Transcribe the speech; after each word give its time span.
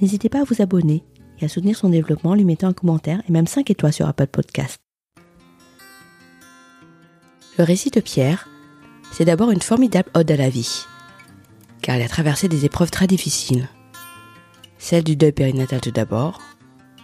n'hésitez 0.00 0.28
pas 0.28 0.40
à 0.40 0.44
vous 0.44 0.62
abonner 0.62 1.04
et 1.40 1.44
à 1.44 1.48
soutenir 1.48 1.76
son 1.76 1.90
développement 1.90 2.30
en 2.30 2.34
lui 2.34 2.44
mettant 2.44 2.68
un 2.68 2.72
commentaire 2.72 3.22
et 3.28 3.32
même 3.32 3.46
5 3.46 3.70
étoiles 3.70 3.92
sur 3.92 4.08
Apple 4.08 4.26
Podcast. 4.26 4.78
Le 7.58 7.64
récit 7.64 7.90
de 7.90 8.00
Pierre, 8.00 8.48
c'est 9.12 9.24
d'abord 9.24 9.50
une 9.50 9.62
formidable 9.62 10.10
ode 10.14 10.30
à 10.30 10.36
la 10.36 10.50
vie, 10.50 10.84
car 11.80 11.96
il 11.96 12.02
a 12.02 12.08
traversé 12.08 12.48
des 12.48 12.64
épreuves 12.64 12.90
très 12.90 13.06
difficiles. 13.06 13.68
Celle 14.78 15.04
du 15.04 15.16
deuil 15.16 15.32
périnatal 15.32 15.80
tout 15.80 15.90
d'abord, 15.90 16.40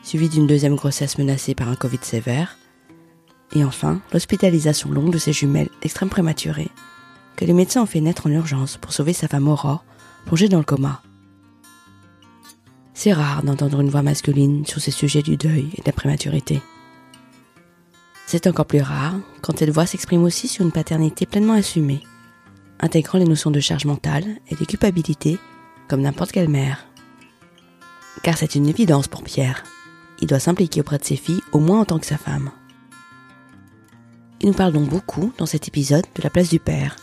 suivie 0.02 0.28
d'une 0.28 0.46
deuxième 0.46 0.74
grossesse 0.74 1.16
menacée 1.16 1.54
par 1.54 1.68
un 1.68 1.74
Covid 1.74 2.00
sévère, 2.02 2.58
et 3.54 3.64
enfin 3.64 4.00
l'hospitalisation 4.12 4.90
longue 4.90 5.12
de 5.12 5.18
ses 5.18 5.32
jumelles 5.32 5.70
extrêmement 5.82 6.10
prématurées, 6.10 6.70
que 7.36 7.44
les 7.44 7.52
médecins 7.54 7.82
ont 7.82 7.86
fait 7.86 8.00
naître 8.00 8.27
en 8.27 8.30
urgence 8.30 8.77
pour 8.77 8.92
sauver 8.92 9.12
sa 9.12 9.28
femme 9.28 9.48
Aurore, 9.48 9.84
plongée 10.27 10.48
dans 10.48 10.58
le 10.58 10.64
coma. 10.64 11.02
C'est 12.94 13.12
rare 13.12 13.42
d'entendre 13.42 13.80
une 13.80 13.90
voix 13.90 14.02
masculine 14.02 14.66
sur 14.66 14.80
ces 14.80 14.90
sujets 14.90 15.22
du 15.22 15.36
deuil 15.36 15.70
et 15.76 15.80
de 15.80 15.86
la 15.86 15.92
prématurité. 15.92 16.60
C'est 18.26 18.46
encore 18.46 18.66
plus 18.66 18.82
rare 18.82 19.14
quand 19.40 19.58
cette 19.58 19.70
voix 19.70 19.86
s'exprime 19.86 20.22
aussi 20.24 20.48
sur 20.48 20.64
une 20.64 20.72
paternité 20.72 21.26
pleinement 21.26 21.54
assumée, 21.54 22.02
intégrant 22.80 23.18
les 23.18 23.24
notions 23.24 23.50
de 23.50 23.60
charge 23.60 23.84
mentale 23.84 24.24
et 24.48 24.54
de 24.54 24.64
culpabilité 24.64 25.38
comme 25.88 26.02
n'importe 26.02 26.32
quelle 26.32 26.48
mère. 26.48 26.86
Car 28.22 28.36
c'est 28.36 28.54
une 28.54 28.68
évidence 28.68 29.08
pour 29.08 29.22
Pierre. 29.22 29.64
Il 30.20 30.28
doit 30.28 30.38
s'impliquer 30.38 30.80
auprès 30.80 30.98
de 30.98 31.04
ses 31.04 31.16
filles 31.16 31.42
au 31.52 31.58
moins 31.58 31.80
en 31.80 31.84
tant 31.84 31.98
que 31.98 32.06
sa 32.06 32.18
femme. 32.18 32.50
Il 34.40 34.48
nous 34.48 34.54
parle 34.54 34.72
donc 34.72 34.88
beaucoup 34.88 35.32
dans 35.38 35.46
cet 35.46 35.68
épisode 35.68 36.04
de 36.14 36.22
la 36.22 36.30
place 36.30 36.48
du 36.48 36.58
père, 36.58 36.96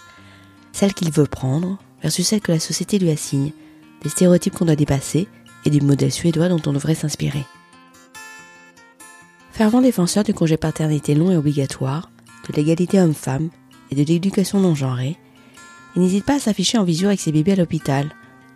celle 0.72 0.94
qu'il 0.94 1.12
veut 1.12 1.26
prendre 1.26 1.78
versus 2.02 2.28
celle 2.28 2.42
que 2.42 2.52
la 2.52 2.60
société 2.60 3.00
lui 3.00 3.10
assigne, 3.10 3.52
des 4.04 4.10
stéréotypes 4.10 4.56
qu'on 4.56 4.66
doit 4.66 4.76
dépasser 4.76 5.28
et 5.66 5.70
du 5.70 5.82
modèle 5.82 6.12
suédois 6.12 6.50
dont 6.50 6.62
on 6.66 6.74
devrait 6.74 6.96
s'inspirer. 6.96 7.46
Fervent 9.52 9.82
défenseur 9.82 10.24
du 10.24 10.34
congé 10.34 10.58
paternité 10.58 11.16
long 11.16 11.32
et 11.32 11.38
obligatoire, 11.38 12.10
de 12.48 12.56
l'égalité 12.56 13.00
homme-femme 13.00 13.50
et 13.92 13.96
de 13.96 14.04
l'éducation 14.04 14.60
non 14.60 14.76
genrée, 14.76 15.18
il 15.96 16.02
n'hésite 16.02 16.26
pas 16.26 16.36
à 16.36 16.40
s'afficher 16.40 16.78
en 16.78 16.84
visio 16.84 17.08
avec 17.08 17.20
ses 17.20 17.32
bébés 17.32 17.54
à 17.54 17.56
l'hôpital 17.56 18.10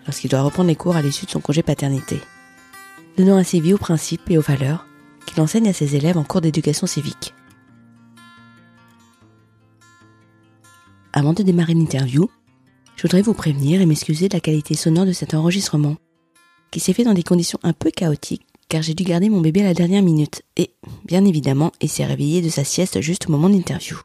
lorsqu'il 0.06 0.30
doit 0.30 0.42
reprendre 0.42 0.70
les 0.70 0.76
cours 0.76 0.96
à 0.96 1.02
l'issue 1.02 1.26
de 1.26 1.32
son 1.32 1.42
congé 1.42 1.64
paternité, 1.64 2.20
donnant 3.18 3.38
ainsi 3.38 3.60
vie 3.60 3.74
aux 3.74 3.78
principes 3.78 4.30
et 4.30 4.38
aux 4.38 4.42
valeurs 4.42 4.86
qu'il 5.26 5.42
enseigne 5.42 5.70
à 5.70 5.74
ses 5.74 5.96
élèves 5.96 6.18
en 6.18 6.24
cours 6.24 6.42
d'éducation 6.42 6.88
civique. 6.88 7.34
Avant 11.12 11.34
de 11.34 11.44
démarrer 11.44 11.74
l'interview, 11.74 12.30
je 12.96 13.04
voudrais 13.04 13.22
vous 13.22 13.34
prévenir 13.34 13.82
et 13.82 13.86
m'excuser 13.86 14.30
de 14.30 14.36
la 14.36 14.40
qualité 14.40 14.76
sonore 14.76 15.06
de 15.06 15.12
cet 15.12 15.34
enregistrement 15.34 15.98
qui 16.74 16.80
s'est 16.80 16.94
fait 16.94 17.04
dans 17.04 17.14
des 17.14 17.22
conditions 17.22 17.60
un 17.62 17.72
peu 17.72 17.92
chaotiques 17.92 18.48
car 18.68 18.82
j'ai 18.82 18.96
dû 18.96 19.04
garder 19.04 19.30
mon 19.30 19.42
bébé 19.42 19.62
à 19.62 19.66
la 19.66 19.76
dernière 19.76 20.02
minute 20.02 20.42
et, 20.58 20.74
bien 21.06 21.24
évidemment, 21.24 21.72
il 21.80 21.90
s'est 21.90 22.04
réveillé 22.04 22.42
de 22.42 22.50
sa 22.50 22.64
sieste 22.64 23.00
juste 23.00 23.28
au 23.28 23.32
moment 23.32 23.48
de 23.48 23.54
l'interview. 23.54 24.00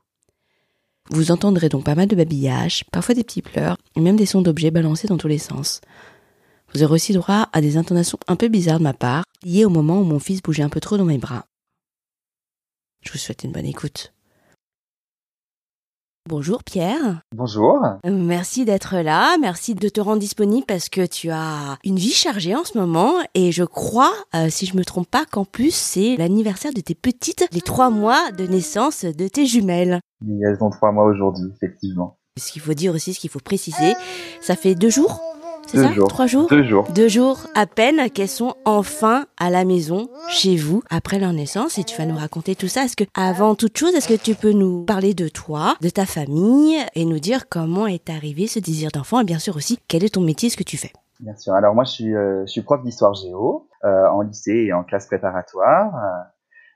Vous 1.08 1.30
entendrez 1.30 1.70
donc 1.70 1.84
pas 1.84 1.94
mal 1.94 2.08
de 2.08 2.14
babillage, 2.14 2.84
parfois 2.92 3.14
des 3.14 3.24
petits 3.24 3.40
pleurs 3.40 3.78
et 3.96 4.00
même 4.00 4.16
des 4.16 4.26
sons 4.26 4.42
d'objets 4.42 4.70
balancés 4.70 5.08
dans 5.08 5.16
tous 5.16 5.28
les 5.28 5.38
sens. 5.38 5.80
Vous 6.74 6.82
aurez 6.82 6.96
aussi 6.96 7.14
droit 7.14 7.48
à 7.54 7.62
des 7.62 7.78
intonations 7.78 8.18
un 8.28 8.36
peu 8.36 8.48
bizarres 8.48 8.80
de 8.80 8.84
ma 8.84 8.92
part, 8.92 9.24
liées 9.42 9.64
au 9.64 9.70
moment 9.70 9.98
où 10.00 10.04
mon 10.04 10.18
fils 10.18 10.42
bougeait 10.42 10.62
un 10.62 10.68
peu 10.68 10.80
trop 10.80 10.98
dans 10.98 11.06
mes 11.06 11.16
bras. 11.16 11.46
Je 13.00 13.10
vous 13.10 13.18
souhaite 13.18 13.44
une 13.44 13.52
bonne 13.52 13.64
écoute. 13.64 14.12
Bonjour 16.28 16.62
Pierre. 16.62 17.22
Bonjour. 17.34 17.80
Merci 18.04 18.66
d'être 18.66 18.96
là, 18.98 19.38
merci 19.40 19.74
de 19.74 19.88
te 19.88 19.98
rendre 19.98 20.18
disponible 20.18 20.66
parce 20.68 20.90
que 20.90 21.06
tu 21.06 21.30
as 21.30 21.78
une 21.84 21.96
vie 21.96 22.12
chargée 22.12 22.54
en 22.54 22.64
ce 22.64 22.76
moment 22.76 23.14
et 23.32 23.50
je 23.50 23.64
crois, 23.64 24.12
euh, 24.34 24.50
si 24.50 24.66
je 24.66 24.76
me 24.76 24.84
trompe 24.84 25.08
pas, 25.10 25.24
qu'en 25.24 25.46
plus 25.46 25.72
c'est 25.74 26.16
l'anniversaire 26.16 26.74
de 26.74 26.82
tes 26.82 26.94
petites, 26.94 27.46
les 27.50 27.62
trois 27.62 27.88
mois 27.88 28.30
de 28.32 28.44
naissance 28.44 29.06
de 29.06 29.26
tes 29.26 29.46
jumelles. 29.46 30.00
Oui, 30.22 30.38
Elles 30.44 30.62
ont 30.62 30.68
trois 30.68 30.92
mois 30.92 31.06
aujourd'hui, 31.06 31.48
effectivement. 31.56 32.18
Ce 32.38 32.52
qu'il 32.52 32.60
faut 32.60 32.74
dire 32.74 32.92
aussi, 32.94 33.14
ce 33.14 33.20
qu'il 33.20 33.30
faut 33.30 33.40
préciser, 33.40 33.94
ça 34.42 34.54
fait 34.54 34.74
deux 34.74 34.90
jours, 34.90 35.22
c'est 35.68 35.76
Deux 35.76 35.82
ça 35.84 35.92
jours. 35.92 36.08
Trois 36.08 36.26
jours 36.26 36.48
Deux 36.48 36.62
jours. 36.64 36.88
Deux 36.94 37.08
jours 37.08 37.40
à 37.54 37.66
peine 37.66 38.10
qu'elles 38.10 38.28
sont 38.28 38.54
enfin 38.64 39.26
à 39.36 39.50
la 39.50 39.64
maison, 39.64 40.08
chez 40.30 40.56
vous, 40.56 40.82
après 40.90 41.18
leur 41.18 41.32
naissance, 41.32 41.78
et 41.78 41.84
tu 41.84 41.96
vas 41.96 42.06
nous 42.06 42.16
raconter 42.16 42.56
tout 42.56 42.68
ça. 42.68 42.84
Est-ce 42.84 42.96
que, 42.96 43.04
avant 43.14 43.54
toute 43.54 43.76
chose, 43.76 43.94
est-ce 43.94 44.08
que 44.08 44.20
tu 44.20 44.34
peux 44.34 44.52
nous 44.52 44.84
parler 44.84 45.12
de 45.14 45.28
toi, 45.28 45.76
de 45.82 45.90
ta 45.90 46.06
famille, 46.06 46.78
et 46.94 47.04
nous 47.04 47.18
dire 47.20 47.48
comment 47.48 47.86
est 47.86 48.08
arrivé 48.08 48.46
ce 48.46 48.58
désir 48.58 48.90
d'enfant, 48.92 49.20
et 49.20 49.24
bien 49.24 49.38
sûr 49.38 49.56
aussi, 49.56 49.78
quel 49.88 50.04
est 50.04 50.14
ton 50.14 50.22
métier, 50.22 50.48
ce 50.48 50.56
que 50.56 50.64
tu 50.64 50.76
fais? 50.78 50.92
Bien 51.20 51.36
sûr. 51.36 51.52
Alors 51.52 51.74
moi, 51.74 51.84
je 51.84 51.90
suis, 51.90 52.14
euh, 52.14 52.46
je 52.46 52.52
suis 52.52 52.62
prof 52.62 52.82
d'histoire 52.82 53.12
géo 53.14 53.68
euh, 53.84 54.08
en 54.08 54.22
lycée 54.22 54.66
et 54.68 54.72
en 54.72 54.84
classe 54.84 55.06
préparatoire. 55.06 55.94
Euh, 55.94 56.24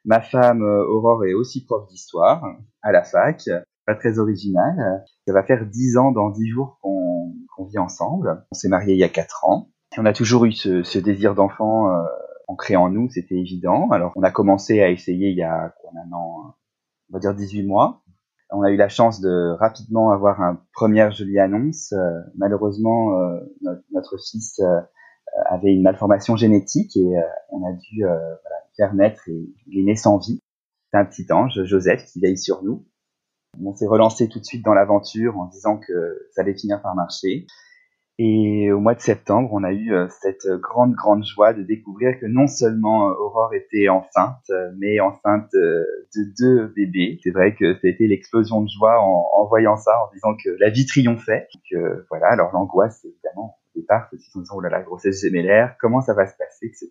ma 0.04 0.20
femme 0.20 0.62
euh, 0.62 0.86
Aurore 0.88 1.24
est 1.24 1.34
aussi 1.34 1.64
prof 1.64 1.86
d'histoire 1.88 2.44
à 2.82 2.92
la 2.92 3.04
fac. 3.04 3.40
Pas 3.84 3.96
très 3.96 4.20
original. 4.20 5.02
Ça 5.26 5.32
va 5.32 5.42
faire 5.42 5.66
dix 5.66 5.96
ans 5.96 6.12
dans 6.12 6.30
dix 6.30 6.48
jours 6.48 6.78
qu'on 6.82 7.11
qu'on 7.56 7.64
vit 7.64 7.78
ensemble. 7.78 8.44
On 8.50 8.54
s'est 8.54 8.68
mariés 8.68 8.94
il 8.94 8.98
y 8.98 9.04
a 9.04 9.08
quatre 9.08 9.44
ans. 9.44 9.70
Et 9.96 10.00
on 10.00 10.06
a 10.06 10.12
toujours 10.12 10.44
eu 10.46 10.52
ce, 10.52 10.82
ce 10.82 10.98
désir 10.98 11.34
d'enfant 11.34 11.90
euh, 11.90 12.02
ancré 12.48 12.76
en 12.76 12.90
nous, 12.90 13.08
c'était 13.10 13.36
évident. 13.36 13.88
Alors 13.90 14.12
on 14.16 14.22
a 14.22 14.30
commencé 14.30 14.80
à 14.80 14.90
essayer 14.90 15.30
il 15.30 15.36
y 15.36 15.42
a 15.42 15.74
quoi 15.80 15.90
maintenant, 15.94 16.54
on 17.10 17.14
va 17.14 17.18
dire 17.18 17.34
18 17.34 17.64
mois. 17.64 18.02
On 18.54 18.62
a 18.62 18.70
eu 18.70 18.76
la 18.76 18.90
chance 18.90 19.20
de 19.20 19.56
rapidement 19.58 20.10
avoir 20.10 20.40
une 20.40 20.58
première 20.74 21.10
jolie 21.10 21.38
annonce. 21.38 21.92
Euh, 21.92 22.20
malheureusement, 22.36 23.18
euh, 23.18 23.40
notre, 23.62 23.82
notre 23.92 24.18
fils 24.18 24.60
euh, 24.60 24.80
avait 25.48 25.72
une 25.72 25.82
malformation 25.82 26.36
génétique 26.36 26.94
et 26.96 27.16
euh, 27.16 27.22
on 27.48 27.66
a 27.66 27.72
dû 27.72 28.02
voilà, 28.02 28.56
faire 28.76 28.94
naître 28.94 29.26
et 29.28 29.48
il 29.66 29.80
est 29.80 29.84
né 29.84 29.96
sans 29.96 30.18
vie. 30.18 30.40
C'est 30.90 30.98
un 30.98 31.06
petit 31.06 31.26
ange, 31.32 31.64
Joseph, 31.64 32.04
qui 32.04 32.20
veille 32.20 32.36
sur 32.36 32.62
nous. 32.62 32.86
On 33.60 33.74
s'est 33.74 33.86
relancé 33.86 34.28
tout 34.28 34.38
de 34.38 34.44
suite 34.44 34.64
dans 34.64 34.74
l'aventure 34.74 35.38
en 35.38 35.46
disant 35.46 35.78
que 35.78 36.28
ça 36.32 36.42
allait 36.42 36.54
finir 36.54 36.80
par 36.80 36.94
marcher. 36.94 37.46
Et 38.18 38.70
au 38.70 38.78
mois 38.78 38.94
de 38.94 39.00
septembre, 39.00 39.50
on 39.52 39.64
a 39.64 39.72
eu 39.72 39.92
euh, 39.92 40.06
cette 40.20 40.46
grande, 40.60 40.92
grande 40.92 41.24
joie 41.24 41.54
de 41.54 41.62
découvrir 41.62 42.20
que 42.20 42.26
non 42.26 42.46
seulement 42.46 43.08
euh, 43.08 43.14
Aurore 43.14 43.54
était 43.54 43.88
enceinte, 43.88 44.44
euh, 44.50 44.70
mais 44.78 45.00
enceinte 45.00 45.48
de 45.52 46.34
deux 46.38 46.66
bébés. 46.68 47.18
C'est 47.22 47.30
vrai 47.30 47.54
que 47.54 47.74
c'était 47.80 48.06
l'explosion 48.06 48.62
de 48.62 48.68
joie 48.68 49.00
en, 49.00 49.46
voyant 49.46 49.76
ça, 49.76 49.92
en 50.04 50.12
disant 50.12 50.36
que 50.36 50.50
la 50.60 50.68
vie 50.68 50.86
triomphait. 50.86 51.48
Euh, 51.72 52.04
voilà, 52.10 52.28
alors 52.28 52.52
l'angoisse, 52.52 53.04
évidemment, 53.04 53.58
au 53.74 53.80
départ, 53.80 54.08
se 54.12 54.38
disant, 54.38 54.54
oh 54.56 54.60
là 54.60 54.68
là, 54.68 54.82
grossesse 54.82 55.22
gémellaire, 55.22 55.76
comment 55.80 56.02
ça 56.02 56.14
va 56.14 56.26
se 56.26 56.36
passer, 56.36 56.66
etc. 56.66 56.90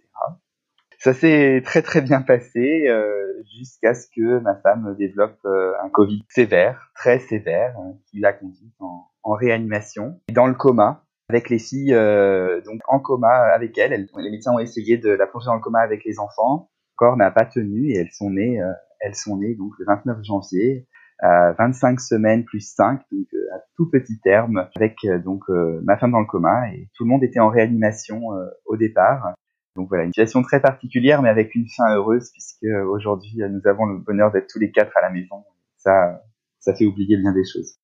Ça 1.04 1.14
s'est 1.14 1.64
très 1.66 1.82
très 1.82 2.02
bien 2.02 2.22
passé 2.22 2.88
euh, 2.88 3.42
jusqu'à 3.58 3.96
ce 3.96 4.06
que 4.16 4.38
ma 4.42 4.54
femme 4.54 4.96
développe 5.00 5.40
euh, 5.46 5.74
un 5.84 5.90
Covid 5.90 6.24
sévère, 6.30 6.92
très 6.94 7.18
sévère, 7.18 7.76
euh, 7.80 7.94
qui 8.06 8.20
l'a 8.20 8.34
conduite 8.34 8.76
en, 8.80 9.08
en 9.24 9.34
réanimation, 9.34 10.22
dans 10.32 10.46
le 10.46 10.54
coma, 10.54 11.04
avec 11.28 11.50
les 11.50 11.58
filles 11.58 11.96
euh, 11.96 12.62
donc 12.62 12.82
en 12.88 13.00
coma 13.00 13.32
avec 13.52 13.80
elle. 13.80 14.08
Les 14.16 14.30
médecins 14.30 14.54
ont 14.54 14.60
essayé 14.60 15.00
de 15.00 15.10
la 15.10 15.26
plonger 15.26 15.48
dans 15.48 15.56
le 15.56 15.62
coma 15.62 15.80
avec 15.80 16.06
les 16.06 16.20
enfants. 16.20 16.70
Le 16.92 16.98
corps 16.98 17.18
n'a 17.18 17.32
pas 17.32 17.46
tenu 17.46 17.90
et 17.90 17.98
elles 17.98 18.12
sont 18.12 18.30
nées, 18.30 18.62
euh, 18.62 18.72
elles 19.00 19.16
sont 19.16 19.38
nées 19.38 19.56
donc 19.56 19.72
le 19.80 19.86
29 19.88 20.20
janvier 20.22 20.88
à 21.18 21.54
25 21.54 22.00
semaines 22.00 22.46
plus 22.46 22.76
5, 22.76 23.02
donc 23.12 23.28
à 23.56 23.60
tout 23.76 23.90
petit 23.90 24.20
terme, 24.20 24.68
avec 24.76 24.98
donc 25.24 25.42
euh, 25.50 25.82
ma 25.84 25.98
femme 25.98 26.12
dans 26.12 26.20
le 26.20 26.28
coma 26.28 26.70
et 26.76 26.90
tout 26.94 27.06
le 27.06 27.10
monde 27.10 27.24
était 27.24 27.40
en 27.40 27.50
réanimation 27.50 28.36
euh, 28.36 28.46
au 28.68 28.78
départ. 28.78 29.34
Donc 29.76 29.88
voilà, 29.88 30.04
une 30.04 30.12
situation 30.12 30.42
très 30.42 30.62
particulière, 30.62 31.22
mais 31.22 31.30
avec 31.30 31.56
une 31.56 31.68
fin 31.76 31.96
heureuse, 31.96 32.30
puisque 32.32 32.66
aujourd'hui, 32.90 33.38
nous 33.50 33.62
avons 33.66 33.86
le 33.86 34.00
bonheur 34.00 34.32
d'être 34.32 34.48
tous 34.48 34.60
les 34.60 34.72
quatre 34.72 34.96
à 34.98 35.02
la 35.02 35.10
maison. 35.10 35.44
Ça, 35.78 36.22
ça 36.60 36.76
fait 36.76 36.86
oublier 36.86 37.18
bien 37.18 37.34
des 37.34 37.46
choses. 37.46 37.78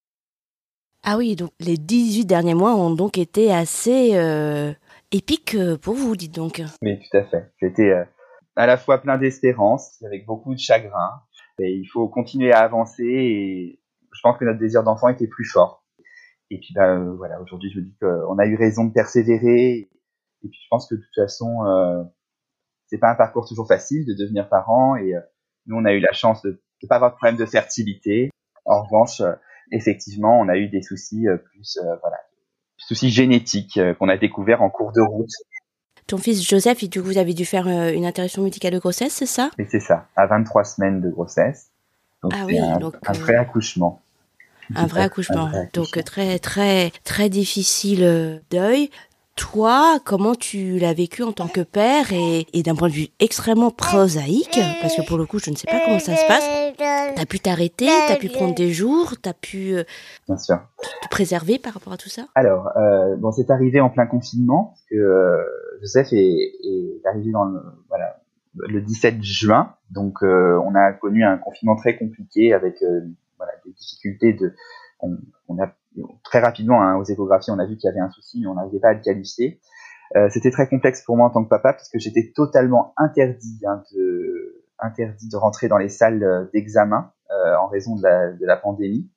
Ah 1.03 1.17
oui, 1.17 1.35
donc 1.35 1.51
les 1.59 1.77
18 1.77 2.25
derniers 2.25 2.53
mois 2.53 2.75
ont 2.75 2.93
donc 2.93 3.17
été 3.17 3.53
assez 3.53 4.17
euh, 4.17 4.73
épiques 5.11 5.55
euh, 5.55 5.77
pour 5.77 5.93
vous, 5.93 6.15
dites 6.15 6.35
donc. 6.35 6.61
Oui, 6.81 6.99
tout 6.99 7.17
à 7.17 7.23
fait. 7.23 7.51
C'était 7.59 7.91
euh, 7.91 8.03
à 8.55 8.65
la 8.65 8.77
fois 8.77 9.01
plein 9.01 9.17
d'espérance, 9.17 10.01
avec 10.03 10.25
beaucoup 10.25 10.53
de 10.53 10.59
chagrin. 10.59 11.21
Et 11.59 11.71
il 11.71 11.85
faut 11.85 12.07
continuer 12.07 12.51
à 12.51 12.59
avancer 12.59 13.03
et 13.03 13.79
je 14.11 14.19
pense 14.21 14.37
que 14.37 14.45
notre 14.45 14.59
désir 14.59 14.83
d'enfant 14.83 15.07
était 15.07 15.27
plus 15.27 15.45
fort. 15.45 15.85
Et 16.49 16.59
puis 16.59 16.73
bah, 16.75 16.99
voilà, 17.17 17.41
aujourd'hui 17.41 17.71
je 17.71 17.79
me 17.79 17.85
dis 17.85 17.95
qu'on 17.99 18.37
a 18.37 18.45
eu 18.45 18.55
raison 18.55 18.85
de 18.85 18.93
persévérer. 18.93 19.89
Et 20.47 20.49
puis 20.49 20.59
je 20.63 20.67
pense 20.69 20.87
que 20.87 20.95
de 20.95 21.01
toute 21.01 21.15
façon, 21.15 21.65
euh, 21.65 22.03
c'est 22.87 22.97
pas 22.97 23.11
un 23.11 23.15
parcours 23.15 23.47
toujours 23.47 23.67
facile 23.67 24.05
de 24.05 24.13
devenir 24.13 24.49
parent. 24.49 24.95
Et 24.95 25.13
nous, 25.65 25.75
on 25.75 25.85
a 25.85 25.93
eu 25.93 25.99
la 25.99 26.13
chance 26.13 26.41
de 26.41 26.61
ne 26.81 26.87
pas 26.87 26.95
avoir 26.95 27.11
de 27.11 27.17
problème 27.17 27.37
de 27.37 27.45
fertilité. 27.45 28.31
En 28.65 28.83
revanche, 28.83 29.21
effectivement, 29.71 30.39
on 30.39 30.47
a 30.47 30.57
eu 30.57 30.69
des 30.69 30.81
soucis 30.81 31.27
euh, 31.27 31.37
plus, 31.37 31.77
euh, 31.77 31.95
voilà, 32.01 32.17
soucis 32.77 33.09
génétiques 33.09 33.77
euh, 33.77 33.93
qu'on 33.93 34.09
a 34.09 34.17
découverts 34.17 34.61
en 34.61 34.69
cours 34.69 34.91
de 34.91 35.01
route. 35.01 35.29
Ton 36.07 36.17
fils 36.17 36.47
Joseph, 36.47 36.87
du 36.87 37.01
coup, 37.01 37.07
vous 37.07 37.17
avez 37.17 37.33
dû 37.33 37.43
faire 37.43 37.67
une 37.67 38.05
interruption 38.05 38.41
médicale 38.41 38.73
de 38.73 38.79
grossesse, 38.79 39.11
c'est 39.11 39.25
ça? 39.25 39.51
Et 39.57 39.65
c'est 39.65 39.81
ça, 39.81 40.07
à 40.15 40.25
23 40.25 40.63
semaines 40.63 41.01
de 41.01 41.09
grossesse. 41.09 41.71
Donc 42.23 42.31
ah 42.33 42.45
oui, 42.45 42.57
un, 42.57 42.77
donc 42.77 42.95
un 43.05 43.11
vrai 43.11 43.35
accouchement. 43.35 44.01
Un 44.73 44.85
vrai 44.85 45.01
accouchement. 45.01 45.51
Donc 45.73 46.01
très 46.05 46.39
très 46.39 46.91
très 47.03 47.29
difficile 47.29 48.41
deuil 48.49 48.89
toi, 49.37 49.99
comment 50.03 50.35
tu 50.35 50.79
l'as 50.79 50.93
vécu 50.93 51.23
en 51.23 51.31
tant 51.31 51.47
que 51.47 51.61
père 51.61 52.11
et, 52.11 52.63
d'un 52.63 52.75
point 52.75 52.89
de 52.89 52.93
vue 52.93 53.07
extrêmement 53.19 53.71
prosaïque, 53.71 54.59
parce 54.81 54.97
que 54.97 55.05
pour 55.07 55.17
le 55.17 55.25
coup, 55.25 55.39
je 55.39 55.51
ne 55.51 55.55
sais 55.55 55.67
pas 55.67 55.79
comment 55.85 55.99
ça 55.99 56.15
se 56.15 56.27
passe. 56.27 56.75
T'as 57.15 57.25
pu 57.25 57.39
t'arrêter, 57.39 57.87
t'as 58.07 58.17
pu 58.17 58.27
prendre 58.27 58.55
des 58.55 58.71
jours, 58.71 59.13
t'as 59.21 59.33
pu 59.33 59.75
euh, 59.75 59.83
Bien 60.27 60.37
sûr. 60.37 60.59
te 61.03 61.07
préserver 61.09 61.59
par 61.59 61.73
rapport 61.73 61.93
à 61.93 61.97
tout 61.97 62.09
ça? 62.09 62.23
Alors, 62.35 62.75
euh, 62.77 63.15
bon, 63.15 63.31
c'est 63.31 63.49
arrivé 63.49 63.79
en 63.79 63.89
plein 63.89 64.07
confinement, 64.07 64.73
parce 64.73 64.85
que 64.89 64.95
euh, 64.95 65.37
Joseph 65.81 66.11
est, 66.11 66.51
est, 66.63 67.05
arrivé 67.05 67.31
dans 67.31 67.45
le, 67.45 67.61
voilà, 67.89 68.19
le 68.55 68.81
17 68.81 69.23
juin, 69.23 69.75
donc 69.91 70.23
euh, 70.23 70.59
on 70.65 70.75
a 70.75 70.91
connu 70.93 71.23
un 71.23 71.37
confinement 71.37 71.75
très 71.75 71.95
compliqué 71.95 72.53
avec 72.53 72.83
voilà, 73.37 73.53
des 73.65 73.71
difficultés 73.71 74.33
de... 74.33 74.53
On, 74.99 75.15
on 75.47 75.61
a 75.61 75.71
très 76.23 76.39
rapidement 76.39 76.81
hein, 76.81 76.95
aux 76.97 77.03
échographies, 77.03 77.51
on 77.51 77.59
a 77.59 77.65
vu 77.65 77.77
qu'il 77.77 77.87
y 77.87 77.91
avait 77.91 77.99
un 77.99 78.09
souci, 78.09 78.39
mais 78.41 78.47
on 78.47 78.55
n'arrivait 78.55 78.79
pas 78.79 78.89
à 78.89 78.93
le 78.93 79.01
qualifier. 79.01 79.59
Euh, 80.15 80.29
c'était 80.29 80.51
très 80.51 80.67
complexe 80.67 81.03
pour 81.03 81.17
moi 81.17 81.27
en 81.27 81.29
tant 81.29 81.43
que 81.43 81.49
papa 81.49 81.73
parce 81.73 81.89
que 81.89 81.99
j'étais 81.99 82.31
totalement 82.33 82.93
interdit 82.95 83.59
hein, 83.67 83.83
de 83.93 84.63
interdit 84.79 85.27
de 85.27 85.35
rentrer 85.35 85.67
dans 85.67 85.77
les 85.77 85.89
salles 85.89 86.23
euh, 86.23 86.45
d'examen 86.53 87.11
euh, 87.31 87.55
en 87.57 87.67
raison 87.67 87.95
de 87.95 88.03
la, 88.03 88.31
de 88.31 88.45
la 88.45 88.55
pandémie. 88.55 89.09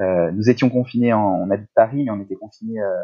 Euh, 0.00 0.30
nous 0.32 0.50
étions 0.50 0.68
confinés, 0.68 1.12
en, 1.12 1.24
on 1.24 1.50
habite 1.50 1.70
Paris, 1.74 2.04
mais 2.04 2.10
on 2.10 2.20
était 2.20 2.36
confinés 2.36 2.80
euh, 2.80 2.94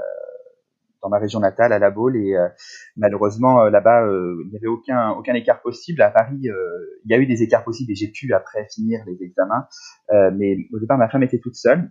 dans 1.03 1.09
ma 1.09 1.19
région 1.19 1.41
natale, 1.41 1.73
à 1.73 1.79
La 1.79 1.91
Baule, 1.91 2.17
et 2.17 2.37
euh, 2.37 2.49
malheureusement 2.97 3.65
là-bas, 3.65 4.07
il 4.07 4.51
n'y 4.51 4.57
avait 4.57 4.69
aucun 4.69 5.11
aucun 5.11 5.35
écart 5.35 5.61
possible. 5.61 6.03
À 6.03 6.11
Paris, 6.11 6.37
il 6.41 7.11
y 7.11 7.15
a 7.15 7.19
eu 7.19 7.27
des 7.27 7.43
écarts 7.43 7.65
possibles 7.65 7.93
et 7.93 7.95
j'ai 7.95 8.09
pu 8.09 8.33
après 8.33 8.67
finir 8.71 9.01
les 9.07 9.23
examens, 9.23 9.67
mais 10.11 10.57
au 10.73 10.79
départ, 10.79 10.97
ma 10.97 11.09
femme 11.09 11.23
était 11.23 11.39
toute 11.39 11.57
seule 11.57 11.91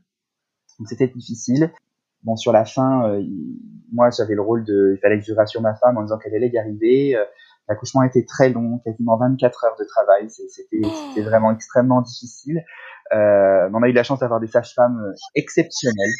donc 0.80 0.88
c'était 0.88 1.08
difficile. 1.08 1.72
Bon, 2.24 2.38
sur 2.38 2.54
la 2.54 2.64
fin, 2.64 3.10
euh, 3.10 3.22
moi 3.92 4.10
j'avais 4.10 4.36
le 4.36 4.42
rôle 4.42 4.64
de, 4.64 4.94
il 4.96 5.00
fallait 5.02 5.20
que 5.20 5.26
je 5.26 5.34
rassure 5.34 5.62
ma 5.62 5.76
femme 5.76 5.98
en 5.98 6.04
disant 6.04 6.18
qu'elle 6.18 6.34
allait 6.34 6.50
y 6.50 6.58
arriver. 6.58 7.16
Euh, 7.16 7.24
l'accouchement 7.68 8.04
était 8.04 8.26
très 8.26 8.50
long, 8.50 8.80
quasiment 8.80 9.18
24 9.18 9.66
heures 9.66 9.76
de 9.78 9.84
travail. 9.84 10.30
C'était 10.30 11.22
vraiment 11.22 11.52
extrêmement 11.52 12.02
difficile. 12.02 12.64
Euh, 13.14 13.70
on 13.74 13.84
a 13.84 13.90
eu 13.90 13.92
la 13.92 14.04
chance 14.04 14.20
d'avoir 14.20 14.40
des 14.40 14.48
sages-femmes 14.48 15.14
exceptionnelles 15.36 16.14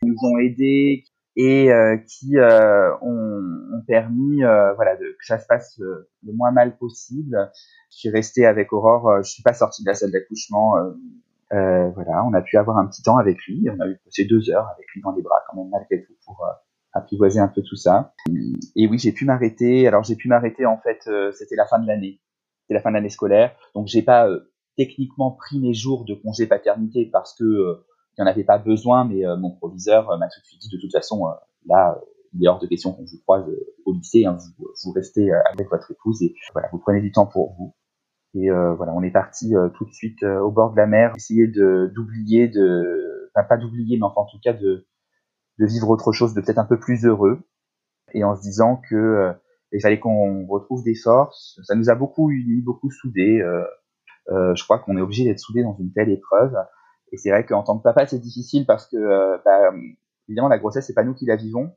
qui 0.00 0.08
nous 0.08 0.16
ont 0.22 0.38
aidés 0.38 1.04
et 1.36 1.70
qui 2.06 2.36
ont, 2.38 3.00
ont, 3.02 3.82
permis 3.86 4.42
voilà 4.76 4.96
de, 4.96 5.16
que 5.18 5.26
ça 5.26 5.38
se 5.38 5.46
passe 5.46 5.78
le 5.78 6.32
moins 6.34 6.50
mal 6.50 6.76
possible. 6.76 7.50
Je 7.90 7.98
suis 7.98 8.10
resté 8.10 8.46
avec 8.46 8.72
Aurore, 8.72 9.22
je 9.22 9.30
suis 9.30 9.42
pas 9.42 9.54
sortie 9.54 9.82
de 9.82 9.88
la 9.88 9.94
salle 9.94 10.10
d'accouchement 10.10 10.74
euh, 11.52 11.90
voilà, 11.90 12.24
on 12.24 12.32
a 12.32 12.42
pu 12.42 12.56
avoir 12.56 12.78
un 12.78 12.86
petit 12.86 13.02
temps 13.02 13.16
avec 13.16 13.38
lui. 13.46 13.68
On 13.70 13.80
a 13.80 13.88
eu 13.88 13.98
passé 14.04 14.24
deux 14.24 14.50
heures 14.50 14.68
avec 14.74 14.86
lui 14.94 15.00
dans 15.02 15.12
les 15.12 15.22
bras, 15.22 15.42
quand 15.48 15.56
même 15.56 15.68
malgré 15.70 16.02
tout, 16.02 16.14
pour 16.24 16.44
euh, 16.44 16.52
apprivoiser 16.92 17.40
un 17.40 17.48
peu 17.48 17.62
tout 17.62 17.76
ça. 17.76 18.14
Et 18.76 18.86
oui, 18.86 18.98
j'ai 18.98 19.12
pu 19.12 19.24
m'arrêter. 19.24 19.86
Alors 19.88 20.04
j'ai 20.04 20.16
pu 20.16 20.28
m'arrêter 20.28 20.66
en 20.66 20.78
fait, 20.78 21.00
euh, 21.08 21.32
c'était 21.32 21.56
la 21.56 21.66
fin 21.66 21.78
de 21.78 21.86
l'année, 21.86 22.20
c'était 22.62 22.74
la 22.74 22.80
fin 22.80 22.90
de 22.90 22.94
l'année 22.94 23.10
scolaire. 23.10 23.54
Donc 23.74 23.88
j'ai 23.88 24.02
pas 24.02 24.28
euh, 24.28 24.52
techniquement 24.76 25.32
pris 25.32 25.58
mes 25.58 25.74
jours 25.74 26.04
de 26.04 26.14
congé 26.14 26.46
paternité 26.46 27.06
parce 27.06 27.34
que 27.34 27.84
il 28.18 28.22
n'y 28.22 28.28
en 28.28 28.30
avait 28.30 28.44
pas 28.44 28.58
besoin, 28.58 29.04
mais 29.04 29.22
mon 29.38 29.52
proviseur 29.52 30.18
m'a 30.18 30.28
tout 30.28 30.40
de 30.40 30.44
suite 30.44 30.60
dit 30.60 30.68
de 30.68 30.80
toute 30.80 30.92
façon 30.92 31.26
là 31.66 31.98
il 32.34 32.44
est 32.44 32.48
hors 32.48 32.58
de 32.58 32.66
question 32.66 32.92
qu'on 32.92 33.04
vous 33.04 33.20
croise 33.22 33.44
au 33.86 33.92
lycée, 33.94 34.26
hein, 34.26 34.36
vous, 34.58 34.66
vous, 34.84 34.92
restez 34.92 35.30
avec 35.32 35.70
votre 35.70 35.90
épouse 35.90 36.20
et 36.22 36.34
voilà, 36.52 36.68
vous 36.72 36.78
prenez 36.78 37.00
du 37.00 37.12
temps 37.12 37.26
pour 37.26 37.54
vous. 37.54 37.74
Et 38.34 38.50
euh, 38.50 38.74
voilà, 38.74 38.92
on 38.94 39.02
est 39.02 39.10
parti 39.10 39.56
euh, 39.56 39.68
tout 39.70 39.84
de 39.84 39.92
suite 39.92 40.22
euh, 40.22 40.38
au 40.40 40.52
bord 40.52 40.72
de 40.72 40.76
la 40.76 40.86
mer, 40.86 41.12
essayer 41.16 41.48
de 41.48 41.90
d'oublier, 41.94 42.48
de, 42.48 43.30
enfin 43.34 43.44
pas 43.46 43.56
d'oublier, 43.56 43.96
mais 43.96 44.04
enfin 44.04 44.20
en 44.20 44.26
tout 44.26 44.38
cas 44.42 44.52
de 44.52 44.86
de 45.58 45.66
vivre 45.66 45.90
autre 45.90 46.12
chose, 46.12 46.34
de 46.34 46.40
peut-être 46.40 46.58
un 46.58 46.64
peu 46.64 46.78
plus 46.78 47.04
heureux, 47.04 47.42
et 48.14 48.24
en 48.24 48.36
se 48.36 48.42
disant 48.42 48.80
que 48.88 49.32
il 49.72 49.80
fallait 49.82 50.00
qu'on 50.00 50.46
retrouve 50.46 50.82
des 50.84 50.94
forces. 50.94 51.60
Ça 51.64 51.74
nous 51.74 51.90
a 51.90 51.94
beaucoup 51.94 52.30
unis, 52.30 52.62
beaucoup 52.62 52.90
soudés. 52.90 53.42
je 54.28 54.64
crois 54.64 54.78
qu'on 54.78 54.96
est 54.96 55.00
obligé 55.00 55.24
d'être 55.24 55.38
soudés 55.40 55.62
dans 55.62 55.76
une 55.78 55.92
telle 55.92 56.10
épreuve. 56.10 56.56
Et 57.12 57.18
c'est 57.18 57.30
vrai 57.30 57.44
qu'en 57.44 57.62
tant 57.62 57.78
que 57.78 57.82
papa, 57.82 58.06
c'est 58.06 58.18
difficile 58.20 58.66
parce 58.66 58.86
que, 58.88 59.42
bah, 59.44 59.72
évidemment, 60.28 60.48
la 60.48 60.58
grossesse, 60.58 60.86
c'est 60.86 60.94
pas 60.94 61.04
nous 61.04 61.14
qui 61.14 61.26
la 61.26 61.36
vivons 61.36 61.74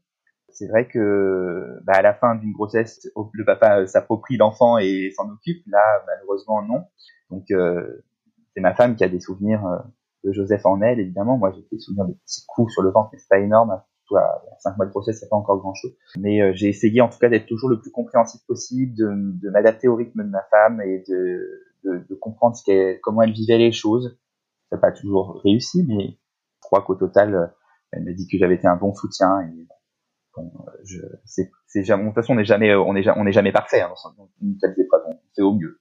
c'est 0.54 0.68
vrai 0.68 0.88
que 0.88 1.80
bah, 1.84 1.94
à 1.96 2.02
la 2.02 2.14
fin 2.14 2.36
d'une 2.36 2.54
grossesse, 2.54 3.08
le 3.34 3.46
papa 3.46 3.80
euh, 3.80 3.86
s'approprie 3.88 4.38
l'enfant 4.38 4.78
et 4.78 5.12
s'en 5.16 5.30
occupe. 5.30 5.64
Là, 5.68 6.04
malheureusement, 6.08 6.62
non. 6.62 6.86
Donc, 7.30 7.52
euh, 7.52 8.04
c'est 8.54 8.62
ma 8.62 8.74
femme 8.74 8.96
qui 8.96 9.04
a 9.04 9.10
des 9.10 9.20
souvenirs 9.20 9.66
euh, 9.66 9.78
de 10.24 10.32
Joseph 10.32 10.66
en 10.66 10.82
elle, 10.82 11.00
évidemment. 11.00 11.38
Moi, 11.38 11.52
j'ai 11.52 11.66
des 11.72 11.80
souvenirs 11.80 12.06
de 12.06 12.14
petits 12.14 12.46
coups 12.48 12.72
sur 12.72 12.82
le 12.82 12.92
ventre, 12.92 13.10
mais 13.12 13.20
c'est 13.20 13.30
pas 13.30 13.40
énorme. 13.40 13.82
Surtout 14.06 14.18
à 14.18 14.42
cinq 14.60 14.78
mois 14.78 14.86
de 14.86 14.92
grossesse, 14.92 15.20
c'est 15.20 15.30
pas 15.30 15.36
encore 15.36 15.60
grand-chose. 15.60 15.96
Mais 16.18 16.54
j'ai 16.56 16.70
essayé, 16.70 17.02
en 17.02 17.10
tout 17.10 17.20
cas, 17.20 17.30
d'être 17.30 17.48
toujours 17.48 17.70
le 17.70 17.80
plus 17.80 17.92
compréhensif 17.92 18.42
possible, 18.48 18.94
de, 18.96 19.10
de 19.42 19.50
m'adapter 19.50 19.88
au 19.88 19.96
rythme 19.96 20.24
de 20.24 20.30
ma 20.30 20.44
femme 20.52 20.82
et 20.82 21.04
de, 21.08 21.64
de, 21.84 22.06
de 22.10 22.16
comprendre 22.16 22.56
ce 22.56 22.64
qu'elle, 22.64 23.00
comment 23.02 23.22
elle 23.22 23.32
vivait 23.32 23.58
les 23.58 23.72
choses. 23.72 24.20
Ça 24.70 24.76
n'a 24.76 24.82
pas 24.82 24.92
toujours 24.92 25.42
réussi, 25.44 25.86
mais 25.88 26.10
je 26.10 26.62
crois 26.62 26.82
qu'au 26.82 26.96
total, 26.96 27.54
elle 27.92 28.04
m'a 28.04 28.12
dit 28.12 28.28
que 28.28 28.38
j'avais 28.38 28.56
été 28.56 28.68
un 28.68 28.76
bon 28.76 28.94
soutien 28.94 29.40
et 29.42 29.68
Je, 30.84 31.00
c'est, 31.26 31.52
c'est 31.68 31.82
de 31.82 32.06
toute 32.06 32.16
façon, 32.16 32.34
on 32.34 32.36
n'est 32.36 32.46
jamais, 32.46 32.74
on 32.76 32.96
est, 32.96 33.08
on 33.16 33.26
est 33.26 33.32
jamais 33.32 33.52
parfait 33.52 33.82
hein, 33.82 33.92
dans 34.18 34.30
une 34.42 34.58
telle 34.58 34.76
épreuve. 34.78 35.02
On 35.08 35.20
fait 35.36 35.42
au 35.42 35.54
mieux. 35.54 35.80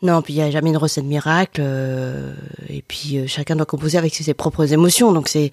Non, 0.00 0.22
puis 0.22 0.34
il 0.34 0.36
y 0.36 0.42
a 0.42 0.50
jamais 0.50 0.70
une 0.70 0.76
recette 0.76 1.04
miracle. 1.04 1.60
Euh, 1.64 2.34
et 2.68 2.82
puis 2.82 3.18
euh, 3.18 3.26
chacun 3.26 3.56
doit 3.56 3.66
composer 3.66 3.98
avec 3.98 4.14
ses, 4.14 4.34
propres 4.34 4.72
émotions. 4.72 5.12
Donc 5.12 5.28
c'est, 5.28 5.50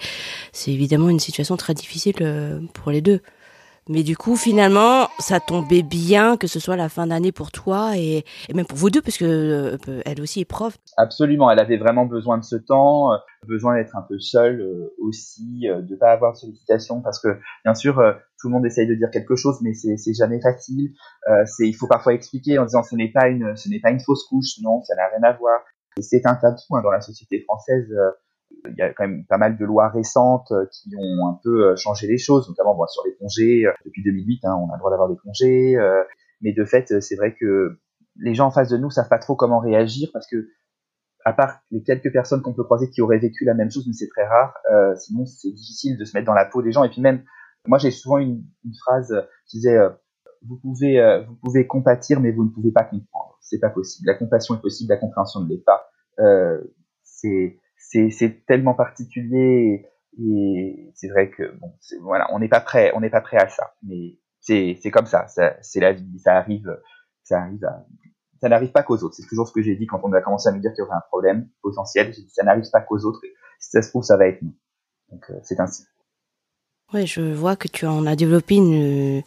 c'est 0.52 0.72
évidemment 0.72 1.10
une 1.10 1.20
situation 1.20 1.58
très 1.58 1.74
difficile 1.74 2.16
euh, 2.22 2.60
pour 2.74 2.92
les 2.92 3.02
deux. 3.02 3.22
Mais 3.88 4.02
du 4.02 4.18
coup, 4.18 4.36
finalement, 4.36 5.10
ça 5.20 5.40
tombait 5.40 5.84
bien 5.84 6.38
que 6.38 6.48
ce 6.48 6.60
soit 6.60 6.76
la 6.76 6.90
fin 6.90 7.06
d'année 7.06 7.32
pour 7.32 7.52
toi 7.52 7.96
et, 7.96 8.26
même 8.52 8.66
pour 8.66 8.80
vous 8.80 8.90
deux, 8.90 9.02
parce 9.02 9.18
que 9.18 9.26
euh, 9.26 10.02
elle 10.06 10.22
aussi 10.22 10.40
est 10.42 10.46
prof. 10.46 10.76
Absolument, 10.98 11.52
elle 11.52 11.60
avait 11.60 11.78
vraiment 11.78 12.08
besoin 12.08 12.40
de 12.40 12.44
ce 12.44 12.56
temps, 12.56 13.14
euh, 13.14 13.18
besoin 13.48 13.76
d'être 13.76 13.96
un 13.96 14.02
peu 14.02 14.18
seule 14.18 14.60
euh, 14.60 14.96
aussi, 15.00 15.68
de 15.68 15.96
pas 15.96 16.12
avoir 16.12 16.34
de 16.34 16.38
sollicitation, 16.38 17.02
parce 17.02 17.20
que 17.20 17.28
bien 17.64 17.76
sûr, 17.76 18.02
tout 18.40 18.48
le 18.48 18.54
monde 18.54 18.66
essaye 18.66 18.88
de 18.88 18.96
dire 18.96 19.12
quelque 19.12 19.36
chose, 19.36 19.58
mais 19.62 19.74
c'est 19.74 20.14
jamais 20.16 20.42
facile. 20.42 20.94
il 21.60 21.74
faut 21.74 21.88
parfois 21.88 22.14
expliquer 22.14 22.58
en 22.58 22.66
disant 22.66 22.82
ce 22.82 22.96
n'est 22.96 23.12
pas 23.12 23.28
une, 23.28 23.56
ce 23.56 23.70
n'est 23.70 23.80
pas 23.80 23.92
une 23.92 24.00
fausse 24.00 24.26
couche, 24.28 24.60
non, 24.64 24.82
ça 24.84 24.96
n'a 24.96 25.10
rien 25.10 25.30
à 25.30 25.38
voir. 25.38 25.62
Et 25.98 26.02
c'est 26.02 26.26
un 26.26 26.36
tabou 26.36 26.58
hein, 26.72 26.82
dans 26.82 26.92
la 26.92 27.02
société 27.02 27.44
française 27.44 27.88
il 28.70 28.76
y 28.78 28.82
a 28.82 28.94
quand 28.94 29.08
même 29.08 29.26
pas 29.26 29.38
mal 29.38 29.58
de 29.58 29.66
lois 29.66 29.90
récentes 29.90 30.52
euh, 30.52 30.66
qui 30.72 30.90
ont 30.98 31.28
un 31.28 31.40
peu 31.44 31.72
euh, 31.72 31.76
changé 31.76 32.08
les 32.08 32.18
choses, 32.18 32.48
notamment 32.48 32.76
bon, 32.76 32.86
sur 32.88 33.04
les 33.06 33.16
congés. 33.16 33.66
Euh, 33.66 33.72
depuis 33.86 34.04
2008, 34.04 34.46
hein, 34.46 34.56
on 34.56 34.70
a 34.70 34.76
le 34.76 34.80
droit 34.80 34.92
d'avoir 34.92 35.10
des 35.10 35.18
congés, 35.18 35.76
mais 36.42 36.54
de 36.54 36.66
fait, 36.66 37.02
c'est 37.02 37.16
vrai 37.16 37.36
que 37.40 37.80
les 38.18 38.34
gens 38.34 38.48
en 38.48 38.52
face 38.52 38.70
de 38.70 38.78
nous 38.78 38.90
savent 38.90 39.10
pas 39.10 39.20
trop 39.20 39.36
comment 39.36 39.60
réagir 39.60 40.10
parce 40.14 40.28
que, 40.28 40.50
à 41.24 41.34
part 41.34 41.60
les 41.72 41.82
quelques 41.82 42.12
personnes 42.12 42.42
qu'on 42.42 42.54
peut 42.54 42.64
croiser 42.64 42.90
qui 42.90 43.02
auraient 43.02 43.18
vécu 43.18 43.46
la 43.46 43.54
même 43.54 43.72
chose, 43.72 43.86
mais 43.88 43.94
c'est 43.94 44.08
très 44.08 44.26
rare. 44.26 44.54
sinon, 44.98 45.26
c'est 45.26 45.52
difficile 45.52 45.98
de 45.98 46.06
se 46.06 46.16
mettre 46.16 46.28
dans 46.28 46.34
la 46.34 46.46
peau 46.46 46.62
des 46.62 46.72
gens. 46.72 46.84
Et 46.84 46.90
puis 46.90 47.02
même, 47.02 47.24
moi, 47.66 47.78
j'ai 47.78 47.92
souvent 47.92 48.18
une, 48.20 48.44
une, 48.64 48.76
phrase 48.84 49.14
qui 49.48 49.58
disait 49.58 49.78
vous 50.48 50.58
pouvez 50.58 51.24
vous 51.28 51.36
pouvez 51.36 51.66
compatir, 51.66 52.20
mais 52.20 52.32
vous 52.32 52.44
ne 52.44 52.50
pouvez 52.50 52.72
pas 52.72 52.84
comprendre. 52.84 53.38
C'est 53.42 53.60
pas 53.60 53.70
possible. 53.70 54.08
La 54.08 54.16
compassion 54.16 54.56
est 54.56 54.62
possible, 54.62 54.92
la 54.92 54.98
compréhension 54.98 55.42
ne 55.42 55.50
l'est 55.50 55.64
pas. 55.66 55.90
c'est 57.04 57.58
c'est 57.78 58.46
tellement 58.48 58.74
particulier 58.74 59.86
et, 60.18 60.92
c'est 60.96 61.10
vrai 61.10 61.30
que 61.30 61.56
bon, 61.60 61.74
voilà, 62.02 62.28
on 62.34 62.40
n'est 62.40 62.50
pas 62.50 62.62
prêt, 62.62 62.92
on 62.96 63.02
n'est 63.02 63.10
pas 63.10 63.22
prêt 63.22 63.38
à 63.38 63.50
ça. 63.50 63.76
Mais 63.84 64.18
c'est 64.40 64.92
comme 64.92 65.06
ça, 65.06 65.28
ça 65.28 65.56
c'est 65.62 65.80
la 65.80 65.94
vie, 65.94 66.20
ça 66.20 66.38
arrive, 66.38 66.80
ça 67.24 67.42
arrive 67.42 67.68
ça 68.42 68.50
n'arrive 68.50 68.72
pas 68.72 68.84
qu'aux 68.84 68.98
autres. 69.04 69.16
C'est 69.16 69.28
toujours 69.28 69.48
ce 69.48 69.54
que 69.54 69.62
j'ai 69.62 69.76
dit 69.76 69.88
quand 69.88 70.00
on 70.04 70.14
a 70.14 70.22
commencé 70.22 70.50
à 70.50 70.52
me 70.52 70.60
dire 70.60 70.72
qu'il 70.72 70.84
y 70.84 70.86
aurait 70.86 70.96
un 70.96 71.04
problème 71.10 71.50
potentiel. 71.64 72.14
J'ai 72.14 72.22
dit 72.22 72.30
ça 72.30 72.44
n'arrive 72.44 72.70
pas 72.72 72.82
qu'aux 72.82 73.00
autres. 73.00 73.20
Et 73.24 73.34
si 73.60 73.72
ça 73.72 73.82
se 73.82 73.90
trouve, 73.90 74.04
ça 74.04 74.18
va 74.18 74.28
être 74.28 74.42
nous. 74.42 74.54
Donc 75.12 75.24
euh, 75.30 75.40
c'est 75.44 75.60
ainsi. 75.60 75.84
Ouais, 76.94 77.06
je 77.06 77.22
vois 77.22 77.56
que 77.56 77.68
tu 77.68 77.88
en 77.88 78.06
as 78.06 78.16
développé 78.16 78.56
une, 78.56 79.24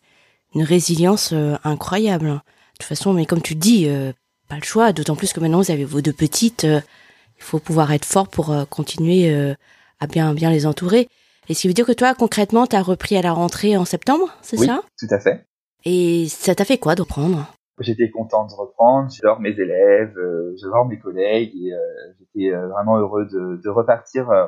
une 0.54 0.62
résilience 0.62 1.32
euh, 1.32 1.56
incroyable. 1.64 2.26
De 2.26 2.38
toute 2.78 2.84
façon, 2.84 3.12
mais 3.12 3.26
comme 3.26 3.42
tu 3.42 3.56
dis, 3.56 3.88
euh, 3.88 4.12
pas 4.48 4.56
le 4.56 4.62
choix. 4.62 4.92
D'autant 4.92 5.16
plus 5.16 5.32
que 5.32 5.40
maintenant 5.40 5.60
vous 5.60 5.72
avez 5.72 5.84
vos 5.84 6.00
deux 6.00 6.12
petites. 6.12 6.66
Il 7.38 7.42
faut 7.44 7.58
pouvoir 7.58 7.92
être 7.92 8.04
fort 8.04 8.28
pour 8.28 8.54
continuer 8.68 9.54
à 10.00 10.06
bien 10.06 10.34
bien 10.34 10.50
les 10.50 10.66
entourer. 10.66 11.08
Et 11.48 11.54
ce 11.54 11.62
qui 11.62 11.68
veut 11.68 11.74
dire 11.74 11.86
que 11.86 11.92
toi, 11.92 12.14
concrètement, 12.14 12.66
tu 12.66 12.76
as 12.76 12.82
repris 12.82 13.16
à 13.16 13.22
la 13.22 13.32
rentrée 13.32 13.76
en 13.76 13.84
septembre, 13.86 14.28
c'est 14.42 14.58
oui, 14.58 14.66
ça? 14.66 14.82
tout 14.98 15.06
à 15.10 15.18
fait. 15.18 15.46
Et 15.84 16.26
ça 16.28 16.54
t'a 16.54 16.64
fait 16.64 16.78
quoi 16.78 16.94
de 16.94 17.02
reprendre? 17.02 17.46
J'étais 17.80 18.10
content 18.10 18.46
de 18.46 18.52
reprendre, 18.52 19.08
j'adore 19.10 19.40
mes 19.40 19.50
élèves, 19.58 20.12
euh, 20.18 20.52
j'adore 20.60 20.86
mes 20.86 20.98
collègues 20.98 21.52
et 21.54 21.72
euh, 21.72 21.78
j'étais 22.18 22.52
euh, 22.52 22.66
vraiment 22.68 22.98
heureux 22.98 23.24
de, 23.26 23.60
de 23.62 23.68
repartir 23.70 24.28
euh, 24.30 24.46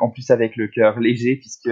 en 0.00 0.10
plus 0.10 0.30
avec 0.30 0.56
le 0.56 0.66
cœur 0.66 0.98
léger 0.98 1.36
puisque 1.36 1.70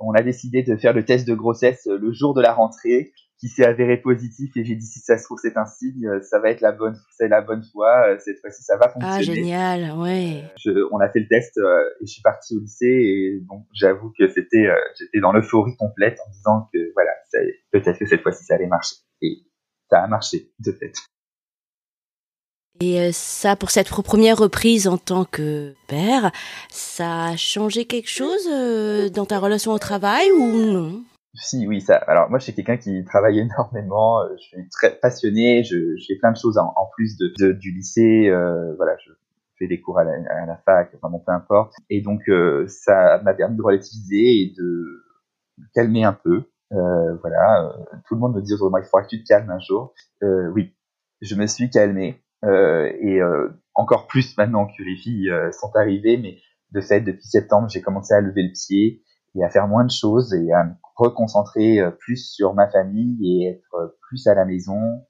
on 0.00 0.12
a 0.12 0.22
décidé 0.22 0.62
de 0.62 0.76
faire 0.76 0.92
le 0.92 1.04
test 1.04 1.26
de 1.26 1.34
grossesse 1.34 1.86
le 1.86 2.12
jour 2.12 2.34
de 2.34 2.42
la 2.42 2.52
rentrée 2.52 3.12
qui 3.44 3.50
s'est 3.50 3.66
avéré 3.66 3.98
positif 3.98 4.56
et 4.56 4.64
j'ai 4.64 4.74
dit 4.74 4.86
si 4.86 5.00
ça 5.00 5.18
se 5.18 5.24
trouve 5.24 5.38
c'est 5.38 5.58
un 5.58 5.66
signe, 5.66 6.08
ça 6.22 6.38
va 6.38 6.48
être 6.48 6.62
la 6.62 6.72
bonne, 6.72 6.96
c'est 7.14 7.28
la 7.28 7.42
bonne 7.42 7.62
fois, 7.74 8.18
cette 8.18 8.40
fois-ci 8.40 8.62
ça 8.62 8.78
va 8.78 8.88
fonctionner. 8.88 9.18
Ah 9.18 9.20
génial, 9.20 9.98
ouais. 9.98 10.44
Je, 10.64 10.70
on 10.92 10.98
a 10.98 11.10
fait 11.10 11.20
le 11.20 11.28
test 11.28 11.58
et 11.58 12.06
je 12.06 12.10
suis 12.10 12.22
parti 12.22 12.56
au 12.56 12.60
lycée 12.60 12.86
et 12.86 13.40
donc 13.46 13.66
j'avoue 13.74 14.14
que 14.18 14.28
c'était, 14.28 14.66
j'étais 14.98 15.20
dans 15.20 15.32
l'euphorie 15.32 15.76
complète 15.76 16.18
en 16.26 16.30
disant 16.30 16.70
que 16.72 16.78
voilà, 16.94 17.10
peut-être 17.70 17.98
que 17.98 18.06
cette 18.06 18.22
fois-ci 18.22 18.44
ça 18.44 18.54
allait 18.54 18.66
marcher 18.66 18.96
et 19.20 19.42
ça 19.90 19.98
a 19.98 20.06
marché 20.06 20.50
de 20.64 20.72
fait. 20.72 20.94
Et 22.80 23.12
ça, 23.12 23.56
pour 23.56 23.70
cette 23.70 23.90
première 23.90 24.38
reprise 24.38 24.88
en 24.88 24.96
tant 24.96 25.26
que 25.26 25.74
père, 25.86 26.32
ça 26.70 27.26
a 27.26 27.36
changé 27.36 27.84
quelque 27.84 28.08
chose 28.08 28.48
dans 29.12 29.26
ta 29.26 29.38
relation 29.38 29.72
au 29.72 29.78
travail 29.78 30.32
ou 30.32 30.72
non? 30.72 31.04
Si, 31.34 31.66
oui, 31.66 31.80
ça. 31.80 31.96
Alors 31.96 32.30
moi, 32.30 32.38
je 32.38 32.44
suis 32.44 32.54
quelqu'un 32.54 32.76
qui 32.76 33.04
travaille 33.04 33.38
énormément. 33.40 34.20
Je 34.36 34.42
suis 34.42 34.68
très 34.70 34.90
passionné. 34.96 35.64
Je, 35.64 35.96
je 35.96 36.04
fais 36.06 36.18
plein 36.18 36.32
de 36.32 36.36
choses 36.36 36.58
en, 36.58 36.88
plus 36.94 37.16
de, 37.16 37.32
de, 37.38 37.52
du 37.52 37.72
lycée. 37.72 38.28
Euh, 38.28 38.74
voilà, 38.76 38.96
je 39.04 39.10
fais 39.58 39.66
des 39.66 39.80
cours 39.80 39.98
à 39.98 40.04
la, 40.04 40.12
à 40.12 40.46
la 40.46 40.56
fac, 40.58 40.90
enfin 40.96 41.10
bon, 41.10 41.18
peu 41.18 41.32
importe. 41.32 41.74
Et 41.90 42.00
donc, 42.00 42.28
euh, 42.28 42.66
ça 42.68 43.20
m'a 43.22 43.34
permis 43.34 43.56
de 43.56 43.62
relativiser 43.62 44.42
et 44.42 44.54
de 44.56 45.04
calmer 45.74 46.04
un 46.04 46.12
peu. 46.12 46.44
Euh, 46.72 47.16
voilà, 47.20 47.66
euh, 47.66 47.84
tout 48.08 48.14
le 48.14 48.20
monde 48.20 48.34
me 48.34 48.42
dit 48.42 48.54
autour 48.54 48.76
il 48.78 48.84
faudra 48.84 49.04
que 49.04 49.08
tu 49.08 49.22
te 49.22 49.28
calmes 49.28 49.50
un 49.50 49.60
jour. 49.60 49.94
Euh, 50.22 50.48
oui, 50.48 50.74
je 51.20 51.34
me 51.34 51.46
suis 51.46 51.70
calmé 51.70 52.20
et 52.46 53.20
encore 53.74 54.06
plus 54.06 54.36
maintenant 54.36 54.66
que 54.66 54.82
les 54.82 54.96
filles 54.96 55.32
sont 55.52 55.74
arrivées, 55.76 56.18
mais 56.18 56.36
de 56.72 56.82
fait 56.82 57.00
depuis 57.00 57.26
septembre 57.26 57.70
j'ai 57.70 57.80
commencé 57.80 58.12
à 58.12 58.20
lever 58.20 58.42
le 58.42 58.52
pied 58.52 59.02
et 59.34 59.42
à 59.42 59.48
faire 59.48 59.66
moins 59.66 59.86
de 59.86 59.90
choses 59.90 60.34
et 60.34 60.52
à 60.52 60.66
reconcentrer 60.94 61.80
plus 62.00 62.32
sur 62.32 62.54
ma 62.54 62.68
famille 62.68 63.18
et 63.22 63.48
être 63.50 63.96
plus 64.08 64.26
à 64.26 64.34
la 64.34 64.44
maison. 64.44 65.02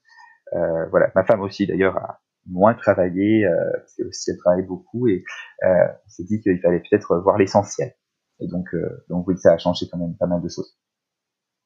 Euh, 0.53 0.85
voilà, 0.89 1.11
ma 1.15 1.23
femme 1.23 1.41
aussi 1.41 1.65
d'ailleurs 1.65 1.97
a 1.97 2.21
moins 2.47 2.75
travaillé, 2.75 3.45
euh, 3.45 3.71
parce 3.73 3.99
aussi 4.07 4.31
elle 4.31 4.37
travaille 4.37 4.63
beaucoup 4.63 5.07
et 5.07 5.23
euh, 5.63 5.67
on 6.05 6.09
s'est 6.09 6.23
dit 6.23 6.39
qu'il 6.41 6.59
fallait 6.61 6.79
peut-être 6.79 7.17
voir 7.17 7.37
l'essentiel. 7.37 7.93
Et 8.39 8.47
donc, 8.47 8.67
donc 9.09 9.27
oui, 9.27 9.37
ça 9.37 9.53
a 9.53 9.57
changé 9.57 9.87
quand 9.89 9.97
même 9.97 10.15
pas 10.17 10.27
mal 10.27 10.41
de 10.41 10.49
choses. 10.49 10.77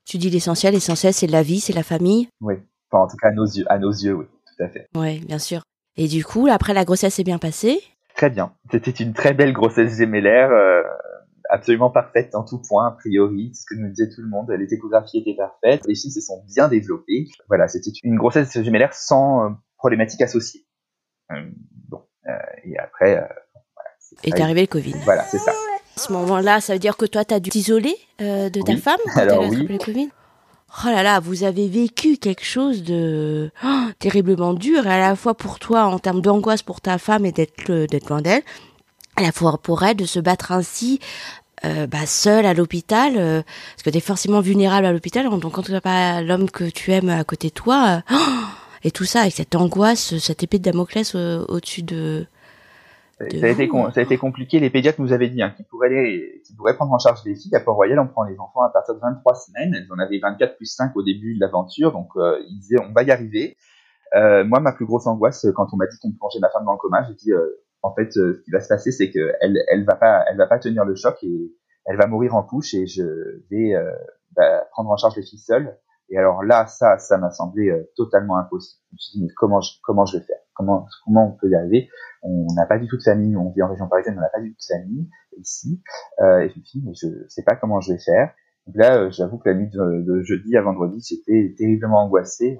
Tu 0.06 0.18
dis 0.18 0.30
l'essentiel, 0.30 0.74
l'essentiel 0.74 1.14
c'est 1.14 1.28
la 1.28 1.44
vie, 1.44 1.60
c'est 1.60 1.74
la 1.74 1.84
famille? 1.84 2.30
Oui, 2.42 2.56
enfin, 2.92 3.04
en 3.04 3.08
tout 3.08 3.18
cas 3.18 3.30
à 3.30 3.32
nos 3.32 3.46
yeux, 3.46 3.66
à 3.70 3.80
nos 3.80 3.92
yeux, 3.92 4.14
oui, 4.14 4.26
tout 4.26 4.64
à 4.64 4.70
fait. 4.70 4.88
Oui, 4.96 5.20
bien 5.26 5.40
sûr. 5.40 5.64
Et 5.98 6.08
du 6.08 6.24
coup, 6.24 6.48
après 6.50 6.74
la 6.74 6.86
grossesse 6.86 7.16
s'est 7.16 7.24
bien 7.24 7.40
passée? 7.40 7.82
Très 8.16 8.30
bien. 8.30 8.54
C'était 8.72 8.92
une 8.92 9.14
très 9.14 9.34
belle 9.34 9.54
grossesse 9.54 9.98
gémellaire, 9.98 10.52
euh, 10.52 10.84
absolument 11.50 11.90
parfaite 11.90 12.36
en 12.36 12.44
tout 12.44 12.62
point, 12.62 12.88
a 12.88 12.92
priori, 12.92 13.52
ce 13.54 13.66
que 13.68 13.80
nous 13.80 13.90
disait 13.90 14.10
tout 14.10 14.22
le 14.22 14.30
monde. 14.30 14.50
Les 14.52 14.74
échographies 14.74 15.18
étaient 15.20 15.36
parfaites, 15.36 15.86
les 15.88 15.96
filles 15.96 16.12
se 16.12 16.22
sont 16.22 16.44
bien 16.48 16.68
développées. 16.68 17.28
Voilà, 17.48 17.68
c'était 17.68 17.92
une 18.04 18.16
grossesse 18.16 18.62
gémellaire 18.62 18.94
sans 18.94 19.46
euh, 19.46 19.50
problématiques 19.78 20.22
associées. 20.22 20.66
Euh, 21.32 21.36
bon, 21.90 22.02
euh, 22.28 22.32
et 22.64 22.78
après... 22.78 23.18
Euh, 23.18 23.28
voilà, 23.76 24.24
est, 24.24 24.38
est 24.38 24.42
arrivé 24.42 24.62
le 24.62 24.68
Covid. 24.68 24.94
Voilà, 25.04 25.24
c'est 25.24 25.40
ça. 25.40 25.52
À 25.52 26.00
ce 26.00 26.14
moment-là, 26.14 26.62
ça 26.62 26.74
veut 26.74 26.80
dire 26.80 26.96
que 26.96 27.06
toi, 27.06 27.26
tu 27.26 27.34
as 27.34 27.40
dû 27.40 27.50
t'isoler 27.50 27.96
euh, 28.22 28.50
de 28.50 28.62
ta 28.62 28.74
oui. 28.74 28.78
femme 28.80 29.00
quand 29.14 29.20
Alors, 29.20 29.44
elle 29.44 29.56
a 29.56 29.60
oui. 29.60 29.68
le 29.68 29.78
Covid 29.78 30.10
Oh 30.86 30.88
là 30.88 31.02
là, 31.02 31.20
vous 31.20 31.44
avez 31.44 31.68
vécu 31.68 32.18
quelque 32.18 32.46
chose 32.46 32.84
de 32.84 33.52
oh, 33.66 33.86
terriblement 33.98 34.54
dur, 34.54 34.86
et 34.86 34.92
à 34.92 35.00
la 35.00 35.16
fois 35.16 35.34
pour 35.34 35.58
toi 35.58 35.86
en 35.86 35.98
termes 35.98 36.22
d'angoisse 36.22 36.62
pour 36.62 36.80
ta 36.80 37.00
femme 37.00 37.26
et 37.26 37.32
d'être 37.32 37.88
d'être 37.88 38.10
loin 38.10 38.22
d'elle, 38.22 38.44
à 39.16 39.24
la 39.24 39.32
fois 39.32 39.58
pour 39.58 39.82
elle 39.82 39.98
de 39.98 40.06
se 40.06 40.20
battre 40.20 40.52
ainsi 40.52 41.00
euh, 41.66 41.88
bah, 41.88 42.06
seule 42.06 42.46
à 42.46 42.54
l'hôpital, 42.54 43.14
euh, 43.18 43.42
parce 43.42 43.84
que 43.84 43.90
tu 43.90 43.98
es 43.98 44.02
forcément 44.02 44.42
vulnérable 44.42 44.86
à 44.86 44.94
l'hôpital, 44.94 45.30
donc 45.30 45.52
quand 45.52 45.62
tu 45.62 45.72
n'as 45.72 45.82
pas 45.82 46.22
l'homme 46.22 46.50
que 46.50 46.70
tu 46.70 46.92
aimes 46.92 47.10
à 47.10 47.24
côté 47.24 47.50
de 47.50 47.54
toi, 47.54 48.02
euh, 48.12 48.16
et 48.84 48.92
tout 48.92 49.06
ça, 49.06 49.22
avec 49.22 49.34
cette 49.34 49.56
angoisse, 49.56 50.18
cette 50.18 50.44
épée 50.44 50.60
de 50.60 50.64
Damoclès 50.64 51.14
euh, 51.16 51.46
au-dessus 51.48 51.84
de, 51.84 52.26
ça 53.20 53.48
a, 53.48 53.50
été, 53.50 53.70
ça 53.70 54.00
a 54.00 54.02
été 54.02 54.18
compliqué. 54.18 54.60
Les 54.62 54.70
pédiatres 54.70 55.02
nous 55.02 55.12
avaient 55.12 55.28
dit 55.28 55.42
hein, 55.42 55.50
qu'ils 55.50 55.66
pourraient, 55.66 55.90
les, 55.90 56.42
pourraient 56.56 56.76
prendre 56.76 56.94
en 56.94 57.00
charge 57.00 57.20
les 57.26 57.36
filles. 57.36 57.54
À 57.54 57.60
Port-Royal, 57.60 58.00
on 58.00 58.08
prend 58.08 58.24
les 58.24 58.40
enfants 58.40 58.62
à 58.62 58.70
partir 58.70 58.96
de 58.96 59.00
23 59.02 59.36
semaines. 59.36 59.76
Elles 59.76 59.92
en 59.92 60.00
avaient 60.00 60.20
24 60.20 60.56
plus 60.56 60.68
5 60.68 60.96
au 60.96 61.04
début 61.04 61.36
de 61.36 61.42
l'aventure. 61.42 61.92
Donc, 61.92 62.08
euh, 62.16 62.40
ils 62.50 62.60
disaient, 62.60 62.80
on 62.80 62.94
va 62.94 63.04
y 63.04 63.12
arriver. 63.12 63.58
Euh, 64.16 64.46
moi, 64.46 64.62
ma 64.62 64.72
plus 64.72 64.86
grosse 64.86 65.06
angoisse, 65.06 65.46
quand 65.54 65.68
on 65.74 65.76
m'a 65.76 65.88
dit 65.88 65.98
qu'on 66.02 66.14
plongeait 66.14 66.40
ma 66.40 66.50
femme 66.50 66.64
dans 66.64 66.72
le 66.72 66.78
coma, 66.78 67.06
j'ai 67.10 67.14
dit, 67.16 67.34
euh, 67.34 67.62
en 67.82 67.94
fait, 67.94 68.12
ce 68.12 68.42
qui 68.44 68.52
va 68.52 68.60
se 68.60 68.68
passer, 68.68 68.92
c'est 68.92 69.10
qu'elle 69.12 69.58
elle 69.68 69.86
va 69.86 69.96
pas, 69.96 70.24
elle 70.30 70.38
va 70.38 70.48
pas 70.48 70.60
tenir 70.60 70.86
le 70.86 70.96
choc 70.96 71.18
et 71.24 71.54
elle 71.86 71.98
va 71.98 72.08
mourir 72.08 72.36
en 72.36 72.44
couche 72.44 72.74
et 72.74 72.86
je 72.86 73.04
vais 73.50 73.74
bah, 74.36 74.66
prendre 74.72 74.90
en 74.90 74.98
charge 74.98 75.16
les 75.16 75.24
filles 75.24 75.40
seules. 75.40 75.78
Et 76.12 76.18
alors 76.18 76.44
là, 76.44 76.66
ça, 76.66 76.98
ça 76.98 77.18
m'a 77.18 77.30
semblé 77.30 77.72
totalement 77.96 78.38
impossible. 78.38 78.82
Je 78.90 78.96
me 78.96 78.98
suis 78.98 79.20
dit, 79.20 79.26
mais 79.26 79.34
comment 79.36 79.62
je, 79.62 79.72
comment 79.84 80.06
je 80.06 80.18
vais 80.18 80.24
faire? 80.24 80.40
Comment, 80.56 80.88
comment 81.06 81.28
on 81.28 81.38
peut 81.38 81.50
y 81.50 81.56
arriver? 81.56 81.90
On 82.24 82.48
n'a 82.56 82.66
pas 82.66 82.80
du 82.80 82.88
tout 82.88 82.98
de 82.98 83.04
famille. 83.04 83.38
On 83.38 83.52
vit 83.52 83.62
en 83.62 83.70
région 83.70 83.88
parisienne, 83.88 84.16
on 84.18 84.22
n'a 84.22 84.30
pas 84.30 84.42
du 84.42 84.52
tout 84.52 84.58
de 84.58 84.76
famille 84.76 85.10
ici. 85.38 85.82
Euh, 86.20 86.40
et 86.40 86.50
je 86.50 86.60
me 86.60 86.64
suis 86.66 86.80
dit, 86.80 86.86
mais 86.86 86.94
je 86.94 87.08
sais 87.30 87.44
pas 87.44 87.56
comment 87.56 87.80
je 87.80 87.94
vais 87.94 88.00
faire. 88.00 88.34
Donc 88.68 88.76
là, 88.76 88.98
euh, 88.98 89.12
j'avoue 89.12 89.38
que 89.38 89.50
la 89.50 89.56
nuit 89.56 89.70
de, 89.70 90.22
jeudi 90.22 90.58
à 90.58 90.62
vendredi, 90.62 91.02
j'étais 91.08 91.56
terriblement 91.58 92.04
angoissé 92.04 92.60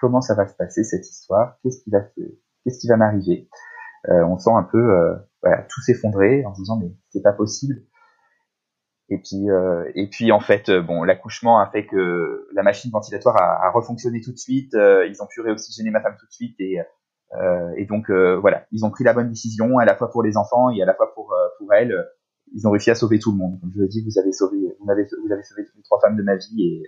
comment 0.00 0.20
ça 0.20 0.34
va 0.34 0.46
se 0.46 0.54
passer 0.54 0.84
cette 0.84 1.08
histoire? 1.08 1.56
Qu'est-ce 1.62 1.82
qui 1.82 1.90
va, 1.90 2.00
qu'est-ce 2.64 2.78
qui 2.78 2.88
va 2.88 2.96
m'arriver? 2.96 3.48
euh, 3.48 3.73
On 4.08 4.38
sent 4.38 4.50
un 4.50 4.62
peu, 4.62 4.78
euh, 4.78 5.14
voilà, 5.42 5.62
tout 5.62 5.80
s'effondrer 5.80 6.44
en 6.44 6.54
se 6.54 6.60
disant, 6.60 6.78
mais 6.78 6.92
c'est 7.10 7.22
pas 7.22 7.32
possible. 7.32 7.82
Et 9.10 9.18
puis, 9.18 9.50
euh, 9.50 9.90
et 9.94 10.08
puis 10.08 10.32
en 10.32 10.40
fait, 10.40 10.70
bon, 10.70 11.02
l'accouchement 11.02 11.58
a 11.58 11.70
fait 11.70 11.86
que 11.86 12.48
la 12.54 12.62
machine 12.62 12.90
ventilatoire 12.90 13.36
a, 13.36 13.66
a 13.66 13.70
refonctionné 13.70 14.20
tout 14.20 14.32
de 14.32 14.38
suite. 14.38 14.74
Euh, 14.74 15.06
ils 15.06 15.22
ont 15.22 15.26
pu 15.26 15.40
réoxygéner 15.40 15.90
ma 15.90 16.00
femme 16.00 16.16
tout 16.18 16.26
de 16.26 16.32
suite 16.32 16.56
et, 16.58 16.80
euh, 17.38 17.72
et 17.76 17.84
donc 17.84 18.10
voilà, 18.10 18.66
ils 18.72 18.84
ont 18.84 18.90
pris 18.90 19.04
la 19.04 19.12
bonne 19.12 19.28
décision 19.28 19.78
à 19.78 19.84
la 19.84 19.94
fois 19.94 20.10
pour 20.10 20.22
les 20.22 20.36
enfants 20.36 20.70
et 20.70 20.82
à 20.82 20.86
la 20.86 20.94
fois 20.94 21.12
pour 21.14 21.34
pour 21.58 21.74
elle. 21.74 21.94
Ils 22.54 22.66
ont 22.68 22.70
réussi 22.70 22.90
à 22.90 22.94
sauver 22.94 23.18
tout 23.18 23.32
le 23.32 23.38
monde. 23.38 23.58
Comme 23.60 23.72
je 23.74 23.80
le 23.80 23.88
dis, 23.88 24.04
vous 24.04 24.18
avez 24.18 24.30
sauvé, 24.32 24.58
vous 24.78 24.90
avez, 24.90 25.02
vous 25.02 25.32
avez 25.32 25.42
sauvé 25.42 25.64
toutes 25.64 25.76
les 25.76 25.82
trois 25.82 25.98
femmes 26.00 26.16
de 26.16 26.22
ma 26.22 26.36
vie 26.36 26.62
et 26.62 26.82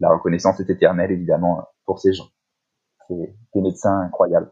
la 0.00 0.10
reconnaissance 0.10 0.60
est 0.60 0.70
éternelle 0.70 1.10
évidemment 1.10 1.66
pour 1.86 1.98
ces 1.98 2.12
gens. 2.12 2.28
C'est 3.08 3.34
des 3.54 3.60
médecins 3.60 4.00
incroyables. 4.00 4.50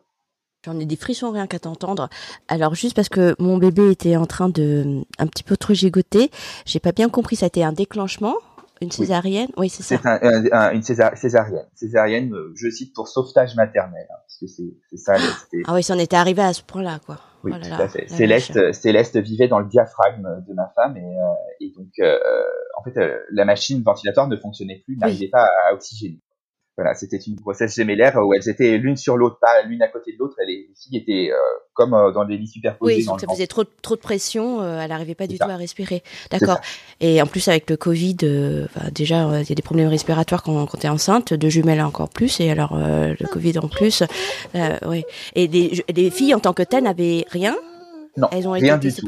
J'en 0.66 0.78
ai 0.78 0.84
des 0.84 0.96
frissons 0.96 1.30
rien 1.30 1.46
qu'à 1.46 1.58
t'entendre. 1.58 2.10
Alors 2.48 2.74
juste 2.74 2.94
parce 2.94 3.08
que 3.08 3.34
mon 3.38 3.56
bébé 3.56 3.90
était 3.90 4.16
en 4.16 4.26
train 4.26 4.50
de 4.50 5.04
un 5.18 5.26
petit 5.26 5.42
peu 5.42 5.56
trop 5.56 5.72
gigoter, 5.72 6.30
j'ai 6.66 6.80
pas 6.80 6.92
bien 6.92 7.08
compris. 7.08 7.36
Ça 7.36 7.46
a 7.46 7.48
été 7.48 7.64
un 7.64 7.72
déclenchement, 7.72 8.34
une 8.82 8.90
césarienne? 8.90 9.48
Oui, 9.56 9.62
oui 9.62 9.68
c'est 9.70 9.82
ça. 9.82 9.98
C'est 10.02 10.06
un, 10.06 10.20
un, 10.22 10.44
un, 10.52 10.72
une 10.72 10.82
césarienne. 10.82 11.66
Césarienne, 11.74 12.34
je 12.54 12.68
cite 12.68 12.94
pour 12.94 13.08
sauvetage 13.08 13.54
maternel, 13.56 14.06
hein, 14.10 14.16
parce 14.18 14.38
que 14.38 14.46
c'est 14.46 14.96
ça. 14.98 15.14
Ah 15.66 15.72
oui, 15.72 15.82
ça 15.82 15.94
en 15.94 15.98
était 15.98 16.16
arrivé 16.16 16.42
à 16.42 16.52
ce 16.52 16.62
point-là, 16.62 17.00
quoi. 17.06 17.18
Oui, 17.42 17.52
oh 17.54 17.58
là 17.58 17.76
tout 17.76 17.82
à 17.82 17.88
fait. 17.88 18.06
Céleste, 18.10 18.74
Céleste 18.74 19.16
vivait 19.16 19.48
dans 19.48 19.60
le 19.60 19.66
diaphragme 19.66 20.44
de 20.46 20.52
ma 20.52 20.70
femme 20.76 20.98
et, 20.98 21.00
euh, 21.00 21.60
et 21.60 21.72
donc 21.74 21.88
euh, 22.00 22.18
en 22.78 22.82
fait 22.84 22.98
euh, 22.98 23.16
la 23.32 23.46
machine 23.46 23.82
ventilatoire 23.82 24.28
ne 24.28 24.36
fonctionnait 24.36 24.82
plus, 24.84 24.98
n'arrivait 24.98 25.24
oui. 25.24 25.30
pas 25.30 25.48
à 25.66 25.72
oxygéner. 25.72 26.20
Voilà, 26.80 26.94
c'était 26.94 27.18
une 27.18 27.34
grossesse 27.34 27.76
gémellaire 27.76 28.16
où 28.16 28.32
elles 28.32 28.48
étaient 28.48 28.78
l'une 28.78 28.96
sur 28.96 29.18
l'autre, 29.18 29.36
pas 29.38 29.60
l'une 29.66 29.82
à 29.82 29.88
côté 29.88 30.14
de 30.14 30.18
l'autre. 30.18 30.36
Et 30.40 30.46
les 30.46 30.68
filles 30.74 30.96
étaient 30.96 31.30
euh, 31.30 31.36
comme 31.74 31.92
euh, 31.92 32.10
dans 32.10 32.24
des 32.24 32.38
lits 32.38 32.48
superposés. 32.48 32.94
Oui, 32.96 33.04
dans 33.04 33.18
ça 33.18 33.26
le 33.28 33.34
faisait 33.34 33.46
trop, 33.46 33.64
trop 33.82 33.96
de 33.96 34.00
pression, 34.00 34.62
euh, 34.62 34.80
elle 34.80 34.88
n'arrivait 34.88 35.14
pas 35.14 35.26
du 35.26 35.36
ça. 35.36 35.44
tout 35.44 35.50
à 35.50 35.56
respirer. 35.56 36.02
D'accord. 36.30 36.58
Et 37.00 37.20
en 37.20 37.26
plus, 37.26 37.48
avec 37.48 37.68
le 37.68 37.76
Covid, 37.76 38.16
déjà, 38.92 39.42
il 39.42 39.48
y 39.50 39.52
a 39.52 39.54
des 39.54 39.60
problèmes 39.60 39.88
respiratoires 39.88 40.42
quand, 40.42 40.64
quand 40.64 40.78
tu 40.78 40.86
es 40.86 40.88
enceinte, 40.88 41.34
de 41.34 41.48
jumelles 41.50 41.82
encore 41.82 42.08
plus, 42.08 42.40
et 42.40 42.50
alors 42.50 42.74
le 42.74 43.26
Covid 43.26 43.58
en 43.58 43.68
plus. 43.68 44.02
oui. 44.86 45.04
Et 45.34 45.48
les, 45.48 45.84
les 45.94 46.10
filles, 46.10 46.34
en 46.34 46.40
tant 46.40 46.54
que 46.54 46.62
telles, 46.62 46.84
n'avaient 46.84 47.26
rien? 47.28 47.54
Non, 48.16 48.28
elles 48.32 48.48
ont 48.48 48.52
rien 48.52 48.78
été 48.78 48.88
du 48.88 48.94
tout. 48.94 49.06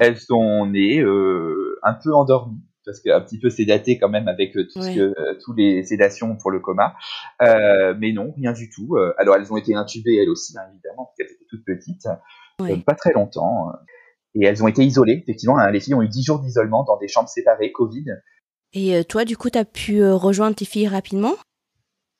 Elles 0.00 0.18
sont 0.18 0.66
nées 0.66 1.00
un 1.00 1.94
peu 1.94 2.12
endormies 2.12 2.60
parce 2.84 3.00
qu'un 3.00 3.20
petit 3.20 3.38
peu 3.38 3.50
sédaté 3.50 3.98
quand 3.98 4.08
même 4.08 4.28
avec 4.28 4.52
tout 4.52 4.82
ce 4.82 4.94
que, 4.94 5.38
tous 5.44 5.52
les 5.54 5.84
sédations 5.84 6.36
pour 6.36 6.50
le 6.50 6.60
coma. 6.60 6.94
mais 7.40 8.12
non, 8.12 8.32
rien 8.36 8.52
du 8.52 8.70
tout. 8.70 8.96
Alors 9.18 9.36
elles 9.36 9.52
ont 9.52 9.56
été 9.56 9.74
intubées 9.74 10.16
elles 10.16 10.28
aussi, 10.28 10.56
hein, 10.58 10.62
évidemment, 10.72 11.04
parce 11.04 11.16
qu'elles 11.16 11.34
étaient 11.34 11.46
toutes 11.48 11.64
petites, 11.64 12.08
pas 12.58 12.94
très 12.94 13.12
longtemps. 13.12 13.72
Et 14.36 14.44
elles 14.46 14.64
ont 14.64 14.68
été 14.68 14.82
isolées, 14.84 15.20
effectivement. 15.22 15.58
Hein, 15.58 15.70
les 15.70 15.78
filles 15.78 15.94
ont 15.94 16.02
eu 16.02 16.08
10 16.08 16.24
jours 16.24 16.40
d'isolement 16.40 16.82
dans 16.82 16.96
des 16.96 17.06
chambres 17.06 17.28
séparées, 17.28 17.70
Covid. 17.70 18.06
Et 18.72 19.04
toi, 19.04 19.24
du 19.24 19.36
coup, 19.36 19.48
tu 19.48 19.58
as 19.58 19.64
pu 19.64 20.04
rejoindre 20.04 20.56
tes 20.56 20.64
filles 20.64 20.88
rapidement? 20.88 21.34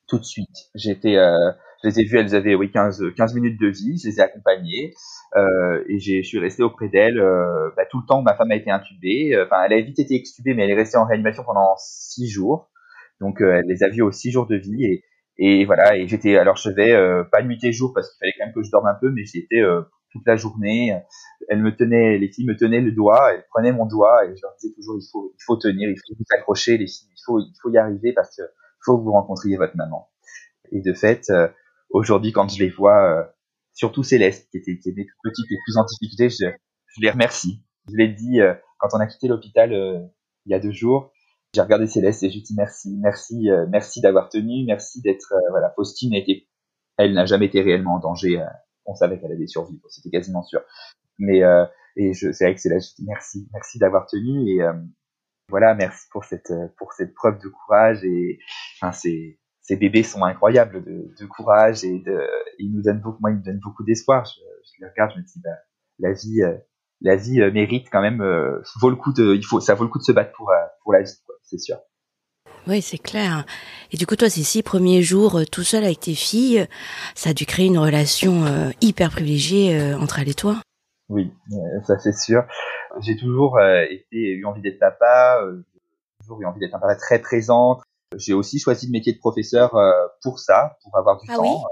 Tout 0.06 0.18
de 0.18 0.24
suite. 0.24 0.70
J'étais, 0.74 1.16
euh, 1.16 1.50
je 1.84 1.88
les 1.90 2.00
ai 2.00 2.04
vues, 2.04 2.18
elles 2.18 2.34
avaient 2.34 2.54
oui 2.54 2.70
15, 2.70 3.12
15 3.14 3.34
minutes 3.34 3.60
de 3.60 3.68
vie, 3.68 3.98
je 4.02 4.08
les 4.08 4.18
ai 4.18 4.20
accompagnées 4.22 4.94
euh, 5.36 5.84
et 5.88 5.98
je 5.98 6.22
suis 6.22 6.38
resté 6.38 6.62
auprès 6.62 6.88
d'elles 6.88 7.18
euh, 7.18 7.70
bah, 7.76 7.84
tout 7.90 8.00
le 8.00 8.06
temps 8.06 8.20
où 8.20 8.22
ma 8.22 8.34
femme 8.34 8.50
a 8.50 8.56
été 8.56 8.70
intubée. 8.70 9.38
Enfin, 9.44 9.64
elle 9.64 9.74
a 9.74 9.80
vite 9.80 9.98
été 9.98 10.14
extubée, 10.14 10.54
mais 10.54 10.64
elle 10.64 10.70
est 10.70 10.76
restée 10.76 10.96
en 10.96 11.04
réanimation 11.04 11.44
pendant 11.44 11.74
6 11.76 12.28
jours. 12.28 12.70
Donc, 13.20 13.40
elle 13.40 13.66
les 13.66 13.82
a 13.82 13.88
vues 13.88 14.02
aux 14.02 14.12
6 14.12 14.30
jours 14.30 14.46
de 14.46 14.56
vie 14.56 14.84
et, 14.84 15.04
et 15.36 15.64
voilà. 15.66 15.96
Et 15.96 16.08
j'étais 16.08 16.36
alors 16.36 16.56
je 16.56 16.70
vais 16.70 16.94
pas 17.30 17.42
nuit 17.42 17.58
et 17.62 17.72
jour 17.72 17.92
parce 17.94 18.10
qu'il 18.10 18.18
fallait 18.18 18.32
quand 18.38 18.46
même 18.46 18.54
que 18.54 18.62
je 18.62 18.70
dorme 18.70 18.86
un 18.86 18.96
peu, 18.98 19.10
mais 19.10 19.24
j'étais 19.24 19.60
toute 20.10 20.26
la 20.26 20.36
journée. 20.36 20.98
Elle 21.48 21.62
me 21.62 21.76
tenait, 21.76 22.16
les 22.16 22.28
filles 22.28 22.46
me 22.46 22.56
tenaient 22.56 22.80
le 22.80 22.92
doigt, 22.92 23.34
elles 23.34 23.44
prenaient 23.50 23.72
mon 23.72 23.84
doigt 23.84 24.24
et 24.24 24.34
je 24.34 24.42
leur 24.42 24.54
disais 24.58 24.72
toujours 24.74 24.98
il 24.98 25.44
faut, 25.44 25.56
tenir, 25.56 25.90
il 25.90 25.96
faut 25.96 26.14
vous 26.18 26.24
accrocher 26.34 26.78
les 26.78 26.86
filles, 26.86 27.10
il 27.10 27.22
faut, 27.26 27.40
il 27.40 27.54
faut 27.60 27.70
y 27.70 27.76
arriver 27.76 28.14
parce 28.14 28.34
que 28.34 28.42
faut 28.84 28.98
que 28.98 29.02
vous 29.02 29.12
rencontriez 29.12 29.56
votre 29.56 29.76
maman. 29.76 30.08
Et 30.72 30.80
de 30.80 30.92
fait, 30.92 31.30
euh, 31.30 31.48
aujourd'hui 31.94 32.32
quand 32.32 32.48
je 32.48 32.62
les 32.62 32.68
vois, 32.68 33.02
euh, 33.02 33.24
surtout 33.72 34.02
Céleste 34.02 34.50
qui 34.50 34.58
était, 34.58 34.78
qui 34.78 34.90
était 34.90 35.06
petite 35.22 35.46
et 35.50 35.56
plus 35.64 35.78
en 35.78 35.84
difficulté, 35.84 36.28
je, 36.28 36.46
je 36.86 37.00
les 37.00 37.10
remercie. 37.10 37.62
Je 37.90 37.96
l'ai 37.96 38.08
dit 38.08 38.40
euh, 38.40 38.54
quand 38.78 38.88
on 38.92 39.00
a 39.00 39.06
quitté 39.06 39.28
l'hôpital 39.28 39.72
il 39.72 40.52
y 40.52 40.54
a 40.54 40.60
deux 40.60 40.72
jours. 40.72 41.12
J'ai 41.54 41.62
regardé 41.62 41.86
Céleste 41.86 42.22
et 42.22 42.28
lui 42.28 42.42
dit 42.42 42.54
merci, 42.54 42.98
merci, 43.00 43.48
merci 43.70 44.00
d'avoir 44.02 44.28
tenu, 44.28 44.64
merci 44.66 45.00
d'être 45.00 45.32
voilà. 45.50 45.72
Faustine 45.76 46.12
été, 46.12 46.48
elle 46.98 47.14
n'a 47.14 47.24
jamais 47.24 47.46
été 47.46 47.62
réellement 47.62 47.94
en 47.94 48.00
danger 48.00 48.44
on 48.86 48.94
savait 48.94 49.18
qu'elle 49.18 49.32
allait 49.32 49.46
survivre, 49.46 49.82
c'était 49.88 50.10
quasiment 50.10 50.42
sûr. 50.42 50.60
Mais 51.18 51.42
euh, 51.42 51.64
et 51.96 52.12
je, 52.12 52.32
c'est 52.32 52.44
vrai 52.44 52.54
que 52.54 52.60
c'est 52.60 52.68
là, 52.68 52.78
je 52.78 52.94
dis 52.96 53.04
merci, 53.06 53.48
merci 53.52 53.78
d'avoir 53.78 54.06
tenu 54.06 54.50
et 54.50 54.62
euh, 54.62 54.72
voilà, 55.48 55.74
merci 55.74 56.06
pour 56.10 56.24
cette 56.24 56.52
pour 56.76 56.92
cette 56.92 57.14
preuve 57.14 57.38
de 57.38 57.48
courage 57.48 58.04
et 58.04 58.38
enfin 58.80 58.92
ces 58.92 59.38
ces 59.64 59.76
bébés 59.76 60.04
sont 60.04 60.22
incroyables 60.24 60.84
de, 60.84 61.12
de 61.18 61.26
courage 61.26 61.84
et 61.84 61.98
de, 61.98 62.20
ils 62.58 62.72
nous 62.72 62.82
donnent 62.82 63.00
beaucoup, 63.00 63.18
moi 63.20 63.32
ils 63.32 63.38
me 63.38 63.42
donnent 63.42 63.60
beaucoup 63.62 63.84
d'espoir. 63.84 64.24
Je, 64.24 64.40
je 64.40 64.84
les 64.84 64.88
regarde, 64.88 65.10
je 65.14 65.18
me 65.18 65.24
dis 65.24 65.40
bah, 65.44 65.50
la 65.98 66.12
vie 66.12 66.42
euh, 66.42 66.56
la 67.00 67.16
vie 67.16 67.42
euh, 67.42 67.50
mérite 67.50 67.88
quand 67.90 68.00
même 68.00 68.22
vaut 68.80 68.90
le 68.90 68.96
coup 68.96 69.12
de 69.12 69.34
il 69.34 69.44
faut 69.44 69.60
ça 69.60 69.74
vaut 69.74 69.84
le 69.84 69.90
coup 69.90 69.98
de 69.98 70.04
se 70.04 70.12
battre 70.12 70.32
pour 70.36 70.52
pour 70.82 70.92
la 70.92 71.02
vie 71.02 71.10
c'est 71.42 71.58
sûr. 71.58 71.78
Oui, 72.66 72.80
c'est 72.80 72.98
clair. 72.98 73.44
Et 73.92 73.96
du 73.96 74.06
coup, 74.06 74.16
toi, 74.16 74.30
ces 74.30 74.42
six 74.42 74.62
premiers 74.62 75.02
jours 75.02 75.40
euh, 75.40 75.44
tout 75.44 75.64
seul 75.64 75.84
avec 75.84 76.00
tes 76.00 76.14
filles, 76.14 76.66
ça 77.14 77.30
a 77.30 77.34
dû 77.34 77.44
créer 77.44 77.66
une 77.66 77.78
relation 77.78 78.46
euh, 78.46 78.70
hyper 78.80 79.10
privilégiée 79.10 79.78
euh, 79.78 79.98
entre 79.98 80.18
elles 80.18 80.30
et 80.30 80.34
toi. 80.34 80.56
Oui, 81.10 81.30
ça 81.86 81.98
c'est 81.98 82.16
sûr. 82.16 82.44
J'ai 83.00 83.16
toujours 83.16 83.60
été 83.60 84.16
eu 84.16 84.46
envie 84.46 84.62
d'être 84.62 84.78
papa, 84.78 85.38
toujours 86.20 86.40
eu 86.40 86.46
envie 86.46 86.58
d'être 86.58 86.74
un 86.74 86.78
papa 86.78 86.96
très 86.96 87.18
présente. 87.18 87.82
J'ai 88.16 88.32
aussi 88.32 88.58
choisi 88.58 88.86
le 88.86 88.92
métier 88.92 89.12
de 89.12 89.18
professeur 89.18 89.76
pour 90.22 90.38
ça, 90.38 90.76
pour 90.82 90.96
avoir 90.96 91.18
du 91.20 91.26
ah 91.30 91.36
temps. 91.36 91.64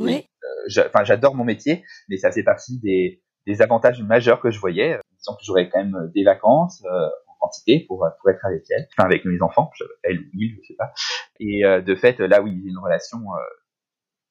Oui? 0.00 0.26
oui. 0.68 0.78
Enfin, 0.86 1.04
j'adore 1.04 1.34
mon 1.34 1.44
métier, 1.44 1.84
mais 2.08 2.16
ça 2.16 2.32
fait 2.32 2.42
partie 2.42 2.78
des, 2.80 3.22
des 3.46 3.60
avantages 3.62 4.02
majeurs 4.02 4.40
que 4.40 4.50
je 4.50 4.58
voyais. 4.60 4.98
Disons 5.18 5.34
que 5.34 5.42
j'aurais 5.42 5.68
quand 5.68 5.78
même 5.78 6.10
des 6.14 6.24
vacances 6.24 6.82
quantité 7.40 7.84
pour, 7.88 8.06
pour 8.20 8.30
être 8.30 8.44
avec 8.44 8.64
elle, 8.70 8.86
enfin 8.92 9.06
avec 9.06 9.24
mes 9.24 9.42
enfants, 9.42 9.70
elle 10.02 10.20
ou 10.20 10.24
il, 10.34 10.58
je 10.62 10.68
sais 10.68 10.76
pas. 10.76 10.92
Et 11.40 11.64
euh, 11.64 11.80
de 11.80 11.94
fait, 11.94 12.20
là 12.20 12.42
oui, 12.42 12.60
j'ai 12.62 12.68
une 12.68 12.78
relation 12.78 13.18
euh, 13.18 13.40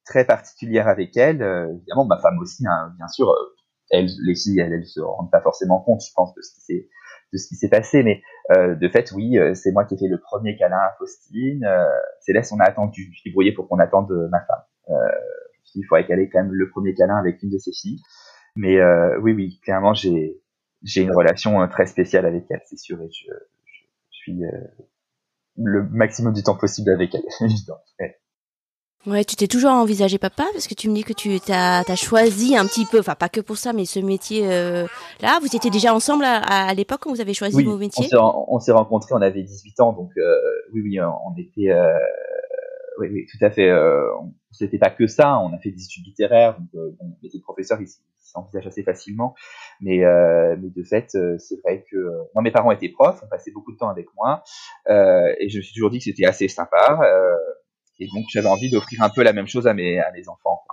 très 0.06 0.26
particulière 0.26 0.88
avec 0.88 1.18
elle. 1.18 1.42
Euh, 1.42 1.74
évidemment, 1.76 2.06
ma 2.06 2.20
femme 2.20 2.38
aussi, 2.40 2.66
hein, 2.66 2.94
bien 2.98 3.08
sûr. 3.08 3.34
elle, 3.90 4.08
les 4.26 4.36
filles, 4.36 4.60
elles, 4.60 4.74
elles 4.74 4.88
se 4.88 5.02
rendent 5.02 5.32
pas 5.32 5.42
forcément 5.42 5.82
compte, 5.82 6.02
je 6.02 6.14
pense, 6.16 6.34
de 6.36 6.42
ce 6.42 6.54
qui 6.54 6.62
s'est 6.62 6.90
de 7.32 7.38
ce 7.38 7.48
qui 7.48 7.56
s'est 7.56 7.70
passé, 7.70 8.04
mais 8.04 8.22
de 8.56 8.90
fait, 8.90 9.12
oui, 9.12 9.38
c'est 9.54 9.72
moi 9.72 9.86
qui 9.86 9.96
ai 9.96 9.98
fait 9.98 10.08
le 10.08 10.20
premier 10.20 10.58
câlin 10.58 10.78
à 10.78 10.96
Faustine. 10.98 11.66
Céleste, 12.22 12.52
on 12.52 12.60
a 12.60 12.64
attendu, 12.64 13.12
je 13.14 13.20
suis 13.20 13.32
brouillé 13.32 13.52
pour 13.52 13.68
qu'on 13.68 13.80
attende 13.80 14.12
ma 14.32 14.40
femme. 14.42 14.98
il 15.76 15.84
faudrait 15.88 16.06
qu'elle 16.08 16.20
ait 16.20 16.30
quand 16.30 16.44
même 16.44 16.54
le 16.54 16.70
premier 16.70 16.94
câlin 16.96 17.18
avec 17.18 17.44
une 17.44 17.50
de 17.50 17.58
ses 17.58 17.72
filles. 17.72 18.00
Mais 18.56 18.82
oui, 19.22 19.34
oui, 19.34 19.60
clairement, 19.64 19.94
j'ai 19.94 20.42
j'ai 20.84 21.02
une 21.02 21.12
relation 21.12 21.62
euh, 21.62 21.68
très 21.68 21.86
spéciale 21.86 22.26
avec 22.26 22.46
elle, 22.50 22.62
c'est 22.66 22.78
sûr, 22.78 23.02
et 23.02 23.10
je, 23.12 23.32
je, 23.66 23.86
suis 24.12 24.46
euh, 24.46 24.52
le 25.58 25.84
maximum 25.90 26.34
du 26.34 26.44
temps 26.44 26.58
possible 26.58 26.90
avec 26.92 27.14
elle, 27.16 27.24
évidemment. 27.42 27.80
Tu 29.06 29.36
t'es 29.36 29.48
toujours 29.48 29.72
envisagé 29.72 30.18
papa 30.18 30.46
parce 30.54 30.68
que 30.68 30.74
tu 30.74 30.90
me 30.90 30.96
dis 30.96 31.04
que 31.04 31.14
tu 31.14 31.40
t'as 31.40 31.82
as 31.88 31.96
choisi 31.96 32.58
un 32.58 32.66
petit 32.66 32.86
peu, 32.86 33.00
enfin 33.00 33.16
pas 33.16 33.30
que 33.30 33.42
pour 33.42 33.58
ça, 33.58 33.74
mais 33.74 33.86
ce 33.86 34.00
métier 34.00 34.46
euh, 34.52 34.86
là, 35.22 35.40
vous 35.42 35.56
étiez 35.56 35.72
déjà 35.72 35.94
ensemble 35.94 36.26
à, 36.26 36.38
à 36.68 36.74
l'époque 36.74 37.00
quand 37.02 37.10
vous 37.10 37.22
avez 37.22 37.34
choisi 37.34 37.56
vos 37.64 37.78
métiers. 37.78 38.06
On 38.50 38.60
s'est 38.60 38.72
rencontrés, 38.72 39.14
on 39.14 39.22
avait 39.22 39.44
18 39.44 39.80
ans, 39.80 39.94
donc 39.94 40.12
euh, 40.18 40.36
oui, 40.74 40.82
oui, 40.84 41.00
on 41.02 41.34
était, 41.38 41.72
euh, 41.72 41.98
oui, 43.00 43.08
oui, 43.12 43.26
tout 43.32 43.44
à 43.44 43.50
fait. 43.50 43.70
Euh, 43.70 44.04
C'était 44.52 44.78
pas 44.80 44.90
que 44.90 45.08
ça, 45.08 45.40
on 45.40 45.54
a 45.54 45.58
fait 45.60 45.72
des 45.72 45.84
études 45.84 46.06
littéraires, 46.06 46.58
donc 46.60 46.68
euh, 46.76 46.92
bon, 47.00 47.16
on 47.22 47.26
était 47.26 47.40
professeur, 47.40 47.80
ils 47.82 47.88
s'envisagent 48.18 48.68
assez 48.68 48.84
facilement, 48.84 49.34
mais, 49.80 50.04
euh, 50.04 50.56
mais 50.62 50.70
de 50.70 50.84
fait, 50.84 51.16
c'est 51.38 51.60
vrai 51.64 51.86
que 51.90 51.98
moi, 52.36 52.44
mes 52.44 52.52
parents 52.52 52.72
étaient 52.72 52.90
profs, 52.90 53.22
on 53.24 53.28
passait 53.28 53.52
beaucoup 53.52 53.72
de 53.72 53.78
temps 53.78 53.90
avec 53.90 54.08
moi, 54.18 54.44
et 54.90 55.48
je 55.50 55.58
me 55.58 55.62
suis 55.64 55.74
toujours 55.74 55.90
dit 55.90 56.00
que 56.00 56.04
c'était 56.04 56.26
assez 56.26 56.50
sympa. 56.50 57.00
Et 58.00 58.08
donc 58.08 58.26
j'avais 58.30 58.48
envie 58.48 58.70
d'offrir 58.70 59.02
un 59.04 59.10
peu 59.10 59.24
la 59.24 59.34
même 59.34 59.48
chose 59.48 59.68
à 59.68 59.74
mes, 59.74 60.00
enfants. 60.28 60.64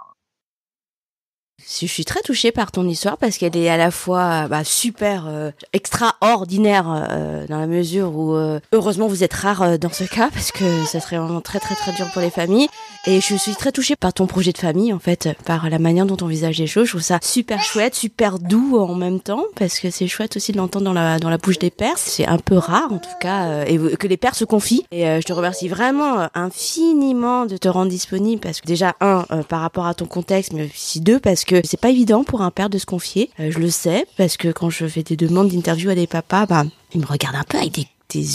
Je 1.68 1.87
suis 1.87 2.05
très 2.05 2.20
touchée 2.20 2.52
par 2.52 2.70
ton 2.70 2.88
histoire 2.88 3.16
parce 3.16 3.38
qu'elle 3.38 3.57
est 3.57 3.68
à 3.68 3.76
la 3.76 3.90
fois 3.90 4.46
bah, 4.46 4.62
super 4.62 5.24
euh, 5.26 5.50
extraordinaire 5.72 6.87
euh, 7.11 7.44
dans 7.48 7.59
la 7.59 7.66
mesure 7.66 8.14
où 8.14 8.35
euh, 8.35 8.61
heureusement 8.72 9.09
vous 9.09 9.24
êtes 9.24 9.35
rare 9.35 9.76
dans 9.76 9.90
ce 9.90 10.05
cas 10.05 10.31
parce 10.33 10.52
que 10.52 10.85
ça 10.85 11.00
serait 11.00 11.18
vraiment 11.18 11.40
très 11.40 11.59
très 11.59 11.74
très 11.74 11.92
dur 11.92 12.07
pour 12.12 12.22
les 12.22 12.31
familles. 12.31 12.68
Et 13.09 13.20
je 13.20 13.35
suis 13.35 13.55
très 13.55 13.72
touchée 13.72 13.96
par 13.96 14.12
ton 14.12 14.26
projet 14.26 14.52
de 14.52 14.59
famille 14.59 14.92
en 14.92 14.98
fait 15.00 15.29
par 15.44 15.68
la 15.68 15.79
manière 15.81 16.07
dont 16.07 16.16
on 16.20 16.26
envisage 16.26 16.59
les 16.59 16.68
choses. 16.68 16.87
Je 16.87 16.92
trouve 16.92 17.02
ça 17.02 17.18
super 17.20 17.62
chouette 17.62 17.96
super 17.96 18.38
doux 18.38 18.79
en 18.79 18.94
même 18.94 19.18
temps 19.20 19.44
parce 19.57 19.81
que 19.81 19.90
c'est 19.90 20.07
chouette 20.07 20.37
aussi 20.37 20.52
de 20.52 20.59
l'entendre 20.59 20.85
dans 20.85 20.92
la 20.92 21.18
dans 21.18 21.31
la 21.31 21.38
bouche 21.38 21.59
des 21.59 21.70
pères. 21.70 21.98
C'est 21.98 22.26
un 22.26 22.38
peu 22.38 22.59
rare 22.59 22.92
en 22.92 22.98
tout 22.98 23.18
cas 23.20 23.64
et 23.64 23.76
que 23.76 24.07
les 24.07 24.16
pères 24.16 24.37
se 24.37 24.44
confient. 24.44 24.87
Et 24.92 25.02
je 25.02 25.26
te 25.26 25.33
remercie 25.33 25.68
vraiment 25.68 26.29
infiniment 26.35 27.46
de 27.46 27.57
te 27.57 27.68
rendre 27.68 27.90
disponible 27.90 28.40
parce 28.40 28.61
que 28.61 28.66
déjà 28.66 28.94
un 29.00 29.24
par 29.48 29.61
rapport 29.61 29.87
à 29.87 29.94
ton 29.94 30.07
contexte 30.07 30.52
mais 30.52 30.66
aussi 30.66 31.00
deux 31.00 31.18
parce 31.18 31.44
que 31.44 31.56
c'est 31.64 31.81
pas 31.81 31.90
évident 31.90 32.25
pour 32.25 32.42
un 32.42 32.51
père 32.51 32.71
de 32.71 32.79
se 32.79 32.87
confier. 32.87 33.31
Euh, 33.40 33.51
je 33.51 33.59
le 33.59 33.71
sais 33.71 34.05
parce 34.16 34.37
que 34.37 34.49
quand 34.49 34.71
je 34.71 34.87
fais 34.87 35.03
des 35.03 35.16
demandes 35.16 35.49
d'interview 35.49 35.90
à 35.90 35.95
des 35.95 36.07
papas, 36.07 36.47
bah, 36.47 36.64
ils 36.95 37.01
me 37.01 37.07
regardent 37.07 37.37
un 37.37 37.45
peu 37.45 37.59
avec 37.59 37.73
des, 37.73 37.87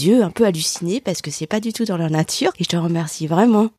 yeux 0.07 0.23
un 0.23 0.29
peu 0.29 0.45
hallucinés 0.45 1.01
parce 1.01 1.21
que 1.21 1.31
c'est 1.31 1.47
pas 1.47 1.59
du 1.59 1.73
tout 1.73 1.85
dans 1.85 1.97
leur 1.97 2.11
nature. 2.11 2.51
Et 2.59 2.63
je 2.63 2.69
te 2.69 2.77
remercie 2.77 3.27
vraiment. 3.27 3.69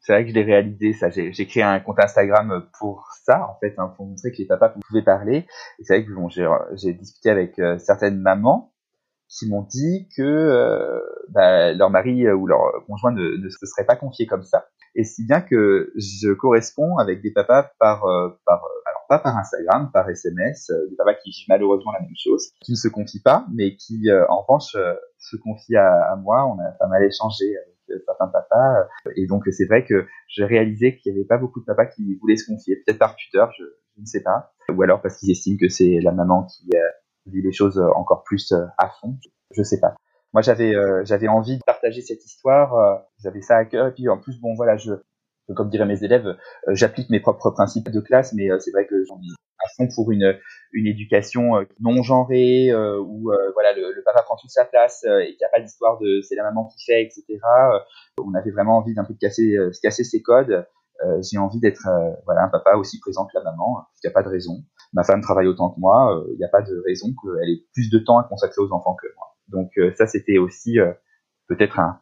C'est 0.00 0.12
vrai 0.12 0.24
que 0.24 0.30
je 0.30 0.34
l'ai 0.34 0.42
réalisé, 0.42 0.94
ça. 0.94 1.10
J'ai 1.10 1.46
créé 1.46 1.62
un 1.62 1.78
compte 1.80 2.00
Instagram 2.00 2.66
pour 2.78 3.06
ça, 3.24 3.46
en 3.50 3.58
fait, 3.60 3.74
hein, 3.76 3.92
pour 3.96 4.06
montrer 4.06 4.32
que 4.32 4.38
les 4.38 4.46
papas 4.46 4.72
pouvaient 4.88 5.04
parler. 5.04 5.46
Et 5.78 5.84
c'est 5.84 5.98
vrai 5.98 6.06
que 6.06 6.10
j'ai 6.76 6.94
discuté 6.94 7.28
avec 7.28 7.58
euh, 7.58 7.76
certaines 7.78 8.18
mamans 8.18 8.69
qui 9.30 9.48
m'ont 9.48 9.62
dit 9.62 10.08
que 10.16 10.22
euh, 10.22 11.00
bah, 11.28 11.72
leur 11.72 11.88
mari 11.90 12.28
ou 12.30 12.46
leur 12.46 12.84
conjoint 12.86 13.12
ne, 13.12 13.48
se 13.48 13.66
serait 13.66 13.86
pas 13.86 13.96
confié 13.96 14.26
comme 14.26 14.42
ça. 14.42 14.66
Et 14.94 15.04
si 15.04 15.24
bien 15.24 15.40
que 15.40 15.92
je 15.94 16.32
corresponds 16.32 16.98
avec 16.98 17.22
des 17.22 17.32
papas 17.32 17.70
par, 17.78 18.02
par 18.44 18.62
pas 19.10 19.18
par 19.18 19.36
Instagram, 19.36 19.90
par 19.92 20.08
SMS, 20.08 20.70
euh, 20.70 20.88
des 20.88 20.94
papas 20.94 21.14
qui 21.14 21.30
vivent 21.30 21.46
malheureusement 21.48 21.90
la 21.90 22.00
même 22.00 22.14
chose, 22.16 22.52
qui 22.60 22.72
ne 22.72 22.76
se 22.76 22.86
confient 22.86 23.20
pas, 23.20 23.44
mais 23.52 23.74
qui 23.74 24.08
euh, 24.08 24.24
en 24.28 24.42
revanche 24.42 24.76
euh, 24.76 24.94
se 25.18 25.36
confient 25.36 25.76
à, 25.76 26.14
moi. 26.22 26.46
On 26.46 26.58
a 26.60 26.70
pas 26.78 26.86
mal 26.86 27.02
échangé 27.02 27.44
avec 27.56 28.04
certains 28.06 28.28
papas, 28.28 28.86
et 29.16 29.26
donc 29.26 29.42
c'est 29.50 29.66
vrai 29.66 29.84
que 29.84 30.06
j'ai 30.28 30.44
réalisé 30.44 30.96
qu'il 30.96 31.12
n'y 31.12 31.18
avait 31.18 31.26
pas 31.26 31.38
beaucoup 31.38 31.58
de 31.58 31.64
papas 31.64 31.86
qui 31.86 32.14
voulaient 32.20 32.36
se 32.36 32.46
confier, 32.46 32.76
peut-être 32.76 33.00
par 33.00 33.16
pudeur, 33.16 33.50
je, 33.58 33.64
je, 33.96 34.00
ne 34.00 34.06
sais 34.06 34.22
pas, 34.22 34.52
ou 34.72 34.80
alors 34.80 35.02
parce 35.02 35.16
qu'ils 35.16 35.32
estiment 35.32 35.58
que 35.58 35.68
c'est 35.68 35.98
la 36.00 36.12
maman 36.12 36.44
qui 36.44 36.70
vit 37.30 37.42
les 37.42 37.52
choses 37.52 37.78
encore 37.96 38.22
plus 38.24 38.52
à 38.78 38.88
fond, 39.00 39.16
je 39.52 39.62
sais 39.62 39.80
pas. 39.80 39.94
Moi, 40.32 40.42
j'avais 40.42 40.74
j'avais 41.04 41.28
envie 41.28 41.58
de 41.58 41.62
partager 41.64 42.02
cette 42.02 42.24
histoire, 42.24 43.02
j'avais 43.18 43.42
ça 43.42 43.56
à 43.56 43.64
cœur, 43.64 43.88
et 43.88 43.92
puis 43.92 44.08
en 44.08 44.18
plus, 44.18 44.40
bon, 44.40 44.54
voilà, 44.54 44.76
je 44.76 44.92
comme 45.54 45.70
diraient 45.70 45.86
mes 45.86 46.02
élèves, 46.04 46.26
euh, 46.26 46.74
j'applique 46.74 47.10
mes 47.10 47.20
propres 47.20 47.50
principes 47.50 47.90
de 47.90 48.00
classe, 48.00 48.32
mais 48.34 48.50
euh, 48.50 48.58
c'est 48.58 48.70
vrai 48.70 48.86
que 48.86 49.04
j'en 49.04 49.16
ai 49.16 49.32
à 49.62 49.68
fond 49.76 49.88
pour 49.94 50.10
une 50.10 50.38
une 50.72 50.86
éducation 50.86 51.56
euh, 51.56 51.64
non 51.80 52.02
genrée 52.02 52.72
où 52.74 53.30
voilà 53.52 53.74
le, 53.74 54.02
papa 54.04 54.22
prend 54.22 54.36
toute 54.36 54.50
sa 54.50 54.64
place 54.64 55.04
et 55.04 55.26
qu'il 55.26 55.36
n'y 55.38 55.44
a 55.44 55.50
pas 55.52 55.60
d'histoire 55.60 55.98
de 55.98 56.20
c'est 56.22 56.34
la 56.34 56.44
maman 56.44 56.66
qui 56.66 56.84
fait 56.84 57.02
etc. 57.02 57.38
on 58.18 58.32
avait 58.34 58.50
vraiment 58.50 58.78
envie 58.78 58.94
d'un 58.94 59.04
peu 59.04 59.12
de 59.12 59.18
casser 59.18 59.56
casser 59.82 60.04
ces 60.04 60.22
codes. 60.22 60.66
J'ai 61.20 61.38
envie 61.38 61.60
d'être 61.60 61.86
voilà 62.24 62.44
un 62.44 62.48
papa 62.48 62.76
aussi 62.76 63.00
présent 63.00 63.26
que 63.26 63.36
la 63.36 63.44
maman. 63.44 63.84
Il 64.02 64.06
n'y 64.06 64.10
a 64.10 64.14
pas 64.14 64.22
de 64.22 64.28
raison. 64.28 64.62
Ma 64.92 65.04
femme 65.04 65.20
travaille 65.20 65.46
autant 65.46 65.70
que 65.70 65.80
moi. 65.80 66.24
Il 66.32 66.36
n'y 66.38 66.44
a 66.44 66.48
pas 66.48 66.62
de 66.62 66.82
raison 66.86 67.08
qu'elle 67.08 67.48
ait 67.48 67.64
plus 67.72 67.90
de 67.90 67.98
temps 67.98 68.18
à 68.18 68.24
consacrer 68.24 68.60
aux 68.60 68.72
enfants 68.72 68.96
que 69.00 69.06
moi. 69.16 69.36
Donc 69.48 69.70
ça, 69.96 70.06
c'était 70.06 70.38
aussi 70.38 70.78
peut-être 71.48 71.78
un, 71.78 72.00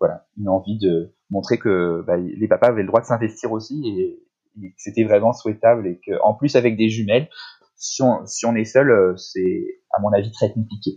voilà, 0.00 0.26
une 0.38 0.48
envie 0.48 0.78
de 0.78 1.14
montrer 1.30 1.58
que 1.58 2.02
bah, 2.06 2.16
les 2.16 2.48
papas 2.48 2.68
avaient 2.68 2.82
le 2.82 2.88
droit 2.88 3.00
de 3.00 3.06
s'investir 3.06 3.52
aussi 3.52 3.82
et, 3.86 4.20
que 4.56 4.74
c'était 4.76 5.04
vraiment 5.04 5.32
souhaitable 5.32 5.86
et 5.88 6.00
que 6.06 6.12
en 6.22 6.34
plus 6.34 6.54
avec 6.54 6.76
des 6.76 6.88
jumelles, 6.88 7.28
si 7.76 8.02
on, 8.02 8.24
si 8.26 8.46
on 8.46 8.54
est 8.54 8.64
seul, 8.64 8.90
euh, 8.90 9.16
c'est 9.16 9.80
à 9.90 10.00
mon 10.00 10.12
avis 10.12 10.30
très 10.30 10.52
compliqué. 10.52 10.92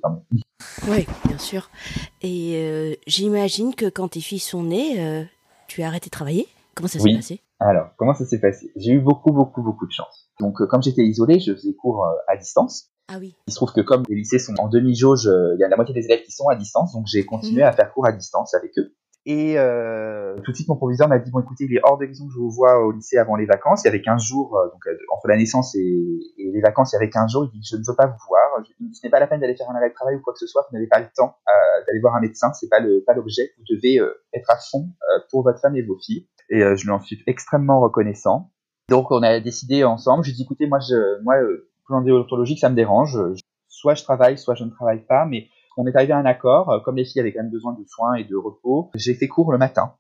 Oui, 0.87 1.07
bien 1.25 1.37
sûr. 1.37 1.69
Et 2.21 2.55
euh, 2.55 2.93
j'imagine 3.07 3.73
que 3.73 3.89
quand 3.89 4.09
tes 4.09 4.21
filles 4.21 4.39
sont 4.39 4.63
nées, 4.63 5.01
euh, 5.01 5.23
tu 5.67 5.81
as 5.81 5.87
arrêté 5.87 6.05
de 6.05 6.11
travailler? 6.11 6.47
Comment 6.77 6.87
ça 6.87 6.99
s'est 6.99 7.15
passé? 7.15 7.41
Alors, 7.59 7.89
comment 7.97 8.13
ça 8.13 8.25
s'est 8.25 8.39
passé? 8.39 8.71
J'ai 8.75 8.93
eu 8.93 9.01
beaucoup, 9.01 9.31
beaucoup, 9.31 9.63
beaucoup 9.63 9.87
de 9.87 9.91
chance. 9.91 10.29
Donc, 10.39 10.55
comme 10.67 10.83
j'étais 10.83 11.03
isolé, 11.03 11.39
je 11.39 11.53
faisais 11.53 11.73
cours 11.73 12.07
à 12.27 12.37
distance. 12.37 12.91
Ah 13.09 13.17
oui. 13.19 13.35
Il 13.47 13.51
se 13.51 13.55
trouve 13.55 13.73
que 13.73 13.81
comme 13.81 14.03
les 14.09 14.15
lycées 14.15 14.39
sont 14.39 14.53
en 14.59 14.67
demi-jauge, 14.67 15.25
il 15.25 15.57
y 15.59 15.63
a 15.63 15.67
la 15.67 15.75
moitié 15.75 15.93
des 15.93 16.05
élèves 16.05 16.23
qui 16.23 16.31
sont 16.31 16.47
à 16.49 16.55
distance, 16.55 16.93
donc 16.93 17.05
j'ai 17.07 17.25
continué 17.25 17.63
mmh. 17.63 17.67
à 17.67 17.71
faire 17.71 17.91
cours 17.93 18.05
à 18.05 18.11
distance 18.11 18.53
avec 18.53 18.71
eux. 18.77 18.93
Et 19.29 19.59
euh, 19.59 20.37
tout 20.45 20.51
de 20.51 20.55
suite, 20.55 20.69
mon 20.69 20.77
proviseur 20.77 21.09
m'a 21.09 21.19
dit 21.19 21.29
bon, 21.31 21.41
écoutez, 21.41 21.65
il 21.65 21.75
est 21.75 21.81
hors 21.83 21.97
de 21.97 22.05
question 22.05 22.27
que 22.27 22.31
je 22.31 22.39
vous 22.39 22.49
vois 22.49 22.79
au 22.79 22.93
lycée 22.93 23.17
avant 23.17 23.35
les 23.35 23.45
vacances. 23.45 23.83
Il 23.83 23.87
y 23.87 23.89
avait 23.89 24.01
15 24.01 24.23
jours, 24.23 24.55
euh, 24.55 24.69
donc 24.71 24.87
euh, 24.87 24.97
entre 25.13 25.27
la 25.27 25.35
naissance 25.35 25.75
et, 25.75 25.81
et, 26.37 26.49
les 26.49 26.61
vacances, 26.61 26.93
il 26.93 26.95
y 26.95 26.97
avait 26.97 27.09
15 27.09 27.29
jours. 27.29 27.43
Il 27.43 27.59
dit 27.59 27.67
je 27.69 27.75
ne 27.75 27.81
veux 27.85 27.93
pas 27.93 28.07
vous 28.07 28.15
voir. 28.29 28.63
ce 28.63 28.99
n'est 29.03 29.09
pas 29.09 29.19
la 29.19 29.27
peine 29.27 29.41
d'aller 29.41 29.57
faire 29.57 29.69
un 29.69 29.75
arrêt 29.75 29.89
de 29.89 29.93
travail 29.93 30.15
ou 30.15 30.21
quoi 30.21 30.31
que 30.31 30.39
ce 30.39 30.47
soit. 30.47 30.65
Vous 30.69 30.77
n'avez 30.77 30.87
pas 30.87 30.99
le 30.99 31.07
temps 31.13 31.35
euh, 31.45 31.85
d'aller 31.85 31.99
voir 31.99 32.15
un 32.15 32.21
médecin. 32.21 32.53
C'est 32.53 32.69
pas 32.69 32.79
le 32.79 33.03
pas 33.05 33.13
l'objet. 33.15 33.51
Vous 33.57 33.65
devez 33.75 33.99
euh, 33.99 34.13
être 34.33 34.49
à 34.49 34.55
fond 34.55 34.87
pour 35.29 35.43
votre 35.43 35.59
femme 35.59 35.75
et 35.75 35.81
vos 35.81 35.97
filles. 35.97 36.25
Et 36.49 36.59
je 36.59 36.83
lui 36.83 36.91
en 36.91 36.99
suis 36.99 37.21
extrêmement 37.27 37.81
reconnaissant. 37.81 38.51
Donc 38.89 39.11
on 39.11 39.21
a 39.21 39.39
décidé 39.39 39.83
ensemble. 39.83 40.23
Je 40.23 40.29
lui 40.29 40.35
ai 40.35 40.37
dit 40.37 40.43
écoutez, 40.43 40.67
moi, 40.67 40.79
je, 40.79 41.21
moi, 41.23 41.35
plan 41.85 42.01
déontologique, 42.01 42.59
ça 42.59 42.69
me 42.69 42.75
dérange. 42.75 43.17
Soit 43.67 43.95
je 43.95 44.03
travaille, 44.03 44.37
soit 44.37 44.55
je 44.55 44.63
ne 44.63 44.69
travaille 44.69 45.05
pas, 45.05 45.25
mais 45.25 45.47
on 45.77 45.85
est 45.85 45.95
arrivé 45.95 46.13
à 46.13 46.17
un 46.17 46.25
accord, 46.25 46.69
euh, 46.69 46.79
comme 46.79 46.95
les 46.95 47.05
filles 47.05 47.21
avaient 47.21 47.31
quand 47.31 47.43
même 47.43 47.51
besoin 47.51 47.73
de 47.73 47.85
soins 47.87 48.15
et 48.15 48.23
de 48.23 48.35
repos, 48.35 48.89
j'ai 48.95 49.13
fait 49.13 49.27
cours 49.27 49.51
le 49.51 49.57
matin. 49.57 49.93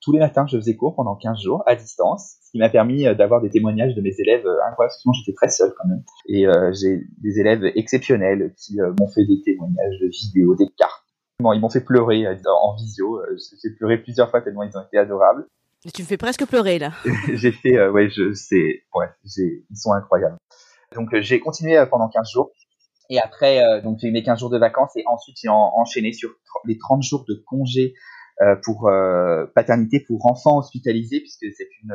Tous 0.00 0.12
les 0.12 0.18
matins, 0.18 0.46
je 0.46 0.56
faisais 0.56 0.76
cours 0.76 0.96
pendant 0.96 1.14
15 1.14 1.40
jours 1.40 1.62
à 1.66 1.76
distance, 1.76 2.36
ce 2.42 2.50
qui 2.50 2.58
m'a 2.58 2.68
permis 2.68 3.06
euh, 3.06 3.14
d'avoir 3.14 3.40
des 3.40 3.50
témoignages 3.50 3.94
de 3.94 4.00
mes 4.00 4.14
élèves 4.18 4.46
euh, 4.46 4.66
incroyables, 4.68 4.94
sinon 4.98 5.12
j'étais 5.12 5.34
très 5.34 5.48
seul 5.48 5.72
quand 5.78 5.88
même. 5.88 6.02
Et 6.26 6.46
j'ai 6.72 7.02
des 7.22 7.38
élèves 7.38 7.64
exceptionnels 7.76 8.52
qui 8.56 8.78
m'ont 8.98 9.08
fait 9.08 9.24
des 9.24 9.40
témoignages 9.42 9.98
de 10.00 10.08
vidéos, 10.08 10.56
des 10.56 10.68
cartes. 10.76 11.04
Ils 11.40 11.60
m'ont 11.60 11.70
fait 11.70 11.84
pleurer 11.84 12.26
en 12.28 12.74
visio. 12.74 13.20
J'ai 13.62 13.70
pleuré 13.70 13.98
plusieurs 13.98 14.30
fois 14.30 14.42
tellement 14.42 14.62
ils 14.62 14.76
ont 14.76 14.82
été 14.82 14.98
adorables. 14.98 15.46
Tu 15.94 16.02
me 16.02 16.06
fais 16.06 16.18
presque 16.18 16.46
pleurer 16.46 16.78
là. 16.78 16.92
j'ai 17.32 17.52
fait, 17.52 17.88
ouais, 17.88 18.10
je 18.10 18.34
sais, 18.34 18.84
ouais, 18.94 19.06
ils 19.24 19.76
sont 19.76 19.92
incroyables. 19.92 20.36
Donc 20.94 21.08
j'ai 21.20 21.40
continué 21.40 21.82
pendant 21.90 22.08
15 22.08 22.30
jours. 22.30 22.52
Et 23.10 23.18
après, 23.18 23.62
euh, 23.62 23.80
donc 23.80 23.98
j'ai 24.00 24.08
eu 24.08 24.12
mes 24.12 24.22
15 24.22 24.38
jours 24.38 24.50
de 24.50 24.58
vacances 24.58 24.92
et 24.96 25.02
ensuite 25.06 25.36
j'ai 25.42 25.48
enchaîné 25.48 26.12
sur 26.12 26.30
les 26.64 26.78
30 26.78 27.02
jours 27.02 27.24
de 27.28 27.34
congé 27.46 27.92
euh, 27.92 27.96
pour 28.62 28.88
euh, 28.88 29.46
paternité 29.54 30.00
pour 30.00 30.26
enfants 30.26 30.58
hospitalisés, 30.58 31.20
puisque 31.20 31.46
c'est 31.56 31.68
une 31.82 31.94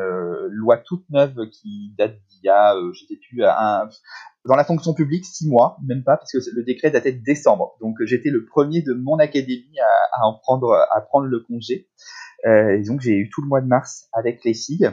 loi 0.50 0.78
toute 0.78 1.04
neuve 1.10 1.36
qui 1.52 1.94
date 1.98 2.16
d'il 2.30 2.46
y 2.46 2.50
a, 2.50 2.76
je 2.94 3.06
sais 3.06 3.20
plus, 3.30 3.42
dans 4.46 4.56
la 4.56 4.64
fonction 4.64 4.94
publique, 4.94 5.26
six 5.26 5.50
mois, 5.50 5.78
même 5.88 6.04
pas, 6.04 6.18
parce 6.18 6.32
que 6.32 6.38
le 6.56 6.64
décret 6.64 6.92
datait 6.92 7.14
de 7.14 7.24
décembre. 7.24 7.76
Donc 7.82 7.98
j'étais 8.04 8.30
le 8.30 8.46
premier 8.46 8.82
de 8.82 8.94
mon 8.94 9.18
académie 9.18 9.80
à, 10.14 10.26
en 10.26 10.34
prendre, 10.38 11.26
le 11.26 11.40
congé. 11.40 11.88
et 12.46 12.84
donc 12.88 13.02
j'ai 13.02 13.16
eu 13.16 13.30
tout 13.30 13.42
le 13.42 13.48
mois 13.48 13.62
de 13.62 13.68
mars 13.68 14.08
avec 14.14 14.44
les 14.44 14.54
filles. 14.54 14.92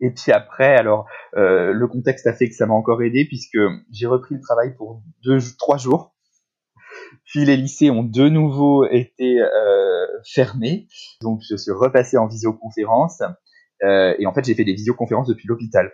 Et 0.00 0.10
puis 0.10 0.32
après, 0.32 0.76
alors 0.76 1.06
euh, 1.36 1.72
le 1.72 1.86
contexte 1.86 2.26
a 2.26 2.32
fait 2.32 2.48
que 2.48 2.54
ça 2.54 2.66
m'a 2.66 2.74
encore 2.74 3.02
aidé 3.02 3.26
puisque 3.26 3.58
j'ai 3.92 4.06
repris 4.06 4.34
le 4.34 4.40
travail 4.40 4.74
pour 4.74 5.02
deux, 5.22 5.38
trois 5.58 5.76
jours. 5.76 6.14
Puis 7.26 7.44
les 7.44 7.56
lycées 7.56 7.90
ont 7.90 8.02
de 8.02 8.28
nouveau 8.28 8.86
été 8.86 9.40
euh, 9.40 9.48
fermés, 10.24 10.86
donc 11.20 11.40
je 11.48 11.56
suis 11.56 11.72
repassé 11.72 12.16
en 12.16 12.26
visioconférence. 12.26 13.22
Euh, 13.82 14.14
et 14.18 14.26
en 14.26 14.32
fait, 14.32 14.44
j'ai 14.44 14.54
fait 14.54 14.64
des 14.64 14.74
visioconférences 14.74 15.28
depuis 15.28 15.48
l'hôpital. 15.48 15.92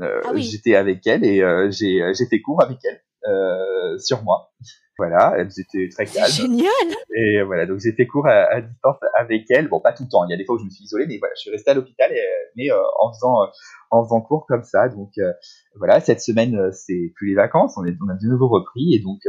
Euh, 0.00 0.20
ah 0.24 0.32
J'étais 0.36 0.74
avec 0.74 1.06
elle 1.06 1.24
et 1.24 1.40
euh, 1.42 1.70
j'ai 1.70 2.26
fait 2.28 2.40
cours 2.40 2.62
avec 2.62 2.78
elle 2.84 3.00
euh, 3.28 3.98
sur 3.98 4.22
moi. 4.22 4.50
Voilà, 4.96 5.34
elles 5.38 5.50
étaient 5.58 5.88
très 5.88 6.06
calmes. 6.06 6.30
Génial. 6.30 6.70
Et 7.16 7.42
voilà, 7.42 7.66
donc 7.66 7.80
j'ai 7.80 7.92
fait 7.92 8.06
cours 8.06 8.28
à, 8.28 8.60
distance 8.60 8.96
avec 9.18 9.44
elle. 9.50 9.68
Bon, 9.68 9.80
pas 9.80 9.92
tout 9.92 10.04
le 10.04 10.08
temps. 10.08 10.24
Il 10.24 10.30
y 10.30 10.34
a 10.34 10.36
des 10.36 10.44
fois 10.44 10.54
où 10.54 10.58
je 10.58 10.64
me 10.64 10.70
suis 10.70 10.84
isolé, 10.84 11.06
mais 11.08 11.18
voilà, 11.18 11.34
je 11.36 11.40
suis 11.40 11.50
resté 11.50 11.70
à 11.70 11.74
l'hôpital, 11.74 12.12
mais 12.56 12.70
euh, 12.70 12.80
en 13.00 13.12
faisant 13.12 13.42
euh, 13.42 13.46
en 13.90 14.04
faisant 14.04 14.20
cours 14.20 14.46
comme 14.46 14.62
ça. 14.62 14.88
Donc 14.88 15.12
voilà, 15.76 16.00
cette 16.00 16.20
semaine 16.20 16.70
c'est 16.72 17.12
plus 17.16 17.28
les 17.28 17.34
vacances, 17.34 17.74
on, 17.76 17.84
est, 17.84 17.96
on 18.04 18.08
a 18.08 18.14
de 18.14 18.28
nouveau 18.28 18.48
repris 18.48 18.94
et 18.94 19.00
donc 19.00 19.20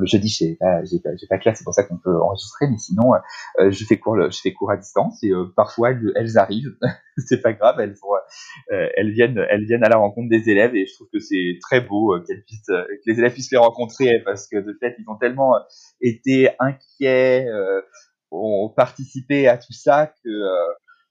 le 0.00 0.06
jeudi, 0.06 0.28
j'ai 0.28 0.56
pas, 0.56 0.80
pas, 1.02 1.10
pas 1.28 1.38
classe, 1.38 1.58
c'est 1.58 1.64
pour 1.64 1.74
ça 1.74 1.84
qu'on 1.84 1.98
peut 1.98 2.16
enregistrer, 2.20 2.66
mais 2.68 2.78
sinon, 2.78 3.12
euh, 3.60 3.70
je 3.70 3.84
fais 3.84 3.98
cours, 3.98 4.16
je 4.30 4.40
fais 4.40 4.52
cours 4.52 4.70
à 4.70 4.76
distance 4.76 5.22
et 5.22 5.30
euh, 5.30 5.46
parfois 5.56 5.90
elles, 5.90 6.12
elles 6.16 6.38
arrivent, 6.38 6.76
c'est 7.18 7.40
pas 7.40 7.52
grave, 7.52 7.78
elles 7.78 7.94
euh, 8.72 8.88
elles 8.96 9.12
viennent, 9.12 9.44
elles 9.48 9.64
viennent 9.64 9.84
à 9.84 9.88
la 9.88 9.96
rencontre 9.96 10.28
des 10.28 10.50
élèves 10.50 10.74
et 10.74 10.86
je 10.86 10.94
trouve 10.94 11.08
que 11.12 11.20
c'est 11.20 11.58
très 11.60 11.80
beau 11.80 12.20
qu'elles 12.26 12.42
puissent, 12.44 12.66
que 12.66 13.10
les 13.10 13.18
élèves 13.18 13.32
puissent 13.32 13.52
les 13.52 13.58
rencontrer 13.58 14.20
parce 14.24 14.48
que 14.48 14.56
de 14.56 14.76
fait, 14.80 14.96
ils 14.98 15.08
ont 15.08 15.16
tellement 15.16 15.54
été 16.00 16.50
inquiets, 16.58 17.46
ont 18.30 18.72
participé 18.76 19.46
à 19.46 19.58
tout 19.58 19.72
ça 19.72 20.12
que 20.24 20.30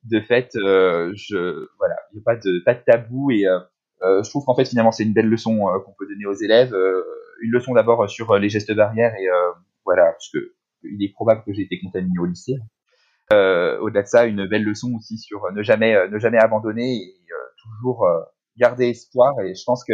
de 0.03 0.19
fait, 0.19 0.49
je, 0.53 1.67
voilà, 1.77 1.95
il 2.11 2.15
n'y 2.17 2.21
a 2.21 2.23
pas 2.25 2.35
de, 2.35 2.63
pas 2.65 2.73
de 2.73 2.81
tabou 2.85 3.31
et 3.31 3.45
je 4.01 4.29
trouve 4.29 4.43
qu'en 4.43 4.55
fait 4.55 4.65
finalement 4.65 4.91
c'est 4.91 5.03
une 5.03 5.13
belle 5.13 5.29
leçon 5.29 5.59
qu'on 5.85 5.93
peut 5.97 6.07
donner 6.07 6.25
aux 6.25 6.33
élèves 6.33 6.75
une 7.43 7.51
leçon 7.51 7.73
d'abord 7.73 8.09
sur 8.09 8.31
euh, 8.31 8.39
les 8.39 8.49
gestes 8.49 8.73
barrières 8.73 9.13
et 9.15 9.27
euh, 9.27 9.51
voilà, 9.85 10.05
parce 10.05 10.31
il 10.83 11.03
est 11.03 11.11
probable 11.13 11.43
que 11.45 11.53
j'ai 11.53 11.63
été 11.63 11.79
contaminé 11.79 12.17
au 12.19 12.25
lycée. 12.25 12.55
Euh, 13.31 13.77
au-delà 13.79 14.01
de 14.01 14.07
ça, 14.07 14.25
une 14.25 14.47
belle 14.47 14.63
leçon 14.63 14.93
aussi 14.95 15.17
sur 15.17 15.51
ne 15.51 15.61
jamais 15.61 16.09
ne 16.09 16.19
jamais 16.19 16.37
abandonner 16.37 16.95
et 16.95 17.15
toujours 17.61 18.05
garder 18.57 18.89
espoir. 18.89 19.33
Et 19.41 19.55
je 19.55 19.63
pense 19.65 19.83
que 19.85 19.93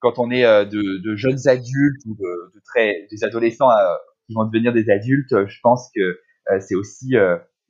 quand 0.00 0.18
on 0.18 0.30
est 0.30 0.44
de, 0.66 1.16
jeunes 1.16 1.46
adultes 1.46 2.02
ou 2.06 2.14
de, 2.14 2.60
très 2.64 3.06
des 3.10 3.22
adolescents 3.22 3.68
qui 4.26 4.34
vont 4.34 4.44
devenir 4.44 4.72
des 4.72 4.90
adultes, 4.90 5.46
je 5.46 5.60
pense 5.62 5.90
que 5.94 6.18
c'est 6.60 6.74
aussi 6.74 7.14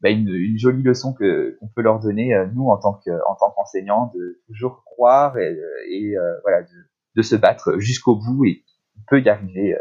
bah, 0.00 0.10
une, 0.10 0.56
jolie 0.58 0.84
leçon 0.84 1.12
que 1.12 1.56
qu'on 1.58 1.68
peut 1.74 1.82
leur 1.82 1.98
donner 1.98 2.32
nous 2.54 2.68
en 2.68 2.76
tant 2.76 2.94
que 2.94 3.10
en 3.28 3.34
tant 3.34 3.50
qu'enseignants 3.50 4.12
de 4.14 4.40
toujours 4.46 4.84
croire 4.84 5.36
et, 5.38 5.56
et 5.90 6.14
voilà 6.42 6.62
de, 6.62 6.86
de, 7.16 7.22
se 7.22 7.34
battre 7.34 7.80
jusqu'au 7.80 8.14
bout 8.14 8.44
et 8.44 8.64
peut 9.08 9.20
y 9.20 9.28
arriver. 9.28 9.74
Euh, 9.74 9.78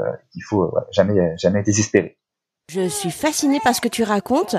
euh, 0.00 0.12
il 0.34 0.42
faut 0.42 0.74
jamais 0.90 1.36
jamais 1.36 1.62
désespérer. 1.62 2.18
Je 2.72 2.88
suis 2.88 3.10
fascinée 3.10 3.60
par 3.62 3.74
ce 3.74 3.80
que 3.80 3.88
tu 3.88 4.02
racontes. 4.02 4.56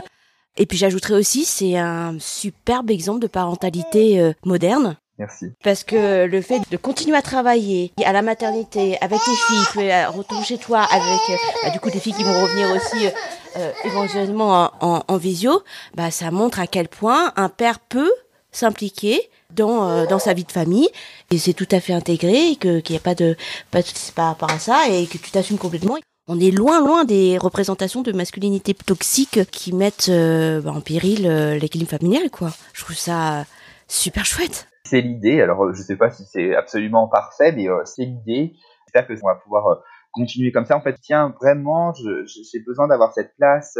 Et 0.57 0.65
puis 0.65 0.77
j'ajouterais 0.77 1.15
aussi, 1.15 1.43
c'est 1.43 1.77
un 1.77 2.17
superbe 2.19 2.89
exemple 2.89 3.19
de 3.19 3.27
parentalité 3.27 4.21
euh, 4.21 4.31
moderne. 4.45 4.97
Merci. 5.17 5.51
Parce 5.63 5.83
que 5.83 6.25
le 6.25 6.41
fait 6.41 6.59
de 6.69 6.77
continuer 6.77 7.15
à 7.15 7.21
travailler 7.21 7.93
à 8.05 8.11
la 8.11 8.21
maternité 8.21 8.97
avec 8.99 9.19
tes 9.19 9.35
filles, 9.35 10.05
retourner 10.07 10.43
chez 10.43 10.57
toi 10.57 10.81
avec 10.81 11.39
bah, 11.63 11.69
du 11.69 11.79
coup 11.79 11.89
des 11.89 11.99
filles 11.99 12.13
qui 12.13 12.23
vont 12.23 12.41
revenir 12.41 12.69
aussi 12.75 13.07
euh, 13.55 13.71
éventuellement 13.85 14.69
en, 14.81 15.03
en, 15.07 15.17
visio, 15.17 15.61
bah 15.95 16.11
ça 16.11 16.31
montre 16.31 16.59
à 16.59 16.67
quel 16.67 16.89
point 16.89 17.31
un 17.37 17.47
père 17.47 17.79
peut 17.79 18.11
s'impliquer 18.51 19.21
dans 19.53 19.89
euh, 19.89 20.05
dans 20.05 20.19
sa 20.19 20.33
vie 20.33 20.43
de 20.43 20.51
famille 20.51 20.89
et 21.31 21.37
c'est 21.37 21.53
tout 21.53 21.67
à 21.71 21.79
fait 21.79 21.93
intégré 21.93 22.51
et 22.51 22.55
que 22.55 22.79
qu'il 22.79 22.93
n'y 22.93 22.99
a 22.99 23.03
pas 23.03 23.15
de 23.15 23.35
pas 23.71 23.81
de 23.81 23.87
soucis 23.87 24.11
par 24.11 24.27
rapport 24.27 24.51
à 24.51 24.59
ça 24.59 24.89
et 24.89 25.07
que 25.07 25.17
tu 25.17 25.31
t'assumes 25.31 25.57
complètement. 25.57 25.97
On 26.27 26.39
est 26.39 26.51
loin 26.51 26.79
loin 26.79 27.05
des 27.05 27.37
représentations 27.37 28.01
de 28.01 28.11
masculinité 28.11 28.73
toxique 28.73 29.39
qui 29.51 29.73
mettent 29.73 30.09
euh, 30.09 30.63
en 30.65 30.81
péril 30.81 31.27
euh, 31.27 31.57
l'équilibre 31.57 31.91
familial 31.91 32.29
quoi. 32.31 32.49
Je 32.73 32.83
trouve 32.83 32.95
ça 32.95 33.45
super 33.87 34.25
chouette. 34.25 34.67
C'est 34.83 35.01
l'idée. 35.01 35.41
Alors 35.41 35.73
je 35.73 35.81
sais 35.81 35.95
pas 35.95 36.09
si 36.09 36.23
c'est 36.25 36.55
absolument 36.55 37.07
parfait 37.07 37.51
mais 37.51 37.67
c'est 37.85 38.05
l'idée. 38.05 38.53
J'espère 38.87 39.07
que 39.07 39.13
on 39.23 39.27
va 39.27 39.35
pouvoir 39.35 39.81
continuer 40.11 40.51
comme 40.51 40.65
ça. 40.65 40.77
En 40.77 40.81
fait, 40.81 40.95
tiens, 41.01 41.33
vraiment, 41.41 41.93
j'ai 41.93 42.59
besoin 42.59 42.87
d'avoir 42.87 43.11
cette 43.11 43.35
place 43.35 43.77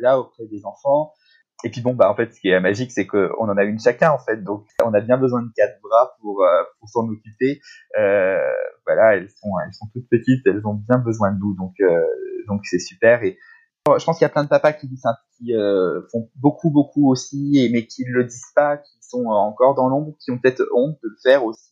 là 0.00 0.18
auprès 0.18 0.44
des 0.46 0.66
enfants 0.66 1.12
et 1.64 1.70
puis 1.70 1.80
bon, 1.80 1.94
bah 1.94 2.10
en 2.10 2.14
fait, 2.14 2.32
ce 2.34 2.40
qui 2.40 2.48
est 2.48 2.60
magique, 2.60 2.92
c'est 2.92 3.06
qu'on 3.06 3.48
en 3.48 3.56
a 3.56 3.64
une 3.64 3.78
chacun 3.78 4.10
en 4.10 4.18
fait, 4.18 4.42
donc 4.42 4.66
on 4.84 4.92
a 4.94 5.00
bien 5.00 5.16
besoin 5.16 5.42
de 5.42 5.48
quatre 5.54 5.80
bras 5.82 6.16
pour 6.20 6.42
euh, 6.42 6.62
pour 6.78 6.88
s'en 6.88 7.08
occuper. 7.08 7.60
Euh, 7.98 8.38
voilà, 8.86 9.16
elles 9.16 9.30
sont 9.30 9.50
elles 9.64 9.72
sont 9.72 9.86
toutes 9.92 10.08
petites, 10.08 10.46
elles 10.46 10.66
ont 10.66 10.74
bien 10.74 10.98
besoin 10.98 11.32
de 11.32 11.38
nous, 11.38 11.54
donc 11.54 11.74
euh, 11.80 12.02
donc 12.48 12.62
c'est 12.64 12.78
super. 12.78 13.22
Et 13.22 13.38
je 13.86 14.04
pense 14.04 14.18
qu'il 14.18 14.24
y 14.24 14.30
a 14.30 14.32
plein 14.32 14.44
de 14.44 14.48
papas 14.48 14.72
qui, 14.72 14.88
qui 14.88 15.54
euh, 15.54 16.00
font 16.10 16.28
beaucoup 16.36 16.70
beaucoup 16.70 17.10
aussi, 17.10 17.68
mais 17.72 17.86
qui 17.86 18.04
le 18.06 18.24
disent 18.24 18.52
pas, 18.54 18.76
qui 18.76 18.98
sont 19.00 19.26
encore 19.26 19.74
dans 19.74 19.88
l'ombre, 19.88 20.14
qui 20.20 20.30
ont 20.30 20.38
peut-être 20.38 20.62
honte 20.74 20.98
de 21.02 21.08
le 21.08 21.16
faire 21.22 21.44
aussi. 21.44 21.70